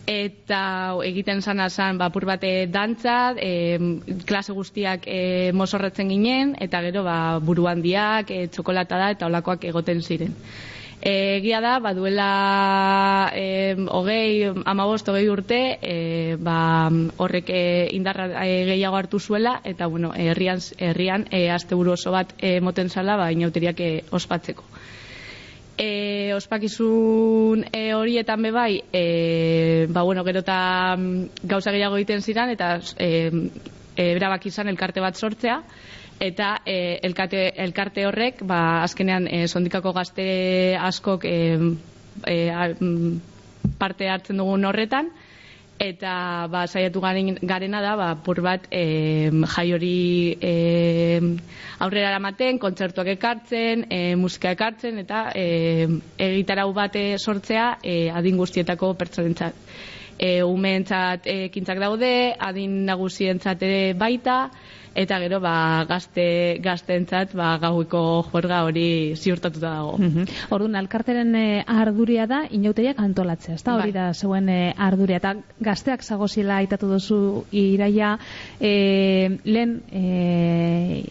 eta 0.07 0.97
egiten 1.05 1.43
sana 1.43 1.69
zan 1.71 1.99
bapur 1.99 2.27
bate 2.27 2.67
dantza, 2.67 3.35
e, 3.37 3.79
klase 4.27 4.53
guztiak 4.53 5.07
e, 5.07 5.53
mozorretzen 5.53 6.09
ginen, 6.09 6.57
eta 6.61 6.83
gero 6.83 7.05
ba, 7.05 7.39
buru 7.39 7.69
handiak, 7.71 8.31
e, 8.31 8.49
txokolata 8.49 8.99
da, 8.99 9.11
eta 9.17 9.31
olakoak 9.31 9.65
egoten 9.71 10.03
ziren. 10.03 10.35
Egia 11.01 11.63
da, 11.65 11.79
baduela 11.81 13.33
e, 13.33 13.73
hogei, 13.89 14.51
amabost, 14.69 15.09
hogei 15.09 15.29
urte, 15.33 15.61
e, 15.81 16.37
ba, 16.37 16.91
horrek 17.17 17.49
e, 17.49 17.63
indarra 17.97 18.29
e, 18.45 18.67
gehiago 18.69 19.01
hartu 19.01 19.21
zuela, 19.21 19.61
eta 19.65 19.87
bueno, 19.87 20.13
herrian, 20.15 20.61
herrian 20.77 21.25
e, 21.31 21.49
azte 21.51 21.75
oso 21.75 22.13
bat 22.13 22.35
e, 22.39 22.61
moten 22.61 22.91
zala, 22.91 23.17
ba, 23.17 23.33
inauteriak 23.33 23.81
e, 23.81 23.93
ospatzeko 24.11 24.65
e, 25.81 26.35
ospakizun 26.37 27.65
e, 27.73 27.95
horietan 27.97 28.43
be 28.45 28.51
bai, 28.53 28.83
e, 28.93 29.87
ba 29.89 30.03
bueno, 30.03 30.25
gero 30.25 30.43
eta 30.45 30.97
mm, 30.97 31.47
gauza 31.49 31.73
gehiago 31.73 31.97
egiten 31.97 32.21
ziren, 32.21 32.53
eta 32.53 32.75
e, 32.99 33.31
e, 33.97 34.13
berabak 34.19 34.45
izan 34.51 34.69
elkarte 34.69 35.01
bat 35.01 35.17
sortzea, 35.17 35.63
eta 36.21 36.51
e, 36.69 36.99
elkarte, 37.09 37.47
elkarte 37.65 38.05
horrek, 38.07 38.45
ba, 38.45 38.83
azkenean 38.85 39.27
e, 39.31 39.47
sondikako 39.49 39.95
gazte 39.97 40.29
askok 40.77 41.25
e, 41.25 41.39
e, 42.29 42.37
parte 43.81 44.13
hartzen 44.13 44.45
dugun 44.45 44.69
horretan, 44.69 45.09
eta 45.81 46.47
ba, 46.53 46.67
saiatu 46.69 47.01
garen, 47.01 47.39
garena 47.41 47.81
da, 47.81 47.95
ba, 47.97 48.09
pur 48.21 48.43
bat 48.45 48.67
e, 48.69 49.31
jai 49.55 49.67
hori 49.73 50.37
e, 50.37 51.21
aurrera 51.81 52.11
eramaten, 52.13 52.59
kontzertuak 52.61 53.09
ekartzen, 53.15 53.87
e, 53.89 54.01
musika 54.21 54.53
ekartzen, 54.53 55.01
eta 55.01 55.31
e, 55.33 55.89
egitarau 56.21 56.69
bate 56.77 57.05
sortzea 57.17 57.79
e, 57.83 57.97
adin 58.13 58.37
guztietako 58.37 58.93
pertsonentzat. 59.01 59.57
E, 60.21 60.43
umeentzat 60.45 61.25
ekintzak 61.33 61.81
daude, 61.81 62.13
adin 62.37 62.83
nagusientzat 62.85 63.65
ere 63.65 63.81
baita, 63.97 64.43
eta 64.95 65.19
gero 65.23 65.41
ba, 65.41 65.85
gazte 65.89 66.59
gaztentzat 66.63 67.35
ba, 67.39 67.53
gauiko 67.63 68.03
juerga 68.31 68.63
hori 68.67 69.15
ziurtatuta 69.17 69.69
dago. 69.69 69.97
Mm 69.99 70.29
Orduan, 70.51 70.77
alkarteren 70.77 71.35
e, 71.39 71.63
arduria 71.67 72.27
da, 72.31 72.43
inauteriak 72.51 72.99
antolatzea, 73.01 73.55
ez 73.55 73.65
da 73.65 73.77
hori 73.77 73.93
bai. 73.93 73.97
da 73.97 74.13
zeuen 74.15 74.49
e, 74.49 74.61
arduria, 74.77 75.21
eta 75.21 75.35
gazteak 75.61 76.03
zagozila 76.03 76.59
aitatu 76.61 76.89
duzu 76.91 77.21
iraia, 77.53 78.17
e, 78.61 79.39
lehen 79.45 79.81
e, 79.93 81.05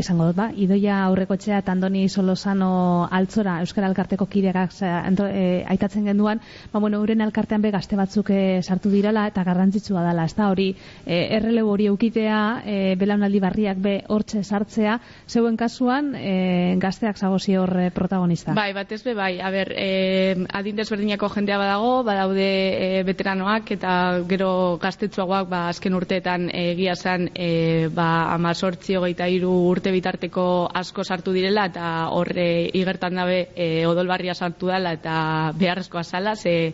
esango 0.00 0.26
dut, 0.28 0.36
ba, 0.36 0.48
idoia 0.56 1.02
aurrekotxea 1.06 1.60
eta 1.62 1.72
Andoni 1.72 2.08
Solosano 2.08 3.06
altzora 3.10 3.58
Euskara 3.64 3.88
Alkarteko 3.90 4.26
kideak 4.30 4.74
e, 4.80 5.64
aitatzen 5.68 6.08
genduan, 6.08 6.40
ba, 6.72 6.80
bueno, 6.80 7.00
uren 7.00 7.20
alkartean 7.24 7.62
be 7.62 7.70
gazte 7.70 7.96
batzuk 7.96 8.30
e, 8.34 8.60
sartu 8.62 8.90
dirala 8.90 9.26
eta 9.30 9.44
garrantzitsua 9.44 10.04
dela, 10.08 10.24
ez 10.24 10.34
da 10.36 10.50
hori 10.50 10.70
e, 11.04 11.20
errele 11.36 11.62
hori 11.62 11.86
eukitea, 11.90 12.40
e, 12.64 12.78
belaunaldi 13.00 13.40
barriak 13.40 13.80
be 13.82 13.96
hortxe 14.08 14.42
sartzea, 14.42 14.98
zeuen 15.28 15.56
kasuan 15.60 16.14
e, 16.16 16.76
gazteak 16.80 17.18
zagozi 17.18 17.56
hor 17.60 17.74
e, 17.86 17.88
protagonista. 17.94 18.54
Bai, 18.56 18.72
bat 18.76 18.92
ez 18.92 19.02
be, 19.04 19.14
bai, 19.14 19.32
a 19.40 19.50
ber, 19.54 19.72
e, 19.76 20.46
adindez 20.60 20.88
berdinako 20.90 21.30
jendea 21.36 21.60
badago, 21.60 21.92
badaude 22.06 22.48
e, 22.48 23.02
veteranoak 23.06 23.74
eta 23.76 23.92
gero 24.30 24.50
gaztetsuagoak 24.82 25.48
ba, 25.50 25.64
azken 25.70 25.96
urteetan 25.98 26.48
egia 26.54 26.96
zen 26.96 27.28
e, 27.34 27.88
ba, 27.94 28.32
amazortzi 28.34 28.96
hogeita 28.98 29.28
iru 29.30 29.52
urte 29.70 29.89
bitarteko 29.92 30.44
asko 30.74 31.04
sartu 31.04 31.32
direla 31.36 31.66
eta 31.70 32.08
horre 32.16 32.70
igertan 32.74 33.20
dabe 33.20 33.40
e, 33.54 33.86
odolbarria 33.86 34.34
sartu 34.34 34.70
dela 34.72 34.92
eta 34.96 35.52
beharrezkoa 35.58 36.04
zala 36.04 36.34
ze 36.36 36.72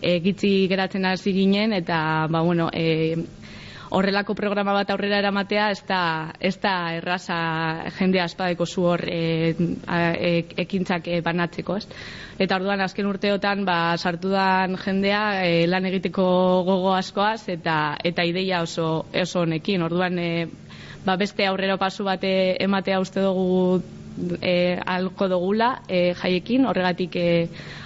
e, 0.00 0.20
gitzi 0.20 0.68
geratzen 0.68 1.06
hasi 1.06 1.32
ginen 1.32 1.72
eta 1.72 2.26
ba 2.30 2.42
bueno 2.42 2.70
e, 2.72 3.24
horrelako 3.90 4.34
programa 4.34 4.72
bat 4.74 4.90
aurrera 4.90 5.18
eramatea 5.22 5.70
ez 5.70 5.82
da, 5.86 6.32
ez 6.40 6.56
da 6.62 6.74
erraza 6.96 7.38
jendea 7.98 8.26
espadeko 8.30 8.66
zu 8.66 8.84
hor 8.90 9.04
e, 9.08 9.54
e, 9.54 10.32
ekintzak 10.64 11.08
e, 11.08 11.20
banatzeko, 11.24 11.76
ez? 11.76 11.86
Eta 12.38 12.58
orduan 12.58 12.82
azken 12.84 13.06
urteotan 13.08 13.64
ba, 13.68 13.96
sartu 13.96 14.32
dan 14.34 14.76
jendea 14.82 15.22
e, 15.46 15.66
lan 15.70 15.86
egiteko 15.88 16.26
gogo 16.66 16.94
askoaz 16.96 17.48
eta 17.52 17.96
eta 18.04 18.26
ideia 18.26 18.62
oso, 18.62 19.06
oso 19.22 19.44
honekin. 19.44 19.86
Orduan 19.86 20.18
e, 20.18 20.30
ba, 21.06 21.16
beste 21.16 21.46
aurrera 21.46 21.78
pasu 21.78 22.04
bate 22.04 22.56
ematea 22.62 23.00
uste 23.00 23.22
dugu 23.22 23.80
e, 24.40 24.80
alko 24.84 25.28
dugula 25.28 25.82
e, 25.88 26.14
jaiekin, 26.18 26.66
horregatik 26.66 27.16
e, 27.20 27.26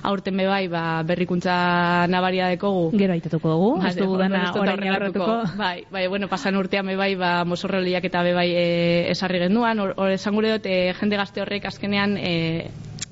aurten 0.06 0.36
be 0.36 0.46
bai 0.48 0.66
ba, 0.72 1.02
berrikuntza 1.06 2.06
nabaria 2.08 2.48
dekogu. 2.48 2.90
Gero 2.96 3.14
aitatuko 3.14 3.52
dugu, 3.52 3.70
ez 3.86 3.94
dugu 3.98 4.16
dana 4.20 4.44
orain 4.54 4.88
aurretuko. 4.94 5.36
Bai, 5.58 5.84
bai, 5.90 6.06
bueno, 6.08 6.28
pasan 6.32 6.56
urtean 6.56 6.86
be 6.86 6.96
bai, 6.96 7.14
ba, 7.20 7.44
mosorreliak 7.44 8.06
eta 8.08 8.24
be 8.26 8.34
bai 8.36 8.48
e, 8.54 8.66
esarri 9.12 9.42
genduan, 9.44 9.82
hor, 9.82 9.94
hor 9.98 10.16
esan 10.16 10.38
gure 10.38 10.56
dut, 10.56 10.66
e, 10.66 10.94
jende 11.00 11.20
gazte 11.20 11.44
horrek 11.44 11.68
azkenean 11.70 12.16
e, 12.16 12.34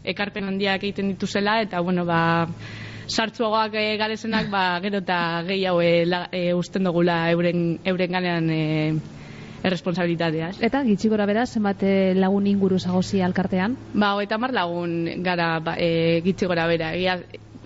ekarpen 0.09 0.49
handiak 0.49 0.83
egiten 0.85 1.13
dituzela, 1.13 1.61
eta 1.67 1.83
bueno, 1.85 2.07
ba, 2.09 2.47
sartzuagoak 3.09 3.75
e, 3.75 3.87
garezenak, 4.01 4.49
ba, 4.53 4.65
gero 4.85 5.03
eta 5.03 5.21
gehiago 5.49 5.83
e, 5.83 5.93
la, 6.07 6.27
e, 6.33 6.53
usten 6.55 6.87
dugula 6.87 7.27
euren, 7.33 7.79
euren 7.85 8.13
ganean 8.15 8.51
e, 8.53 8.63
erresponsabilitatea. 9.63 10.51
ez? 10.51 10.63
Eta 10.63 10.83
gitxi 10.87 11.09
gora 11.09 11.27
bera, 11.27 11.47
zenbat 11.47 11.83
eh, 11.83 12.15
lagun 12.15 12.47
inguru 12.47 12.79
zagozi 12.79 13.23
alkartean? 13.23 13.77
Ba, 13.95 14.15
hogeita 14.15 14.39
mar 14.39 14.55
lagun 14.55 15.23
gara 15.25 15.59
ba, 15.61 15.77
e, 15.79 16.21
gitzi 16.25 16.47
gora 16.47 16.67
bera. 16.71 16.93
Egia, 16.95 17.19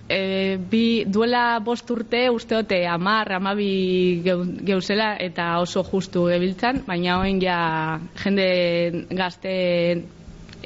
e, 0.09 0.57
bi, 0.57 1.03
duela 1.05 1.59
bost 1.59 1.89
urte 1.91 2.29
usteote 2.29 2.83
amar, 2.87 3.31
amabi 3.39 4.21
geu, 4.25 4.41
geuzela 4.65 5.13
eta 5.19 5.59
oso 5.59 5.83
justu 5.83 6.27
gebiltzan, 6.31 6.83
baina 6.87 7.19
hoen 7.19 7.41
ja 7.41 7.99
jende 8.23 9.05
gazte 9.11 9.55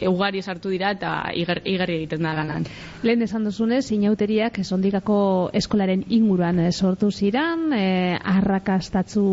ugari 0.08 0.41
sartu 0.41 0.70
dira 0.70 0.91
eta 0.95 1.32
iger, 1.34 1.62
igerri 1.66 1.95
egiten 2.02 2.24
da 2.24 2.34
lanan. 2.38 2.66
Lehen 3.04 3.22
esan 3.26 3.48
duzunez, 3.48 3.91
inauteriak 3.91 4.60
esondikako 4.60 5.50
eskolaren 5.58 6.04
inguruan 6.10 6.60
eh, 6.60 6.72
sortu 6.72 7.12
ziran, 7.12 7.72
eh, 7.74 8.18
arrakastatzu 8.22 9.24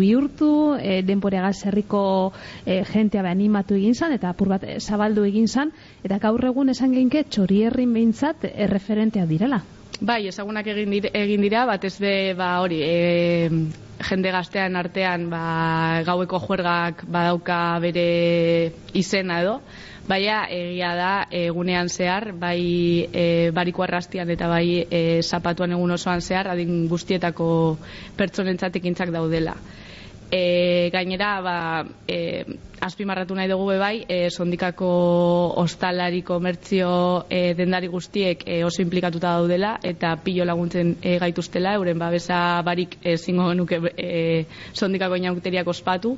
bihurtu, 0.00 0.50
eh, 0.80 1.02
denporeagaz 1.06 1.66
herriko 1.66 2.32
eh, 2.64 2.82
jentea 2.92 3.22
be 3.22 3.32
animatu 3.32 3.76
egin 3.78 3.94
zan, 3.94 4.12
eta 4.16 4.30
apur 4.30 4.52
bat 4.54 4.66
zabaldu 4.80 5.24
egin 5.24 5.48
zan, 5.48 5.72
eta 6.04 6.18
gaur 6.22 6.44
egun 6.44 6.70
esan 6.72 6.92
geinke 6.92 7.24
txorierrin 7.24 7.92
behintzat 7.92 8.46
eh, 8.50 8.68
referentea 8.70 9.26
direla. 9.26 9.62
Bai, 10.00 10.26
ezagunak 10.28 10.66
egin 10.68 10.92
dira, 10.92 11.10
egin 11.16 11.44
dira 11.46 11.64
batez 11.68 11.94
be 12.00 12.34
ba 12.36 12.58
hori, 12.60 12.82
e, 12.84 13.85
jende 14.04 14.30
gaztean 14.30 14.76
artean 14.76 15.28
ba, 15.30 16.02
gaueko 16.04 16.40
juergak 16.40 17.04
badauka 17.08 17.78
bere 17.80 18.72
izena 18.94 19.40
edo, 19.42 19.60
baina 20.08 20.44
egia 20.52 20.92
da 20.98 21.12
egunean 21.30 21.88
zehar, 21.88 22.30
bai 22.32 22.60
e, 23.12 23.50
bariko 23.56 23.86
arrastian 23.86 24.30
eta 24.30 24.48
bai 24.48 24.84
e, 24.84 25.22
zapatuan 25.22 25.72
egun 25.72 25.96
osoan 25.96 26.20
zehar, 26.20 26.50
adin 26.52 26.86
guztietako 26.88 27.48
pertsonentzat 28.16 28.76
ekintzak 28.76 29.10
daudela. 29.14 29.56
E, 30.30 30.90
gainera, 30.90 31.40
ba, 31.40 31.58
e, 32.08 32.44
azpimarratu 32.80 33.34
nahi 33.34 33.48
dugu 33.48 33.78
bai, 33.78 34.04
e, 34.08 34.30
sondikako 34.30 34.88
ostalari 35.62 36.22
komertzio 36.22 37.26
e, 37.30 37.54
dendari 37.54 37.86
guztiek 37.86 38.42
e, 38.46 38.64
oso 38.64 38.82
implikatuta 38.82 39.36
daudela 39.38 39.76
eta 39.82 40.16
pilo 40.24 40.44
laguntzen 40.44 40.96
e, 41.00 41.16
gaituztela, 41.22 41.76
euren 41.78 41.98
babesa 41.98 42.60
barik 42.62 42.98
ezingo 43.02 43.52
nuke 43.54 43.80
e, 43.96 44.44
sondikako 44.74 45.16
inauteriak 45.16 45.68
ospatu. 45.68 46.16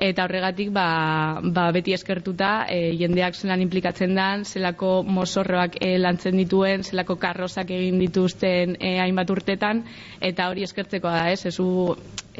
Eta 0.00 0.24
horregatik 0.24 0.70
ba, 0.72 1.42
ba 1.44 1.66
beti 1.76 1.92
eskertuta 1.92 2.64
e, 2.72 2.94
jendeak 2.96 3.34
zelan 3.36 3.60
implikatzen 3.60 4.14
dan, 4.16 4.46
zelako 4.48 5.02
mozorroak 5.04 5.76
e, 5.76 5.98
lantzen 6.00 6.40
dituen, 6.40 6.86
zelako 6.88 7.18
karrozak 7.20 7.68
egin 7.76 7.98
dituzten 8.00 8.78
e, 8.80 8.94
hainbat 9.02 9.34
urtetan. 9.34 9.84
Eta 10.24 10.48
hori 10.48 10.64
eskertzeko 10.64 11.12
da, 11.12 11.26
ez? 11.34 11.44
Ezu 11.52 11.66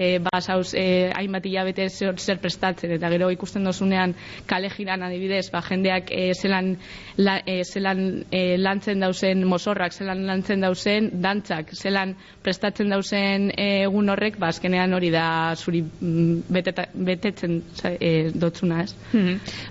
e, 0.00 0.18
basauz 0.24 0.72
e, 0.74 1.10
hainbat 1.12 1.46
hilabete 1.46 1.88
zer, 1.90 2.16
zer 2.18 2.40
prestatzen 2.40 2.94
eta 2.96 3.10
gero 3.12 3.28
ikusten 3.34 3.66
dozunean 3.68 4.14
kale 4.48 4.70
jiran 4.72 5.04
adibidez, 5.04 5.50
ba, 5.52 5.60
jendeak 5.66 6.10
e, 6.14 6.30
zelan, 6.34 6.72
la, 7.20 7.36
e, 7.44 7.60
zelan 7.64 8.24
e, 8.32 8.56
lantzen 8.58 9.04
dauzen 9.04 9.44
mozorrak, 9.48 9.92
zelan 9.92 10.24
lantzen 10.28 10.64
dauzen 10.64 11.10
dantzak, 11.22 11.74
zelan 11.76 12.16
prestatzen 12.42 12.90
dauzen 12.90 13.50
egun 13.60 14.08
horrek, 14.08 14.40
ba, 14.40 14.48
azkenean 14.54 14.96
hori 14.96 15.12
da 15.12 15.26
zuri 15.56 15.82
mm, 15.84 16.48
beteta, 16.48 16.88
betetzen 16.94 17.60
e, 17.92 18.12
dotzuna, 18.34 18.84
ez? 18.86 18.94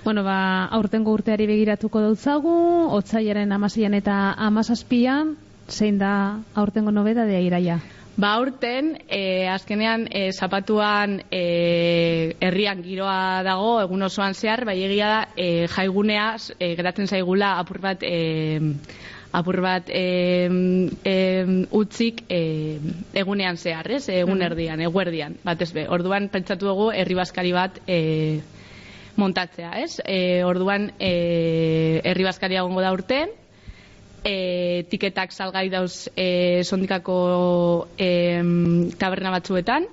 Bueno, 0.06 0.24
ba, 0.28 0.40
aurtengo 0.78 1.16
urteari 1.18 1.50
begiratuko 1.50 2.06
dautzagu, 2.06 2.56
otzaiaren 3.00 3.52
amaseian 3.56 3.98
eta 3.98 4.20
amazazpian, 4.50 5.38
zein 5.70 5.98
da 6.02 6.12
aurtengo 6.58 6.92
nobedadea 6.94 7.42
iraia? 7.46 7.80
Ba, 8.20 8.34
aurten, 8.36 8.98
e, 9.08 9.48
azkenean, 9.48 10.02
e, 10.12 10.34
zapatuan 10.34 11.22
e, 11.32 12.36
herrian 12.44 12.82
giroa 12.84 13.46
dago, 13.48 13.78
egun 13.80 14.04
osoan 14.10 14.36
zehar, 14.36 14.66
bai 14.68 14.76
egia 14.84 15.08
da, 15.08 15.22
e, 15.40 15.70
jaigunea 15.72 16.26
e, 16.58 16.74
geratzen 16.76 17.08
zaigula 17.08 17.54
apur 17.62 17.80
bat, 17.80 18.04
e, 18.04 18.60
apur 19.32 19.62
bat 19.64 19.88
e, 19.88 20.04
e, 21.08 21.16
utzik 21.80 22.26
e, 22.28 22.42
egunean 23.24 23.56
zehar, 23.56 23.88
ez? 23.88 24.10
Egun 24.12 24.44
erdian, 24.44 24.84
eguerdian, 24.84 25.40
batez 25.48 25.72
be. 25.72 25.88
Orduan, 25.88 26.28
pentsatu 26.34 26.74
dugu, 26.74 26.92
herri 26.92 27.16
baskari 27.16 27.56
bat 27.56 27.80
e, 27.88 28.02
montatzea, 29.16 29.78
ez? 29.80 29.94
E, 30.04 30.44
orduan, 30.44 30.92
e, 31.00 32.02
herri 32.04 32.28
baskaria 32.28 32.68
gongo 32.68 32.84
da 32.84 32.92
urten, 32.92 33.32
e, 34.24 34.86
tiketak 34.90 35.32
salgai 35.32 35.70
dauz 35.70 36.10
e, 36.16 36.64
sondikako 36.64 37.88
e, 37.98 38.42
taberna 38.98 39.32
batzuetan. 39.32 39.88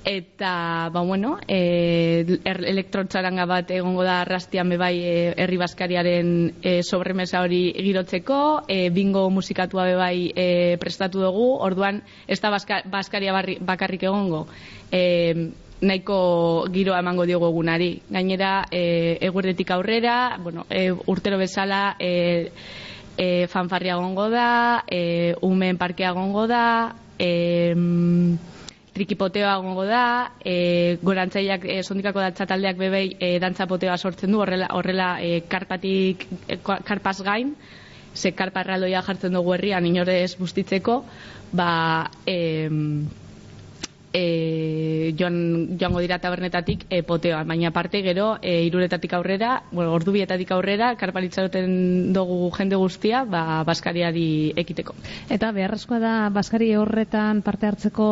Eta 0.00 0.88
ba 0.88 1.02
bueno 1.04 1.34
e, 1.46 2.24
er, 2.48 2.62
elektrontxaranga 2.64 3.44
bat 3.44 3.70
egongo 3.76 4.00
da 4.00 4.22
arrastian 4.22 4.70
bebai 4.72 4.94
e, 5.04 5.16
herri 5.36 5.58
baskariaren 5.60 6.30
e, 6.62 6.80
sobremesa 6.82 7.42
hori 7.44 7.74
girotzeko. 7.76 8.64
E, 8.66 8.88
bingo 8.88 9.28
musikatua 9.30 9.84
bebai 9.84 10.32
e, 10.34 10.78
prestatu 10.80 11.20
dugu. 11.20 11.50
Orduan 11.60 12.00
ez 12.26 12.40
da 12.40 12.48
baska, 12.50 12.80
baskaria 12.88 13.36
barri, 13.36 13.58
bakarrik 13.60 14.08
egongo. 14.08 14.46
E, 14.90 15.50
nahiko 15.80 16.66
giroa 16.72 17.00
emango 17.00 17.26
diogu 17.28 17.48
egunari. 17.48 17.90
Gainera 18.08 18.66
e, 18.70 19.18
eguerdetik 19.20 19.70
aurrera 19.76 20.38
bueno, 20.42 20.66
e, 20.70 20.90
urtero 20.92 21.38
bezala 21.38 21.96
e, 21.98 22.50
e, 23.20 23.46
fanfarria 23.52 23.98
gongo 24.00 24.30
da, 24.32 24.82
e, 24.88 25.34
umen 25.44 25.76
parkea 25.76 26.12
gongo 26.16 26.46
da, 26.48 26.94
e, 27.20 27.74
mm, 27.76 28.38
trikipoteoa 28.96 29.56
gongo 29.60 29.84
da, 29.84 30.32
e, 30.44 30.96
gorantzaileak 31.04 31.66
e, 31.68 31.82
sondikako 31.84 32.24
datza 32.24 32.46
taldeak 32.48 32.80
bebei 32.80 33.12
e, 33.20 33.34
dantzapoteoa 33.44 33.98
sortzen 34.00 34.32
du, 34.32 34.40
horrela, 34.40 34.70
horrela 34.72 35.10
e, 35.20 35.42
karpatik, 35.52 36.24
e, 36.48 36.56
ka- 36.64 36.80
karpaz 36.84 37.20
gain, 37.26 37.52
ze 38.14 38.32
karpa 38.32 38.64
jartzen 38.64 39.36
dugu 39.36 39.52
herrian 39.54 39.86
inorez 39.86 40.36
bustitzeko, 40.40 41.04
ba, 41.52 42.10
e, 42.26 42.68
e, 44.12 45.14
joan, 45.18 45.78
joango 45.78 46.00
dira 46.00 46.18
tabernetatik 46.18 46.86
e, 46.90 47.02
poteoa, 47.06 47.42
baina 47.44 47.70
aparte 47.70 48.02
gero 48.02 48.38
e, 48.42 48.62
iruretatik 48.66 49.12
aurrera, 49.14 49.62
bueno, 49.70 49.92
ordubietatik 49.94 50.50
aurrera, 50.52 50.94
karpalitzaroten 51.00 52.12
dugu 52.12 52.50
jende 52.56 52.78
guztia, 52.80 53.24
ba, 53.24 53.62
baskariari 53.66 54.52
ekiteko. 54.60 54.94
Eta 55.30 55.52
beharrezkoa 55.54 56.00
da 56.02 56.14
Baskari 56.30 56.72
horretan 56.76 57.42
parte 57.42 57.68
hartzeko 57.68 58.06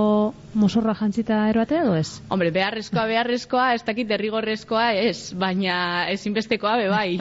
mosorra 0.59 0.94
jantzita 0.99 1.44
eroatea 1.51 1.84
edo 1.84 1.94
ez? 1.99 2.20
Hombre, 2.32 2.51
beharrezkoa, 2.55 3.07
beharrezkoa, 3.11 3.66
ez 3.74 3.82
dakit 3.86 4.09
derrigorrezkoa 4.09 4.92
ez, 4.99 5.32
baina 5.38 6.09
ezinbestekoa 6.12 6.76
be 6.80 6.88
bai. 6.92 7.18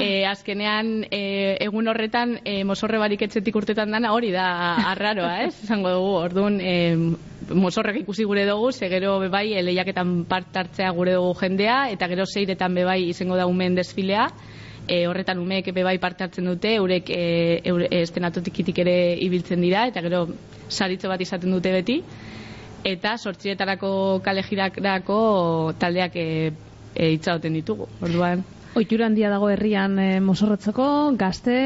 e, 0.00 0.24
azkenean, 0.28 0.92
e, 1.10 1.22
egun 1.64 1.90
horretan, 1.90 2.38
e, 2.44 2.62
mosorre 2.68 3.00
barik 3.02 3.26
etxetik 3.28 3.56
urtetan 3.62 3.92
dana 3.94 4.12
hori 4.14 4.32
da 4.34 4.46
arraroa, 4.92 5.42
ez? 5.46 5.54
Zango 5.66 5.94
dugu, 5.96 6.14
orduan, 6.22 6.60
e, 6.60 6.74
mosorrek 7.92 8.06
ikusi 8.06 8.24
gure 8.24 8.46
dugu, 8.46 8.72
ze 8.72 8.88
gero 8.88 9.18
be 9.20 9.28
bai, 9.28 9.52
e, 9.52 9.62
lehiaketan 9.62 10.24
parte 10.24 10.58
hartzea 10.58 10.90
gure 10.92 11.12
dugu 11.12 11.34
jendea, 11.38 11.90
eta 11.90 12.08
gero 12.08 12.24
zeiretan 12.26 12.74
be 12.74 12.84
bai 12.84 13.08
izango 13.08 13.36
da 13.36 13.46
umen 13.46 13.74
desfilea, 13.74 14.30
e, 14.88 15.06
horretan 15.06 15.38
umeek 15.38 15.72
be 15.74 15.82
bai 15.82 15.98
parte 15.98 16.24
hartzen 16.24 16.44
dute, 16.44 16.74
eurek 16.74 17.10
e, 17.10 17.60
eure, 17.64 17.88
estenatotikitik 17.90 18.78
ere 18.78 19.16
ibiltzen 19.20 19.60
dira, 19.60 19.86
eta 19.86 20.00
gero 20.00 20.26
saritxo 20.68 21.08
bat 21.08 21.20
izaten 21.20 21.52
dute 21.52 21.72
beti, 21.72 22.02
eta 22.84 23.16
sortxiretarako 23.18 24.20
kale 24.24 24.42
jirarako 24.42 25.74
taldeak 25.78 26.16
e, 26.16 26.52
e, 26.94 27.12
itxauten 27.12 27.52
ditugu. 27.52 27.88
Orduan, 28.00 28.44
Oitura 28.72 29.04
handia 29.04 29.28
dago 29.28 29.50
herrian 29.52 29.98
e, 30.00 30.04
mosorrotzeko, 30.24 30.84
gazte, 31.20 31.56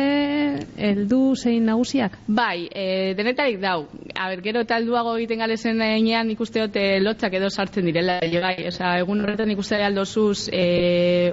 heldu 0.88 1.20
zein 1.38 1.68
nagusiak? 1.70 2.16
Bai, 2.26 2.66
e, 2.66 3.14
denetarik 3.14 3.60
dau. 3.62 3.84
A 4.18 4.26
ber, 4.32 4.42
gero 4.42 4.64
eta 4.66 4.80
helduago 4.80 5.12
egiten 5.20 5.38
galezen 5.44 5.78
einean 5.86 6.32
ikuste 6.34 6.64
dut 6.64 6.80
e, 6.80 6.98
lotzak 6.98 7.36
edo 7.38 7.46
sartzen 7.46 7.86
direla. 7.86 8.18
Bai, 8.42 8.56
osea, 8.72 8.96
egun 9.04 9.22
horretan 9.22 9.54
ikuste 9.54 9.78
aldozuz 9.86 10.48
e, 10.50 10.64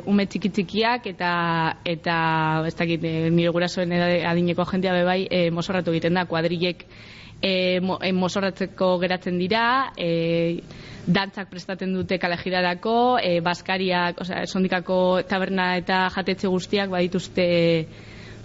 ume 0.05 0.27
txiki 0.29 0.53
txikiak 0.59 1.09
eta 1.15 1.33
eta 1.95 2.19
ez 2.69 2.75
dakit, 2.77 3.09
e, 3.09 3.33
nire 3.33 3.55
gurasoen 3.57 3.97
adineko 4.29 4.69
jendia 4.69 4.93
be 4.93 5.03
bai 5.09 5.19
e, 5.25 5.47
mosorratu 5.49 5.95
egiten 5.95 6.21
da, 6.21 6.27
kuadrilek 6.29 6.85
e, 7.43 7.81
mo, 7.81 7.97
e, 8.01 8.13
mozorratzeko 8.15 8.95
geratzen 9.01 9.37
dira, 9.41 9.91
e, 9.97 10.61
dantzak 11.07 11.49
prestatzen 11.51 11.93
dute 11.93 12.17
kalejirarako, 12.19 13.19
e, 13.19 13.39
baskariak, 13.43 14.21
osea, 14.23 14.45
sondikako 14.47 14.97
taberna 15.27 15.75
eta 15.77 16.07
jatetxe 16.15 16.51
guztiak 16.51 16.91
badituzte 16.93 17.47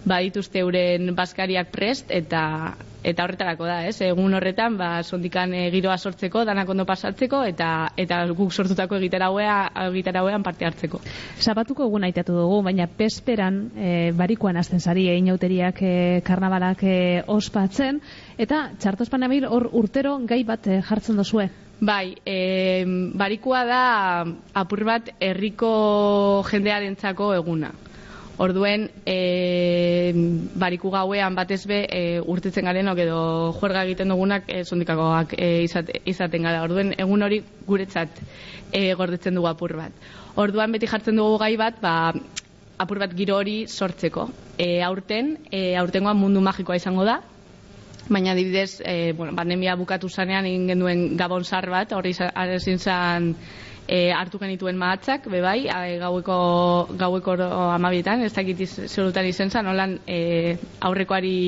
badituzte 0.08 0.62
euren 0.62 1.10
baskariak 1.16 1.72
prest 1.72 2.12
eta 2.14 2.76
eta 3.08 3.24
horretarako 3.24 3.66
da, 3.68 3.76
ez? 3.86 4.00
Egun 4.02 4.34
horretan, 4.34 4.74
ba, 4.78 5.02
sondikan 5.06 5.52
e, 5.54 5.68
giroa 5.70 5.96
sortzeko, 5.98 6.42
danak 6.44 6.68
ondo 6.72 6.84
pasatzeko 6.86 7.44
eta 7.46 7.68
eta 7.96 8.24
guk 8.34 8.52
sortutako 8.52 8.98
egitarauea 8.98 9.58
egitarauean 9.84 10.42
parte 10.42 10.66
hartzeko. 10.66 11.00
Zapatuko 11.38 11.86
egun 11.86 12.08
aitatu 12.08 12.34
dugu, 12.40 12.58
baina 12.66 12.88
pesperan 12.90 13.60
e, 13.76 13.92
barikoan 14.18 14.58
hasten 14.58 14.80
sari 14.80 15.06
einauteriak 15.14 15.82
e, 15.82 15.94
karnabalak 16.26 16.82
e, 16.82 16.98
ospatzen 17.26 18.02
eta 18.36 18.68
txartospan 18.78 19.30
hor 19.46 19.70
urtero 19.72 20.18
gai 20.26 20.42
bat 20.44 20.66
e, 20.66 20.82
jartzen 20.82 21.16
dozue. 21.16 21.48
Bai, 21.80 22.16
e, 22.26 22.84
barikua 23.14 23.64
da 23.64 23.82
apur 24.54 24.82
bat 24.84 25.12
herriko 25.20 26.42
jendearentzako 26.50 27.34
eguna. 27.36 27.70
Orduen, 28.38 28.88
e, 29.06 30.12
bariku 30.58 30.90
gauean 30.90 31.34
batez 31.34 31.64
be, 31.66 31.78
e, 31.86 32.02
urtetzen 32.20 32.66
garenok 32.66 32.98
edo 33.02 33.20
juerga 33.60 33.84
egiten 33.86 34.10
dugunak 34.14 34.46
e, 34.46 34.64
sondikakoak 34.64 35.34
e, 35.38 35.48
izate, 35.66 36.02
izaten 36.06 36.46
gara. 36.46 36.62
Orduen, 36.66 36.92
egun 36.98 37.22
hori 37.22 37.40
guretzat 37.66 38.20
e, 38.72 38.94
gordetzen 38.98 39.38
dugu 39.38 39.50
apur 39.50 39.74
bat. 39.78 39.94
Orduan 40.38 40.74
beti 40.74 40.86
jartzen 40.86 41.18
dugu 41.18 41.38
gai 41.42 41.56
bat, 41.58 41.78
ba, 41.82 42.12
apur 42.78 42.98
bat 43.02 43.14
giro 43.14 43.38
hori 43.38 43.66
sortzeko. 43.66 44.28
E, 44.58 44.82
aurten, 44.82 45.36
e, 45.50 45.74
aurtengoan 45.78 46.18
mundu 46.18 46.42
magikoa 46.42 46.78
izango 46.78 47.06
da, 47.06 47.20
baina 48.08 48.32
adibidez, 48.32 48.80
e, 48.84 49.12
bueno, 49.12 49.34
pandemia 49.36 49.76
bukatu 49.76 50.08
zanean 50.08 50.46
egin 50.46 50.68
genuen 50.68 51.16
gabon 51.16 51.44
zar 51.44 51.68
bat, 51.70 51.92
hori 51.92 52.14
ezin 52.56 52.78
zan 52.78 53.34
e, 53.86 54.10
hartu 54.12 54.38
genituen 54.38 54.76
mahatzak, 54.76 55.28
bebai, 55.32 55.66
e, 55.68 55.98
gaueko, 56.00 56.38
gaueko 57.00 57.36
amabietan, 57.74 58.22
ez 58.22 58.32
dakit 58.36 58.64
zerutan 58.66 59.26
izen 59.26 59.50
zan, 59.50 59.66
holan 59.72 59.98
e, 60.06 60.56
aurrekoari 60.80 61.38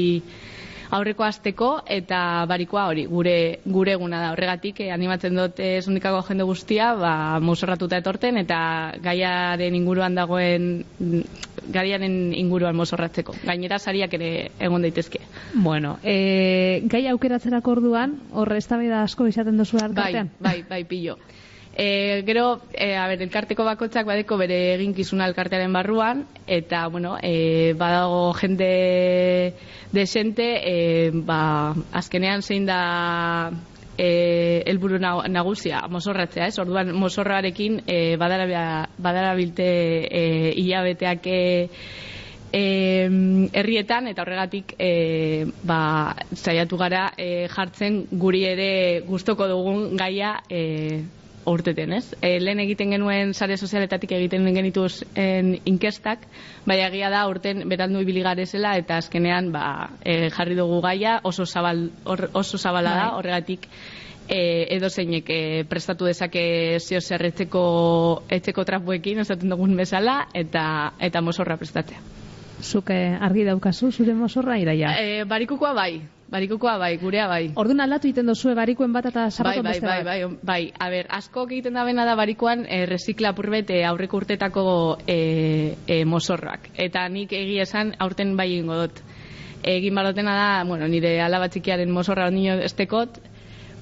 aurreko 0.91 1.25
asteko 1.25 1.71
eta 1.87 2.21
barikoa 2.51 2.87
hori, 2.91 3.05
gure 3.11 3.35
gure 3.65 3.95
eguna 3.97 4.21
da. 4.25 4.31
Horregatik 4.35 4.83
eh, 4.85 4.91
animatzen 4.95 5.39
dut 5.39 5.61
eh, 5.63 5.79
sondikako 5.83 6.23
jende 6.29 6.47
guztia, 6.49 6.93
ba 6.99 7.13
mozorratuta 7.43 8.01
etorten 8.01 8.41
eta 8.43 8.61
gaiaren 9.03 9.77
inguruan 9.79 10.19
dagoen 10.19 10.71
gaiaren 11.71 12.35
inguruan 12.35 12.77
mozorratzeko. 12.77 13.37
Gainera 13.47 13.79
sariak 13.79 14.15
ere 14.19 14.31
egon 14.59 14.83
daitezke. 14.83 15.21
Bueno, 15.55 15.99
e, 16.03 16.83
gai 16.91 17.07
aukeratzerako 17.13 17.77
orduan, 17.79 18.17
horre 18.33 18.59
eztabaida 18.63 19.05
asko 19.05 19.29
izaten 19.31 19.61
duzu 19.61 19.79
artean. 19.83 20.33
Bai, 20.41 20.63
bai, 20.63 20.65
bai, 20.71 20.83
pillo. 20.89 21.19
E, 21.83 22.23
gero, 22.27 22.61
e, 22.75 22.93
a 22.93 23.07
ber, 23.09 23.23
elkarteko 23.25 23.65
bakotzak 23.65 24.05
badeko 24.05 24.37
bere 24.37 24.57
eginkizuna 24.75 25.25
elkartearen 25.31 25.73
barruan, 25.73 26.27
eta, 26.45 26.83
bueno, 26.93 27.15
e, 27.25 27.73
badago 27.73 28.35
jende 28.37 29.55
desente, 29.89 30.49
e, 30.61 30.75
ba, 31.25 31.73
azkenean 31.97 32.43
zein 32.45 32.67
da 32.69 33.49
e, 33.97 34.61
elburu 34.69 34.99
nagusia, 35.01 35.81
mozorratzea, 35.89 36.51
ez? 36.53 36.59
Orduan, 36.61 36.93
mozorrarekin 36.93 37.79
e, 37.87 38.17
badara, 38.21 39.33
bilte 39.39 39.71
e, 40.05 40.23
hilabeteak 40.61 41.29
e, 41.33 41.41
herrietan 42.53 44.11
eta 44.13 44.27
horregatik 44.27 44.75
e, 44.77 45.47
ba, 45.65 46.13
zaiatu 46.37 46.77
gara 46.77 47.07
e, 47.17 47.49
jartzen 47.49 48.03
guri 48.13 48.45
ere 48.53 48.69
gustoko 49.09 49.49
dugun 49.49 49.97
gaia 49.97 50.35
e, 50.51 51.17
urteten, 51.49 51.93
ez? 51.93 52.15
E, 52.21 52.39
lehen 52.41 52.61
egiten 52.61 52.93
genuen 52.95 53.33
sare 53.35 53.57
sozialetatik 53.57 54.13
egiten 54.13 54.45
genituz 54.55 55.05
en 55.15 55.55
inkestak, 55.65 56.27
bai 56.67 56.81
egia 56.85 57.11
da 57.11 57.25
urten 57.29 57.65
berandu 57.69 58.03
ibili 58.05 58.23
garezela 58.27 58.77
eta 58.81 58.99
azkenean 59.01 59.51
ba, 59.53 59.65
e, 60.05 60.31
jarri 60.35 60.59
dugu 60.59 60.81
gaia 60.85 61.21
oso 61.25 61.47
zabal 61.47 61.89
oso 62.05 62.59
zabala 62.59 62.95
da, 62.95 63.09
bai. 63.09 63.19
horregatik 63.19 63.69
e, 64.29 64.67
edo 64.77 64.91
zeinek 64.91 65.29
e, 65.29 65.41
prestatu 65.69 66.07
dezake 66.07 66.79
zio 66.79 67.01
zerretzeko 67.01 67.65
etzeko 68.31 68.65
trapuekin, 68.65 69.25
esaten 69.25 69.51
dugun 69.51 69.77
bezala, 69.77 70.23
eta 70.35 70.95
eta 71.01 71.21
mozorra 71.21 71.59
prestatzea. 71.61 72.01
Zuke 72.61 72.97
argi 73.21 73.45
daukazu, 73.49 73.91
zure 73.91 74.15
mozorra 74.15 74.59
iraia? 74.61 74.93
E, 75.01 75.25
barikukoa 75.25 75.73
bai, 75.75 76.03
Barikukoa 76.31 76.77
bai, 76.79 76.97
gurea 76.99 77.27
bai. 77.27 77.51
Orduan 77.59 77.83
aldatu 77.83 78.07
egiten 78.07 78.29
dozue 78.31 78.53
barikuen 78.55 78.93
bat 78.95 79.09
eta 79.11 79.25
zapato 79.31 79.65
bai, 79.67 79.81
bai, 79.81 79.81
bai, 79.81 80.03
bai, 80.05 80.19
bai, 80.23 80.37
bai. 80.51 80.61
A 80.79 80.91
ber, 80.93 81.09
asko 81.11 81.47
egiten 81.49 81.75
da 81.75 81.83
bena 81.85 82.05
da 82.07 82.15
barikuan 82.15 82.63
e, 82.69 82.85
resikla 82.87 83.33
purbet 83.35 83.73
e, 83.75 83.81
aurreko 83.89 84.21
urtetako 84.23 84.65
e, 85.07 85.75
e, 85.87 86.05
mozorrak. 86.05 86.71
Eta 86.79 87.09
nik 87.11 87.35
egi 87.35 87.59
esan 87.65 87.97
aurten 87.99 88.37
bai 88.39 88.53
ingo 88.61 88.79
dut. 88.85 89.03
Egin 89.67 89.99
balotena 89.99 90.37
da, 90.39 90.47
bueno, 90.69 90.87
nire 90.89 91.19
alabatzikiaren 91.21 91.91
mozorra 91.91 92.29
ondino 92.31 92.55
estekot, 92.63 93.19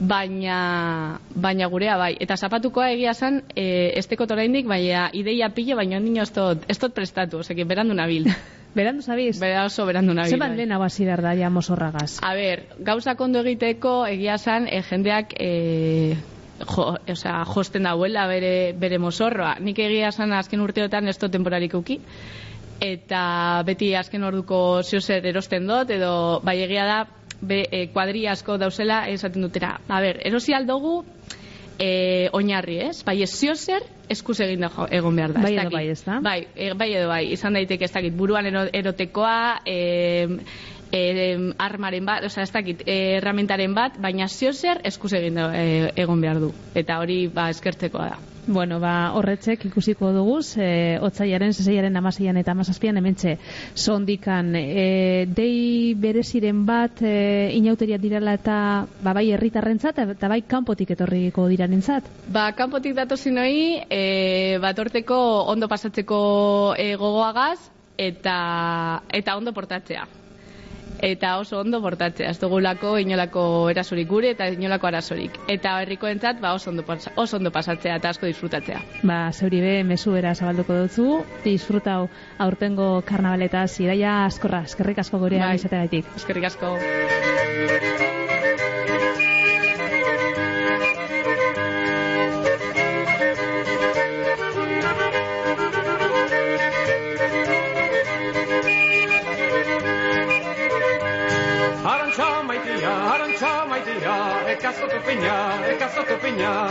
baina, 0.00 1.20
baina 1.34 1.68
gurea 1.68 1.98
bai. 2.00 2.14
Eta 2.18 2.36
zapatukoa 2.36 2.88
egia 2.94 3.12
esan, 3.12 3.42
e, 3.54 3.92
estekot 4.00 4.32
oraindik, 4.32 4.66
baina 4.66 5.10
ideia 5.12 5.52
pilo, 5.52 5.76
baina 5.76 6.00
ondino 6.00 6.24
ez 6.24 6.32
dut 6.80 6.96
prestatu, 6.96 7.44
osekin, 7.44 7.68
berandu 7.68 7.94
nabil. 7.94 8.32
Berandu 8.78 9.02
zabiz? 9.02 9.40
Bera 9.42 9.64
oso 9.66 9.84
berandu 9.88 10.14
nabi. 10.14 10.30
Zeban 10.30 10.54
lehen 10.56 10.72
abazi 10.76 11.06
behar 11.08 11.22
da, 11.24 11.34
ja, 11.34 11.50
mosorragaz? 11.50 12.20
A 12.22 12.34
ber, 12.38 12.62
gauza 12.86 13.16
kondo 13.18 13.42
egiteko 13.42 13.94
egia 14.06 14.38
zan, 14.38 14.68
e, 14.70 14.82
jendeak 14.86 15.34
e, 15.42 16.14
jo, 16.62 16.84
o 16.94 17.16
sea, 17.16 17.40
josten 17.48 17.88
dauela 17.88 18.28
bere, 18.30 18.52
bere 18.78 19.00
mozorroa. 19.02 19.56
Nik 19.58 19.82
egia 19.82 20.12
zan 20.12 20.32
azken 20.36 20.62
urteotan 20.62 21.10
ez 21.10 21.18
temporarik 21.18 21.74
uki. 21.74 21.98
Eta 22.78 23.64
beti 23.66 23.90
azken 23.98 24.22
orduko 24.22 24.82
ziozer 24.84 25.26
erosten 25.26 25.66
dut, 25.66 25.90
edo 25.90 26.12
bai 26.46 26.60
egia 26.62 26.86
da, 26.86 27.00
be, 27.40 27.64
e, 27.72 27.86
kuadri 27.90 28.28
asko 28.30 28.58
dauzela 28.62 29.08
esaten 29.10 29.42
dutera. 29.42 29.80
A 29.88 30.00
ber, 30.04 30.22
erosi 30.22 30.54
aldogu, 30.54 31.00
e, 31.78 32.28
oinarri, 32.32 32.78
ez? 32.88 33.02
Bai, 33.06 33.20
ez 33.22 33.30
zio 33.32 33.54
zer, 33.54 33.84
eskuz 34.10 34.38
egin 34.44 34.66
da 34.66 34.70
egon 34.90 35.16
behar 35.16 35.34
da. 35.36 35.42
Bai 35.44 35.54
edo 35.56 35.74
bai, 35.74 35.84
ez 35.92 36.00
da? 36.04 36.18
Bai, 36.24 36.40
e, 36.54 36.72
bai 36.78 36.90
edo 36.94 37.08
bai, 37.10 37.22
izan 37.32 37.58
daiteke 37.58 37.86
ez 37.86 37.92
dakit, 37.94 38.16
buruan 38.18 38.48
erotekoa, 38.48 39.60
e, 39.66 40.38
e, 40.92 41.02
armaren 41.58 42.08
bat, 42.08 42.26
oza, 42.28 42.42
ez 42.42 42.52
dakit, 42.54 42.82
erramentaren 42.86 43.76
bat, 43.76 44.00
baina 44.02 44.28
zio 44.28 44.52
zer, 44.52 44.82
eskuz 44.88 45.12
egin 45.20 45.38
da 45.38 45.52
e, 45.56 45.92
egon 45.96 46.20
behar 46.24 46.42
du. 46.42 46.52
Eta 46.74 46.98
hori, 47.02 47.26
ba, 47.32 47.48
eskertzekoa 47.54 48.10
da. 48.10 48.37
Bueno, 48.48 48.78
ba, 48.80 49.12
horretzek 49.12 49.66
ikusiko 49.68 50.08
dugu, 50.16 50.38
e, 50.56 50.96
otzaiaren, 51.04 51.52
zeseiaren 51.52 51.98
amazaian 52.00 52.38
eta 52.40 52.54
amazazpian 52.56 52.96
hementxe 52.96 53.34
sondikan. 53.76 54.54
E, 54.56 55.26
dei 55.28 55.92
bereziren 56.00 56.62
bat 56.64 57.02
e, 57.04 57.50
inauteria 57.58 57.98
dirala 58.00 58.32
eta 58.38 58.86
ba, 59.04 59.12
bai 59.12 59.26
herritarrentzat 59.36 60.00
eta 60.06 60.30
bai 60.32 60.40
kanpotik 60.48 60.94
etorriko 60.96 61.44
dirarentzat. 61.52 62.08
Ba, 62.32 62.46
kanpotik 62.56 62.96
datozi 62.96 63.34
noi, 63.36 63.82
e, 63.84 64.56
bat 64.64 64.80
ondo 64.80 65.68
pasatzeko 65.68 66.74
e, 66.78 66.94
gogoagaz 66.96 67.58
eta, 67.98 69.02
eta 69.12 69.36
ondo 69.36 69.52
portatzea 69.52 70.08
eta 71.02 71.38
oso 71.38 71.60
ondo 71.60 71.80
portatzea. 71.82 72.30
Ez 72.30 72.40
dugulako 72.40 72.96
inolako 72.98 73.42
erasorik 73.70 74.08
gure 74.08 74.32
eta 74.34 74.48
inolako 74.52 74.90
arazorik. 74.90 75.38
Eta 75.48 75.78
herrikoentzat 75.82 76.40
ba 76.40 76.54
oso 76.54 76.70
ondo, 76.70 76.84
oso 77.16 77.36
ondo 77.36 77.50
pasatzea 77.50 77.96
eta 77.96 78.10
asko 78.10 78.26
disfrutatzea. 78.26 78.82
Ba, 79.02 79.20
zeuri 79.32 79.60
be, 79.60 79.74
mesu 79.84 80.14
era 80.16 80.34
zabalduko 80.34 80.82
dutzu, 80.82 81.08
disfrutau 81.44 82.08
aurtengo 82.38 83.02
karnabaleta 83.06 83.66
ziraia 83.66 84.24
askorra, 84.26 84.62
eskerrik 84.68 84.98
asko 85.04 85.18
gurea 85.18 85.46
bai. 85.46 85.56
izateagatik. 85.56 86.14
Eskerrik 86.16 86.50
asko. 86.52 86.76
cassato 104.58 105.00
Peña, 105.04 105.64
è 105.66 105.76
cassato 105.76 106.16
Peña. 106.18 106.66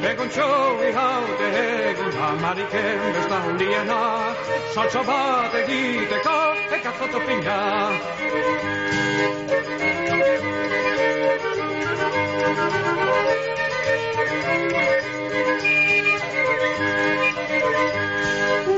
Begonçovi 0.00 0.92
haute 0.94 1.48
egun 1.90 2.12
hamarik 2.20 2.70
besta 2.70 3.38
hundiena, 3.44 4.00
saltsa 4.74 5.02
bat 5.02 5.54
egiteko 5.54 6.38
ekazatu 6.76 7.20
pina. 7.26 7.58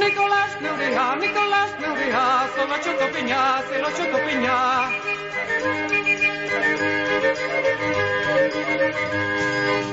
Nicolás 0.03 0.61
Neureja, 0.61 1.15
no 1.15 1.17
Nicolás 1.17 1.71
Neureja, 1.81 2.47
no 2.47 2.55
solo 2.55 2.77
chuto 2.83 3.07
piña, 3.15 3.63
cero 3.69 3.89
chuto 3.97 4.19
piña. 4.27 4.59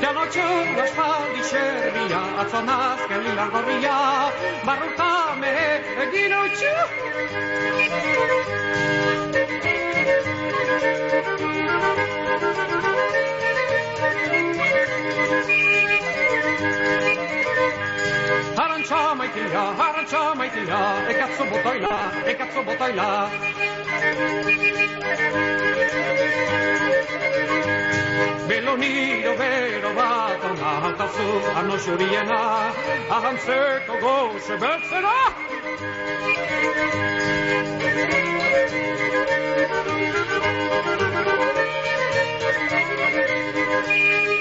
Jano 0.01 0.23
txurra 0.33 0.83
espaldi 0.85 1.41
xerria, 1.51 2.21
atzonaz 2.41 3.01
gelilar 3.09 3.49
gorria, 3.53 3.97
barruta 4.65 5.11
me 5.41 5.51
egin 6.05 6.33
utxu. 6.41 6.73
Arantxa 18.59 19.15
maitia, 19.15 19.61
arantxa 19.85 20.21
maitia, 20.39 20.79
ekatzo 21.11 21.45
botoila, 21.51 21.93
ekatzo 22.31 22.61
botoila. 22.67 23.07
Beloniro 28.49 29.33
bero 29.41 29.91
bat 29.99 30.43
ona 30.51 30.71
hautazu, 30.83 31.29
ano 31.61 31.77
xuriena, 31.85 32.41
ahantzeko 33.19 33.93
goze 34.03 34.55
beltzera. 34.65 35.17
Nikolas 36.49 36.89
neurea, 43.79 44.38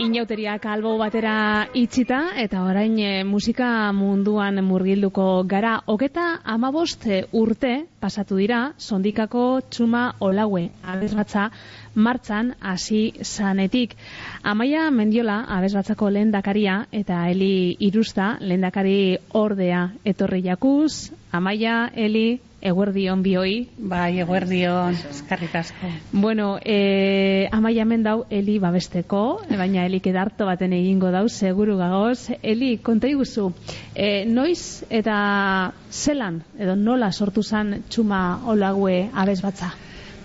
Inauteriak 0.00 0.64
albo 0.66 0.96
batera 0.98 1.68
itxita 1.74 2.18
eta 2.42 2.62
orain 2.66 2.96
e, 2.98 3.10
musika 3.24 3.92
munduan 3.96 4.58
murgilduko 4.64 5.44
gara. 5.48 5.76
Hogeta 5.86 6.40
amabost 6.44 7.06
eh, 7.06 7.22
urte 7.32 7.72
pasatu 8.00 8.40
dira 8.40 8.60
sondikako 8.78 9.44
txuma 9.70 10.02
olaue 10.20 10.66
abesbatza 10.82 11.50
martzan 11.94 12.54
hasi 12.60 13.02
zanetik. 13.22 13.96
Amaia 14.42 14.90
Mendiola 14.90 15.44
abesbatzako 15.58 16.10
lehendakaria 16.10 16.84
eta 16.92 17.26
Eli 17.30 17.76
Irusta 17.80 18.36
lehendakari 18.40 19.18
ordea 19.32 19.88
etorri 20.04 20.42
jakuz. 20.46 21.10
Amaia, 21.32 21.90
Eli, 21.94 22.40
eguerdion 22.60 23.22
bioi. 23.22 23.68
Bai, 23.78 24.20
eguerdion, 24.20 24.96
eskarrik 25.10 25.54
asko. 25.56 25.90
Bueno, 26.12 26.58
e, 26.64 27.48
amaia 27.52 27.82
hemen 27.82 28.02
dau 28.04 28.24
Eli 28.30 28.58
babesteko, 28.60 29.42
baina 29.50 29.86
Eli 29.88 30.00
kedarto 30.04 30.46
baten 30.46 30.72
egingo 30.76 31.10
dau, 31.10 31.26
seguru 31.28 31.76
gagoz. 31.80 32.30
Eli, 32.42 32.76
konta 32.78 33.08
iguzu, 33.08 33.50
e, 33.94 34.24
noiz 34.26 34.84
eta 34.90 35.72
zelan, 35.90 36.42
edo 36.58 36.76
nola 36.76 37.12
sortu 37.12 37.42
zan 37.42 37.80
txuma 37.88 38.42
olague 38.46 39.08
abez 39.14 39.40
batza? 39.42 39.72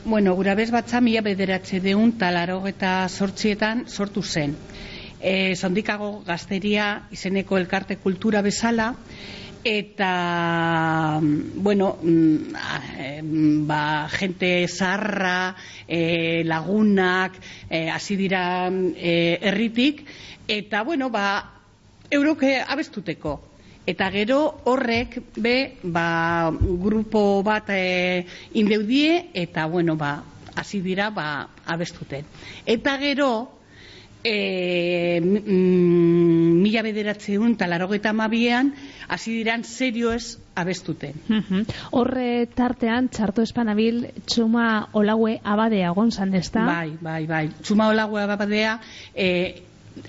Bueno, 0.06 0.36
gura 0.36 0.54
bez 0.54 0.70
batza 0.70 1.00
mila 1.02 1.24
bederatze 1.26 1.80
deun 1.82 2.12
talaro 2.20 2.60
eta 2.70 3.08
sortxietan 3.10 3.88
sortu 3.90 4.22
zen. 4.22 4.54
E, 5.20 5.56
Sondikago 5.56 6.20
gazteria 6.28 7.08
izeneko 7.10 7.58
elkarte 7.58 7.98
kultura 7.98 8.44
bezala, 8.46 8.92
eta 9.66 11.20
bueno 11.56 11.98
mm, 12.00 12.38
ah, 12.54 12.82
ba, 13.66 14.08
gente 14.10 14.68
zaharra 14.68 15.56
e, 15.88 16.44
lagunak 16.46 17.34
e, 17.68 17.90
hasi 17.90 18.16
dira 18.16 18.70
e, 18.70 19.40
herritik. 19.42 20.06
Eta 20.48 20.84
bueno 20.84 21.10
ba 21.10 21.52
euroke 22.12 22.62
abestuteko. 22.62 23.42
Eta 23.88 24.12
gero 24.14 24.62
horrek 24.66 25.18
be 25.36 25.78
ba, 25.82 26.54
grupo 26.54 27.42
bat 27.42 27.66
e, 27.74 28.26
indeudie 28.54 29.32
eta 29.34 29.66
bueno 29.66 29.98
ba 29.98 30.22
hasi 30.56 30.80
dira 30.80 31.10
ba 31.10 31.50
abestuten 31.66 32.24
eta 32.66 32.98
gero 33.02 33.56
e, 34.26 35.22
mila 35.22 36.82
bederatzeun 36.82 37.54
eta 37.54 37.68
larogeta 37.70 38.14
mabian, 38.14 38.74
hasi 39.08 39.32
diran 39.38 39.64
serio 39.64 40.12
ez 40.12 40.38
abestuten. 40.56 41.14
Mhm. 41.28 41.66
Horre 41.92 42.48
tartean, 42.56 43.10
txarto 43.10 43.42
espanabil, 43.42 44.08
txuma 44.26 44.90
olaue 44.94 45.40
abadea 45.44 45.92
gonzan, 45.92 46.34
ezta? 46.36 46.66
Bai, 46.66 46.98
bai, 47.02 47.26
bai. 47.28 47.50
Txuma 47.62 47.90
olague 47.90 48.22
abadea, 48.22 48.80
e, 49.14 49.62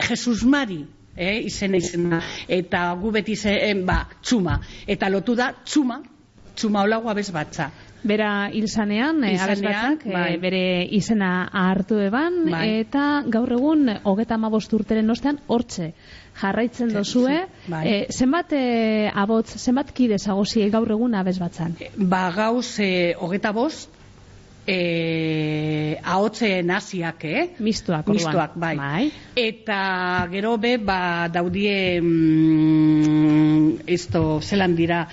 Jesus 0.08 0.44
Mari, 0.44 0.84
eh, 1.16 1.40
izena 1.44 1.76
izena, 1.76 2.20
eta 2.48 2.92
gu 3.00 3.10
beti 3.10 3.36
zen, 3.36 3.84
ba, 3.86 4.06
txuma. 4.22 4.60
Eta 4.86 5.08
lotu 5.08 5.34
da, 5.34 5.52
txuma, 5.64 6.00
txuma 6.56 6.82
olague 6.82 7.10
abez 7.10 7.30
batza. 7.32 7.70
Bera 8.06 8.50
hil 8.52 8.68
zanean, 8.68 9.24
e, 9.24 9.32
Hilzanean, 9.32 9.50
abesbatzak, 9.50 10.04
bai. 10.12 10.34
e, 10.34 10.38
bere 10.38 10.84
izena 10.94 11.48
hartu 11.52 11.98
eban, 11.98 12.44
Bai. 12.50 12.80
eta 12.84 13.24
gaur 13.26 13.50
egun, 13.52 13.88
hogeta 14.04 14.36
amabost 14.36 14.72
urteren 14.72 15.10
ostean, 15.10 15.40
hortxe 15.48 15.92
jarraitzen 16.40 16.92
dozue, 16.92 17.36
bai. 17.68 17.82
e, 17.88 18.06
zenbat 18.12 18.52
e, 18.52 19.10
abotz, 19.14 19.56
zenbat 19.58 19.92
kide 19.96 20.18
zagozie 20.18 20.68
gaur 20.70 20.90
egun 20.92 21.14
abesbatzan? 21.16 21.76
Ba, 21.96 22.26
gauz, 22.36 22.78
e, 22.80 23.14
hogeta 23.20 23.52
bost, 23.56 23.96
e, 24.66 25.96
ahotzen 26.02 26.70
hasiak, 26.74 27.24
eh? 27.24 27.44
Mistuak, 27.58 28.08
orduan. 28.08 28.18
Mistuak, 28.20 28.56
bai. 28.60 28.74
bai. 28.76 29.04
Eta 29.38 29.80
gero 30.32 30.56
be, 30.60 30.76
ba, 30.78 31.28
daudie, 31.32 32.00
mm, 32.00 33.86
esto, 33.86 34.40
zelan 34.42 34.76
dira, 34.76 35.06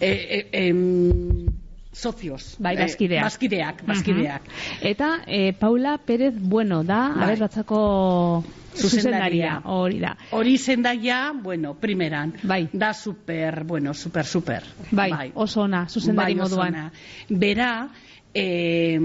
e, 0.00 0.10
e, 0.10 0.40
em, 0.66 1.46
socios. 1.94 2.56
Bai, 2.58 2.74
Eh, 2.76 2.80
bazkideak. 2.80 3.22
bazkideak, 3.24 3.82
bazkideak. 3.86 4.42
Mhm. 4.42 4.86
Eta 4.90 5.22
e, 5.26 5.52
Paula 5.52 5.96
Pérez 5.98 6.34
Bueno 6.38 6.82
da, 6.84 7.12
Bai. 7.14 7.24
abesbatzako 7.24 8.44
zuzendaria, 8.74 9.60
Zuzendaria. 9.60 9.60
hori 9.64 10.00
da. 10.00 10.16
Hori 10.32 10.58
zendaia, 10.58 11.32
bueno, 11.32 11.74
primeran. 11.74 12.34
Bai. 12.42 12.68
Da 12.72 12.92
super, 12.92 13.62
bueno, 13.64 13.94
super, 13.94 14.24
super. 14.26 14.62
Bai, 14.90 15.30
oso 15.34 15.62
ona, 15.62 15.86
zuzendari 15.88 16.34
Bai, 16.34 16.42
moduan. 16.42 16.74
ona. 16.74 16.92
Bera, 17.28 17.88
eh, 18.34 18.98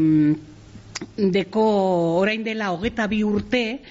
deko 1.15 2.17
orain 2.19 2.43
dela 2.43 2.71
hogeta 2.71 3.05
bi 3.07 3.23
urte, 3.23 3.81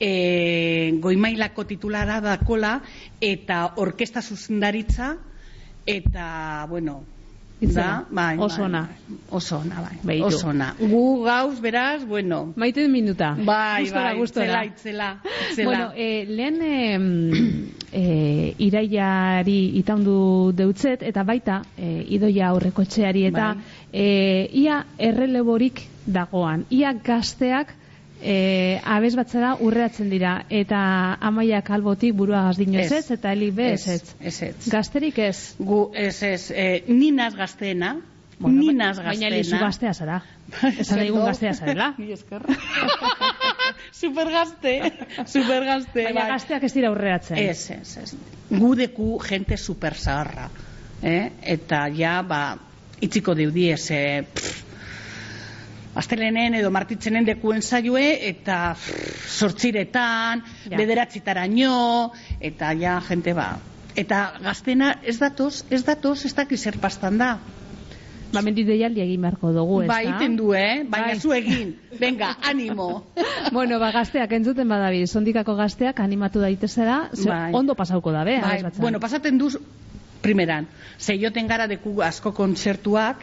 eh, 0.00 0.92
goimailako 1.00 1.64
titulara 1.64 2.20
dakola, 2.20 2.80
eta 3.20 3.72
orkesta 3.76 4.22
zuzendaritza, 4.22 5.16
eta, 5.86 6.66
bueno, 6.68 7.04
da, 7.60 8.04
bai, 8.10 8.36
oso 8.38 8.58
bai, 8.58 8.66
ona. 8.66 8.80
bai, 8.82 9.80
bai, 9.80 9.98
Beitu. 10.02 10.26
oso 10.26 10.48
ona. 10.48 10.74
Gu 10.78 11.22
gauz, 11.24 11.60
beraz, 11.60 12.04
bueno, 12.04 12.52
Maite 12.56 12.88
minuta. 12.88 13.36
bai, 13.44 13.82
Gustora, 13.84 14.04
bai, 14.04 14.18
gustora. 14.18 14.64
itzela, 14.64 15.20
itzela. 15.50 15.68
Bueno, 15.68 15.92
eh, 15.96 16.26
lehen 16.28 16.58
eh, 16.62 17.70
eh, 17.92 18.54
iraiari 18.58 19.78
itaundu 19.78 20.52
deutzet, 20.52 21.02
eta 21.02 21.22
baita 21.22 21.62
eh, 21.78 22.04
idoia 22.08 22.48
aurrekotxeari, 22.48 23.24
eta 23.26 23.54
Bai. 23.54 23.64
eh, 23.92 24.50
ia 24.52 24.84
erreleborik 24.98 25.80
dagoan. 26.06 26.66
Ia 26.70 26.92
gazteak 26.92 27.72
eh, 28.24 28.80
abez 28.84 29.12
batzara 29.18 29.54
urreatzen 29.60 30.08
dira, 30.10 30.38
eta 30.48 30.80
amaiak 31.20 31.68
albotik 31.76 32.14
burua 32.16 32.46
gazdino 32.48 32.80
ez, 32.80 32.90
Ez. 32.90 33.04
ez, 33.04 33.18
eta 33.18 33.34
heli 33.34 33.50
be 33.52 33.72
ez, 33.74 33.86
ez. 33.88 34.14
ez, 34.20 34.42
ez. 34.48 34.68
Gazterik 34.72 35.18
ez. 35.18 35.54
Gu, 35.58 35.90
ez, 35.94 36.22
ez, 36.22 36.50
eh, 36.50 36.82
ninaz 36.88 37.34
gazteena, 37.36 37.94
ninaz 38.40 38.96
gazteena. 38.98 39.12
Baina 39.12 39.30
lizu 39.36 39.58
gaztea 39.60 39.92
zara. 39.94 40.20
Esan 40.82 40.98
daigun 40.98 41.24
gaztea 41.24 41.54
zarela. 41.54 41.92
Mi 42.00 42.12
esker. 42.12 42.42
supergazte, 44.02 44.74
supergazte. 45.26 46.02
Baina 46.02 46.20
bai. 46.20 46.28
gazteak 46.34 46.64
ez 46.64 46.72
dira 46.74 46.90
urreatzen. 46.94 47.38
Ez, 47.38 47.70
ez, 47.76 47.96
ez. 48.02 48.14
Gu 48.50 48.74
deku 48.80 49.18
gente 49.24 49.56
super 49.56 49.94
zaharra. 49.94 50.48
Eh? 51.04 51.28
Eta 51.56 51.86
ja, 51.92 52.20
ba, 52.24 52.56
itziko 53.04 53.34
deudiez, 53.36 53.82
eh, 53.92 54.22
pff, 54.24 54.63
Astelenen 55.94 56.54
edo 56.58 56.70
martitzenen 56.74 57.24
dekuen 57.24 57.62
zaioe, 57.62 58.06
eta 58.28 58.74
pff, 58.74 59.28
sortziretan, 59.38 60.42
Ja. 60.70 60.76
bederatzitaraino, 60.76 62.12
eta 62.40 62.72
ja, 62.74 63.00
gente 63.00 63.32
ba. 63.34 63.58
Eta 63.96 64.32
gaztena 64.42 64.96
ez 65.06 65.18
datoz, 65.20 65.64
ez 65.70 65.84
datoz, 65.86 66.24
ez 66.26 66.34
dakiz 66.34 66.66
pastan 66.80 67.18
da. 67.18 67.38
Ba, 68.34 68.42
mendit 68.42 68.66
deialdi 68.66 69.00
egin 69.00 69.22
beharko 69.22 69.52
dugu, 69.54 69.82
ez 69.84 69.88
Ba, 69.88 70.00
iten 70.02 70.34
du, 70.36 70.52
eh? 70.58 70.82
Baina 70.90 71.12
Bai. 71.12 71.20
zu 71.20 71.30
egin. 71.32 71.76
Venga, 72.00 72.32
animo. 72.42 73.06
bueno, 73.52 73.78
ba, 73.78 73.92
gazteak 73.94 74.32
entzuten 74.32 74.68
badabil, 74.68 75.06
sondikako 75.06 75.54
gazteak 75.54 76.00
animatu 76.00 76.40
daitezera, 76.42 77.10
ze 77.14 77.28
Bai. 77.28 77.52
ondo 77.54 77.76
pasauko 77.76 78.10
dabe, 78.10 78.40
Bai, 78.40 78.50
abez 78.50 78.62
batzan. 78.64 78.80
bueno, 78.82 78.98
pasaten 78.98 79.38
duz, 79.38 79.56
primeran, 80.22 80.66
zeioten 80.98 81.46
gara 81.46 81.68
deku 81.68 82.02
asko 82.02 82.32
kontzertuak, 82.34 83.22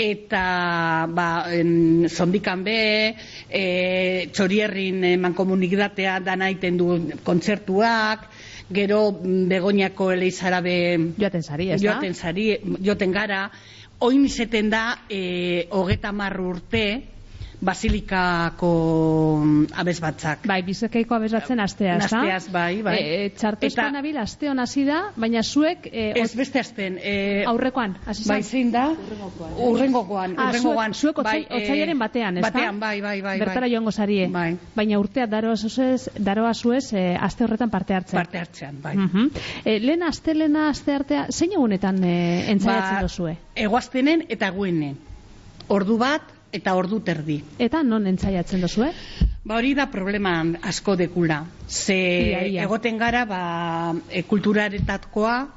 eta 0.00 1.06
ba, 1.12 1.44
en, 1.52 2.08
zondikan 2.08 2.64
be, 2.64 2.80
e, 3.48 3.64
txorierrin 4.32 5.04
mankomunitatea 5.20 6.18
dana 6.24 6.48
iten 6.52 6.78
du 6.80 6.88
kontzertuak, 7.26 8.24
gero 8.72 9.10
mm, 9.12 9.48
begoñako 9.50 10.12
eleizara 10.14 10.62
be 10.64 10.76
joaten 11.18 11.42
zari, 11.42 11.70
ez 11.74 11.80
da? 11.80 11.84
joaten 11.84 12.14
zari, 12.14 12.48
joaten 12.80 13.12
gara, 13.12 13.44
oin 14.00 14.24
izeten 14.24 14.70
da, 14.72 14.84
e, 15.08 15.66
hogeta 15.76 16.12
marru 16.16 16.48
urte, 16.54 16.84
basilikako 17.60 18.70
mm, 19.44 19.66
abez 19.76 19.98
batzak. 20.00 20.46
Bai, 20.48 20.60
bizkaiko 20.64 21.14
abez 21.16 21.32
batzen 21.34 21.60
astea, 21.60 21.96
ez 21.98 22.06
da? 22.10 22.20
Asteaz, 22.22 22.46
bai, 22.52 22.82
bai. 22.82 22.94
E, 23.00 23.30
txartezkoan 23.36 23.90
Eta- 23.90 23.96
nabil, 23.98 24.16
aste 24.20 24.48
hon 24.50 24.62
hasi 24.62 24.84
da, 24.88 25.00
baina 25.20 25.42
zuek... 25.42 25.86
E, 25.92 26.06
Ez 26.20 26.32
beste 26.36 26.60
azten. 26.60 26.96
E, 27.02 27.44
aurrekoan, 27.48 27.96
hasi 28.06 28.24
Bai, 28.28 28.42
zein 28.42 28.70
da? 28.72 28.86
Urrengokoan. 29.60 30.34
Ah, 30.38 30.48
Urrengoan. 30.50 30.94
zuek, 30.94 31.00
zuek 31.10 31.18
otzai, 31.24 31.36
Bai, 31.42 31.46
eh, 31.50 31.60
otzaiaren 31.62 31.98
batean, 32.00 32.38
ez 32.40 32.44
da? 32.44 32.50
Batean, 32.50 32.80
bai, 32.80 32.94
bai, 33.04 33.16
bai. 33.24 33.36
Bertara 33.44 33.66
bai. 33.66 33.70
joango 33.74 33.92
zarie. 33.92 34.28
Bai. 34.32 34.56
Baina 34.76 34.98
urtea 35.02 35.26
daroa 35.26 35.56
zuez, 35.56 36.08
daroa 36.18 36.54
zuez 36.54 36.92
e, 36.94 37.04
aste 37.20 37.44
horretan 37.44 37.70
parte 37.70 37.94
hartzen. 37.94 38.18
Parte 38.18 38.38
hartzean, 38.40 38.80
bai. 38.82 38.96
Mhm. 38.96 39.30
E, 39.64 39.78
lehen 39.80 40.02
aste, 40.02 40.34
lehen 40.34 40.56
aste 40.56 40.94
artea, 40.96 41.26
zein 41.30 41.52
egunetan 41.52 42.02
e, 42.04 42.16
entzaiatzen 42.56 42.96
Ba, 42.96 43.02
dozue? 43.06 43.36
Egoaztenen 43.54 44.24
eta 44.28 44.50
guenen. 44.50 44.96
Ordu 45.70 45.96
bat 46.00 46.22
eta 46.52 46.74
ordu 46.74 47.00
terdi. 47.00 47.40
Eta 47.58 47.82
non 47.82 48.06
entzaiatzen 48.06 48.60
dozue? 48.60 48.90
Ba 49.44 49.56
hori 49.56 49.74
da 49.74 49.86
problema 49.90 50.44
asko 50.62 50.96
dekula. 50.96 51.44
Ze 51.68 51.96
Ia, 51.96 52.46
ia. 52.46 52.62
egoten 52.64 52.98
gara 52.98 53.24
ba, 53.24 53.94
e, 54.10 54.22
kulturaretatkoa, 54.22 55.48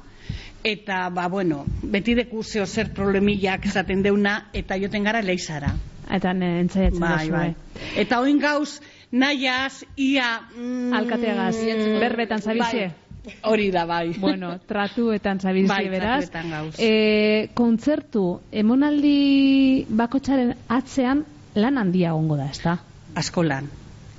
eta, 0.64 1.10
ba, 1.10 1.28
bueno, 1.28 1.64
beti 1.82 2.14
deku 2.14 2.42
zeo 2.42 2.64
zer 2.66 2.92
problemillak 2.96 3.66
esaten 3.66 4.02
deuna, 4.02 4.46
eta 4.52 4.78
joten 4.80 5.04
gara 5.04 5.20
leizara. 5.22 5.74
Eta 6.10 6.30
entzaiatzen 6.32 7.00
Bai, 7.00 7.18
dozue. 7.18 7.30
bai. 7.36 7.54
Eta 7.96 8.20
oin 8.20 8.38
gauz, 8.40 8.80
nahiaz, 9.12 9.84
ia... 9.96 10.40
Mm, 10.56 10.92
Alkateagaz, 10.94 11.56
berbetan 12.00 12.40
zabizie? 12.40 12.88
Bai, 12.88 13.03
hori 13.42 13.70
da, 13.70 13.84
bai. 13.86 14.14
Bueno, 14.18 14.58
tratuetan 14.66 15.40
zabizie 15.40 15.68
Bai, 15.68 15.88
beraz. 15.88 16.30
gauz. 16.30 16.74
E, 16.78 17.48
kontzertu, 17.54 18.40
emonaldi 18.52 19.86
bakotxaren 19.88 20.54
atzean 20.68 21.24
lan 21.54 21.78
handia 21.78 22.10
egongo 22.10 22.36
da, 22.36 22.50
ezta? 22.50 22.78
asko 23.14 23.42
lan. 23.46 23.68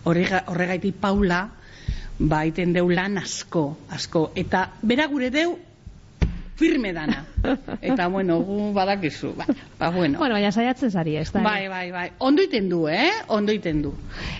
Horrega, 0.05 0.43
horregaitik 0.47 0.95
Paula, 1.01 1.49
ba, 2.19 2.43
iten 2.47 2.73
deu 2.73 2.87
lan 2.89 3.17
asko, 3.17 3.77
asko. 3.91 4.29
Eta 4.35 4.69
bera 4.81 5.07
gure 5.11 5.29
deu, 5.33 5.57
firme 6.55 6.93
dana. 6.93 7.25
Eta, 7.81 8.07
bueno, 8.07 8.39
gu 8.39 8.71
badakizu. 8.73 9.33
Ba, 9.35 9.45
ba 9.79 9.89
bueno. 9.91 10.19
Bueno, 10.19 10.35
baina 10.35 10.51
saiatzen 10.51 10.91
zari, 10.91 11.17
ez 11.19 11.31
da? 11.31 11.43
Bai, 11.43 11.67
bai, 11.67 11.91
bai. 11.91 12.05
Ondo 12.19 12.43
iten 12.43 12.69
du, 12.69 12.85
eh? 12.87 13.11
Ondo 13.27 13.53
iten 13.53 13.81
du. 13.83 13.93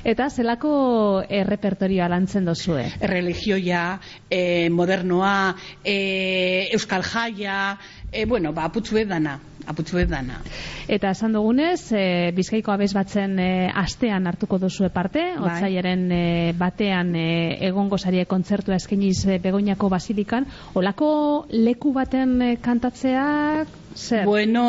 Eta 0.04 0.30
zelako 0.30 1.24
errepertorioa 1.30 2.08
lantzen 2.10 2.48
dozue? 2.48 2.88
Religioia, 3.02 4.00
eh, 4.30 4.70
modernoa, 4.72 5.56
eh, 5.84 6.70
euskal 6.74 7.04
jaia, 7.04 7.78
eh, 8.12 8.26
bueno, 8.26 8.54
ba, 8.54 8.72
aputzu 8.72 9.04
dana. 9.06 9.40
Aputzu 9.66 10.02
dana. 10.06 10.42
Eta 10.88 11.12
esan 11.16 11.34
dugunez, 11.34 11.92
e, 11.92 12.32
Bizkaiko 12.36 12.72
abez 12.72 12.92
batzen 12.94 13.40
e, 13.40 13.70
astean 13.74 14.28
hartuko 14.28 14.60
duzue 14.62 14.90
parte, 14.90 15.24
Bai. 15.38 15.48
otzaiaren 15.50 16.12
e, 16.12 16.54
batean 16.58 17.16
e, 17.16 17.58
egongo 17.68 17.98
sarie 17.98 18.26
kontzertua 18.26 18.76
eskainiz 18.76 19.26
e, 19.26 19.40
Begoñako 19.40 19.90
Basilikan, 19.90 20.46
olako 20.74 21.48
leku 21.50 21.94
baten 21.94 22.58
kantatzeak, 22.62 23.85
zer? 23.96 24.26
Bueno, 24.26 24.66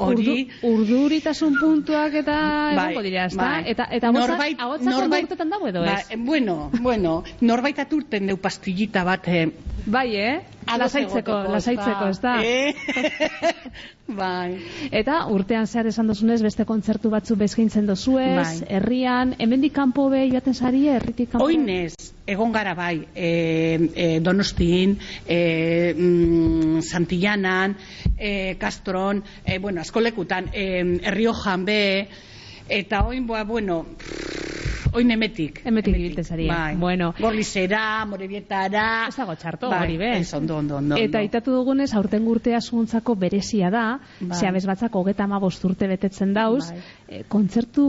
hori... 0.00 0.48
Urdu, 0.62 0.74
urduritasun 0.82 1.56
puntuak 1.60 2.14
eta 2.22 2.36
Bai, 2.76 2.94
dira, 3.02 3.26
ezta? 3.26 3.42
bai. 3.42 3.62
Eta, 3.70 3.88
eta 3.90 4.10
Norbait- 4.12 4.58
norbait- 4.80 5.22
urtetan 5.28 5.50
dago 5.50 5.68
edo 5.68 5.82
Ba, 5.84 5.98
ez? 6.00 6.18
bueno, 6.18 6.70
bueno, 6.80 7.22
norbait 7.40 7.78
aturten 7.78 8.26
deu 8.26 8.36
pastillita 8.36 9.04
bat, 9.04 9.28
eh, 9.28 9.50
Bai, 9.86 10.16
eh? 10.16 10.40
Lasaitzeko, 10.78 11.32
lasaitzeko, 11.50 12.08
ez 12.12 12.20
da? 12.20 12.34
Eh? 12.44 12.74
bai. 14.20 14.58
Eta 14.92 15.24
urtean 15.32 15.66
zehar 15.66 15.88
esan 15.90 16.06
dozunez 16.10 16.40
beste 16.44 16.66
kontzertu 16.68 17.10
batzu 17.10 17.36
bezkaintzen 17.40 17.86
dozuez, 17.88 18.36
Bai. 18.36 18.68
herrian, 18.76 19.34
hemendik 19.38 19.72
kanpo 19.74 20.08
be 20.12 20.26
joaten 20.30 20.54
sarie, 20.54 20.92
herritik 20.98 21.30
kanpo. 21.32 21.46
Oinez, 21.46 21.94
egon 22.26 22.52
gara 22.52 22.74
bai, 22.78 23.06
e, 23.14 23.30
e, 23.94 24.06
Donostin, 24.20 24.96
e, 25.26 25.94
mm, 25.96 26.82
Santillanan, 26.86 27.76
e, 28.18 28.56
Castron, 28.70 29.24
e, 29.44 29.58
bueno, 29.58 29.80
asko 29.80 30.00
lekutan, 30.00 30.46
e, 30.54 31.00
Erriojan 31.10 31.64
be, 31.66 32.06
eta 32.70 33.02
oin, 33.02 33.26
boa, 33.26 33.42
bueno, 33.42 33.80
oin 34.94 35.10
emetik. 35.10 35.58
Emetik 35.66 35.96
ibiltzen. 35.98 36.44
Bai. 36.46 36.76
Bueno. 36.78 37.08
Gorlizera, 37.18 38.04
Morebietara. 38.06 39.08
Ez 39.08 39.16
dago 39.18 39.34
txarto, 39.34 39.70
bai, 39.72 39.80
hori 39.82 39.96
be. 39.98 40.10
Ez, 40.20 40.30
ondo, 40.38 40.58
ondo, 40.62 40.76
ondo. 40.78 40.98
Eta 41.02 41.22
itatu 41.26 41.56
dugunez, 41.56 41.88
aurten 41.98 42.22
gurtea 42.24 42.60
zuuntzako 42.62 43.16
berezia 43.18 43.72
da, 43.74 43.84
Bai. 44.20 44.38
ze 44.38 44.46
abez 44.46 44.62
batzak 44.70 44.94
hogeta 44.94 45.26
amabost 45.26 45.64
urte 45.66 45.90
betetzen 45.90 46.32
dauz, 46.36 46.68
Bai. 46.70 46.78
e, 47.08 47.24
kontzertu 47.28 47.88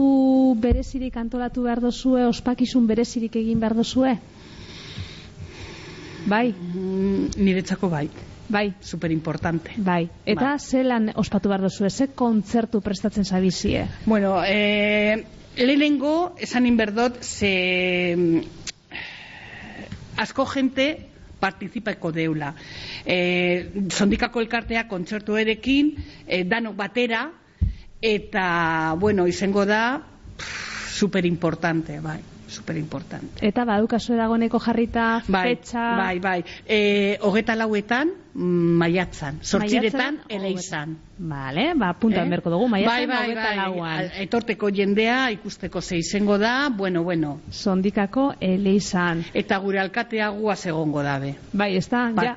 berezirik 0.58 1.16
antolatu 1.16 1.62
behar 1.68 1.80
dozue, 1.80 2.26
ospakizun 2.26 2.90
berezirik 2.90 3.36
egin 3.38 3.60
behar 3.62 3.78
dozue? 3.78 4.16
Bai, 6.26 6.52
Mm, 6.54 7.30
niretzako 7.36 7.88
bai, 7.90 8.08
bai, 8.48 8.74
super 8.80 9.10
importante. 9.10 9.72
bai. 9.76 10.08
Eta 10.26 10.50
Bai. 10.54 10.58
zelan 10.58 11.12
ospatu 11.14 11.48
behar 11.48 11.60
dozue, 11.62 11.90
ze 11.90 12.08
kontzertu 12.08 12.80
prestatzen 12.80 13.24
zabizie? 13.24 13.86
Bueno, 14.06 14.42
eh, 14.44 15.24
lehenengo, 15.56 16.34
esan 16.38 16.66
inberdot, 16.66 17.22
ze 17.22 18.14
mm, 18.16 18.40
asko 20.16 20.46
gente 20.46 21.06
participako 21.40 22.12
deula. 22.12 22.54
Eh, 23.04 23.72
sondikako 23.90 24.40
elkartea 24.40 24.86
kontzertu 24.88 25.36
erekin, 25.36 25.96
eh, 26.26 26.44
danok 26.44 26.76
batera, 26.76 27.30
eta, 28.00 28.94
bueno, 28.98 29.26
izango 29.26 29.64
da, 29.66 30.02
pff, 30.36 30.94
super 30.94 31.24
importante, 31.26 31.98
bai, 32.00 32.20
super 32.46 32.76
importante. 32.76 33.42
Eta 33.46 33.64
badukazu 33.64 34.14
dagoeneko 34.14 34.60
jarrita, 34.60 35.22
Bai, 35.26 35.48
fetxa... 35.56 35.96
bai, 35.96 36.18
bai. 36.20 36.44
E, 36.66 37.18
hogeta 37.22 37.56
lauetan, 37.56 38.10
maiatzan. 38.34 39.40
Maiatzaren 39.58 40.20
eleizan. 40.28 40.96
Vale, 41.18 41.72
ba, 41.78 41.92
puntuan 41.94 42.26
Eh? 42.26 42.30
berko 42.30 42.50
dugu, 42.50 42.68
maiatzen 42.68 43.08
bai, 43.08 43.34
bai, 43.34 43.78
bai, 43.78 44.10
Etorteko 44.24 44.70
jendea 44.74 45.30
ikusteko 45.30 45.80
ze 45.80 45.98
izango 45.98 46.38
da, 46.38 46.68
bueno, 46.70 47.02
bueno. 47.04 47.40
Sondikako 47.50 48.32
eleizan. 48.40 49.24
Eta 49.34 49.58
gure 49.58 49.80
alkatea 49.80 50.28
guaz 50.30 50.66
egongo 50.66 51.02
dabe. 51.02 51.34
Bai, 51.52 51.76
ez 51.76 51.88
da, 51.88 52.10
ja, 52.22 52.36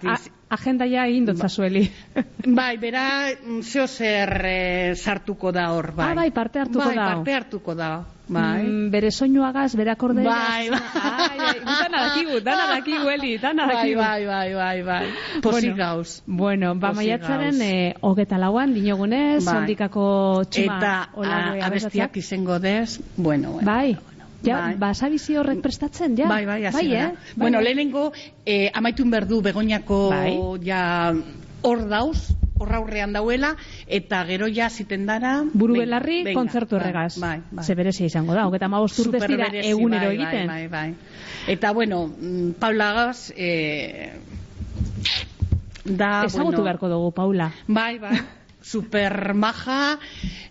agenda 0.49 0.85
ja 0.85 1.07
egin 1.07 1.25
dotza 1.25 1.47
zueli. 1.49 1.87
Bai, 2.45 2.77
bera, 2.77 3.29
mm, 3.43 3.61
zeo 3.63 3.87
zer 3.87 4.41
eh, 4.45 4.95
sartuko 4.95 5.51
da 5.51 5.71
hor, 5.73 5.91
bai. 5.95 6.11
Ah, 6.11 6.15
bai, 6.15 6.31
parte 6.31 6.59
hartuko 6.59 6.85
bai, 6.85 6.95
da. 6.95 7.05
parte 7.15 7.33
hartuko 7.33 7.73
da, 7.75 7.89
bai. 8.27 8.61
Mm, 8.63 8.91
bere 8.93 9.09
soinuagaz, 9.11 9.73
bere 9.75 9.91
akordeaz. 9.91 10.25
Bai, 10.27 10.69
bai. 10.69 10.79
Ai, 11.01 11.39
ai, 11.39 11.59
dana 11.65 12.03
dakigu, 12.05 12.39
dana 12.45 12.67
dakigu, 12.75 13.09
Eli, 13.09 13.37
dana 13.41 13.65
Bai, 13.65 13.75
dakigu. 13.75 13.99
bai, 13.99 14.25
bai, 14.25 14.53
bai, 14.53 14.83
bai. 14.83 15.05
Pozik 15.41 15.71
Bueno, 15.73 15.84
gauz. 15.85 16.15
Bueno, 16.25 16.73
ba, 16.75 16.91
maiatzaren 16.97 17.57
gauz. 17.59 17.69
eh, 17.69 17.93
hogeta 18.01 18.37
lauan, 18.41 18.73
dinogunez, 18.73 19.43
Bai. 19.45 19.53
sondikako 19.53 20.07
txuma 20.49 20.77
Eta 20.81 20.93
a, 21.13 21.39
abestiak 21.69 22.17
izango 22.21 22.59
dez, 22.59 22.99
bueno, 23.17 23.51
bueno. 23.57 23.65
Bai, 23.65 23.93
bueno, 23.95 24.29
ja, 24.45 24.59
bai. 24.61 24.75
basabizi 24.81 25.37
horrek 25.41 25.61
prestatzen, 25.61 26.17
ja? 26.17 26.27
Bai, 26.29 26.45
bai, 26.45 26.61
hasi 26.65 26.87
bai, 26.89 26.95
eh? 26.95 27.11
Bueno, 27.35 27.57
bai. 27.59 27.65
lehenengo, 27.69 28.11
eh, 28.45 28.71
amaitun 28.73 29.11
berdu 29.11 29.41
begoñako 29.41 30.09
Bai. 30.09 30.33
ja 30.65 31.13
hor 31.65 31.87
dauz, 31.89 32.29
hor 32.57 32.71
aurrean 32.77 33.11
dauela, 33.11 33.55
eta 33.87 34.21
gero 34.29 34.47
ja 34.47 34.69
ziten 34.69 35.05
dara... 35.09 35.43
Buru 35.53 35.75
belarri, 35.81 36.21
kontzertu 36.33 36.77
bai, 36.77 36.83
horregaz. 36.83 37.17
Bai, 37.19 37.41
bai. 37.51 37.65
Berezia 37.75 38.07
izango 38.07 38.37
da, 38.37 38.45
hogeta 38.47 38.69
mabost 38.71 38.99
urte 39.03 39.17
ez 39.17 39.27
dira 39.27 39.49
Superberezi, 39.49 39.73
egunero 39.73 40.07
bai, 40.07 40.15
egiten. 40.15 40.47
Bai, 40.47 40.67
bai, 40.67 40.93
bai. 40.93 41.51
Eta, 41.51 41.73
bueno, 41.73 42.05
mm, 42.07 42.51
Paula 42.61 42.93
Gaz, 42.93 43.33
eh, 43.35 44.13
da, 45.85 46.25
Ezagutu 46.25 46.57
bueno, 46.57 46.63
beharko 46.63 46.89
dugu, 46.89 47.11
Paula. 47.11 47.51
Bai, 47.67 47.99
bai. 47.99 48.19
Super 48.61 49.33
maja, 49.35 49.99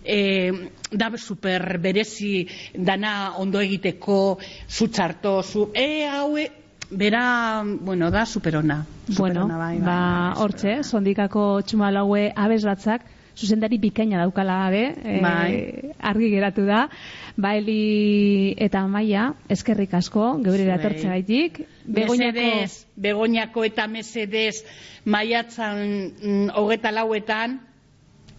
eh, 0.04 0.70
da 0.92 1.10
super 1.18 1.78
berezi 1.82 2.46
dana 2.74 3.34
ondo 3.38 3.58
egiteko, 3.60 4.38
zu 4.68 4.86
txarto, 4.88 5.42
zu, 5.42 5.70
e, 5.74 6.06
haue, 6.06 6.50
bera, 6.90 7.64
bueno, 7.64 8.10
da 8.12 8.24
superona. 8.24 8.84
Bueno, 9.08 9.42
Superona, 9.48 9.58
bai, 9.58 9.78
bai, 9.78 9.86
ba, 9.86 9.96
bai, 10.30 10.42
hortxe, 10.42 10.60
superona. 10.60 10.82
sondikako 10.84 11.62
txumalaue 11.66 12.32
abez 12.36 12.62
batzak, 12.64 13.02
zuzendari 13.36 13.78
bikaina 13.82 14.18
daukala 14.22 14.60
gabe, 14.64 14.94
eh, 15.02 15.20
Bai. 15.20 15.92
argi 15.98 16.30
geratu 16.30 16.64
da. 16.66 16.88
Ba, 17.36 17.56
Eli 17.58 18.54
eta 18.62 18.86
Maia, 18.86 19.32
eskerrik 19.50 19.94
asko, 19.98 20.38
geure 20.44 20.64
datortze 20.68 21.08
gaitik. 21.08 21.62
Begoñako, 21.84 22.32
Mesedez, 22.38 22.86
Begoñako 22.96 23.64
eta 23.66 23.86
Mesedez 23.90 24.64
maiatzan 25.04 25.80
mm, 26.22 26.50
hogeta 26.54 26.92
lauetan, 26.94 27.58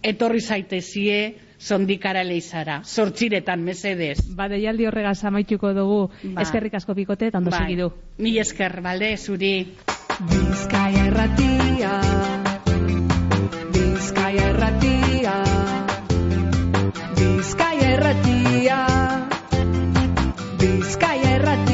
etorri 0.02 0.40
zaitezie 0.40 1.36
sondikara 1.58 2.24
leizara. 2.24 2.80
Sortxiretan, 2.84 3.62
Mesedez. 3.64 4.18
ba, 4.36 4.48
deialdi 4.48 4.86
horregaz 4.86 5.22
amaituko 5.24 5.74
dugu, 5.76 6.00
Bai. 6.22 6.42
eskerrik 6.42 6.74
asko 6.74 6.94
bikote, 6.94 7.28
eta 7.28 7.38
ondo 7.38 7.50
Bai. 7.50 7.64
segidu. 7.66 7.92
Mil 8.18 8.38
esker, 8.38 8.80
bale, 8.80 9.16
zuri. 9.16 9.74
Bizkaia 10.16 11.06
erratia 11.10 11.90
Bizkaia 13.74 14.46
erratia 14.48 15.34
Bizkaia 17.18 17.90
erratia 17.98 18.25
tierra 21.36 21.65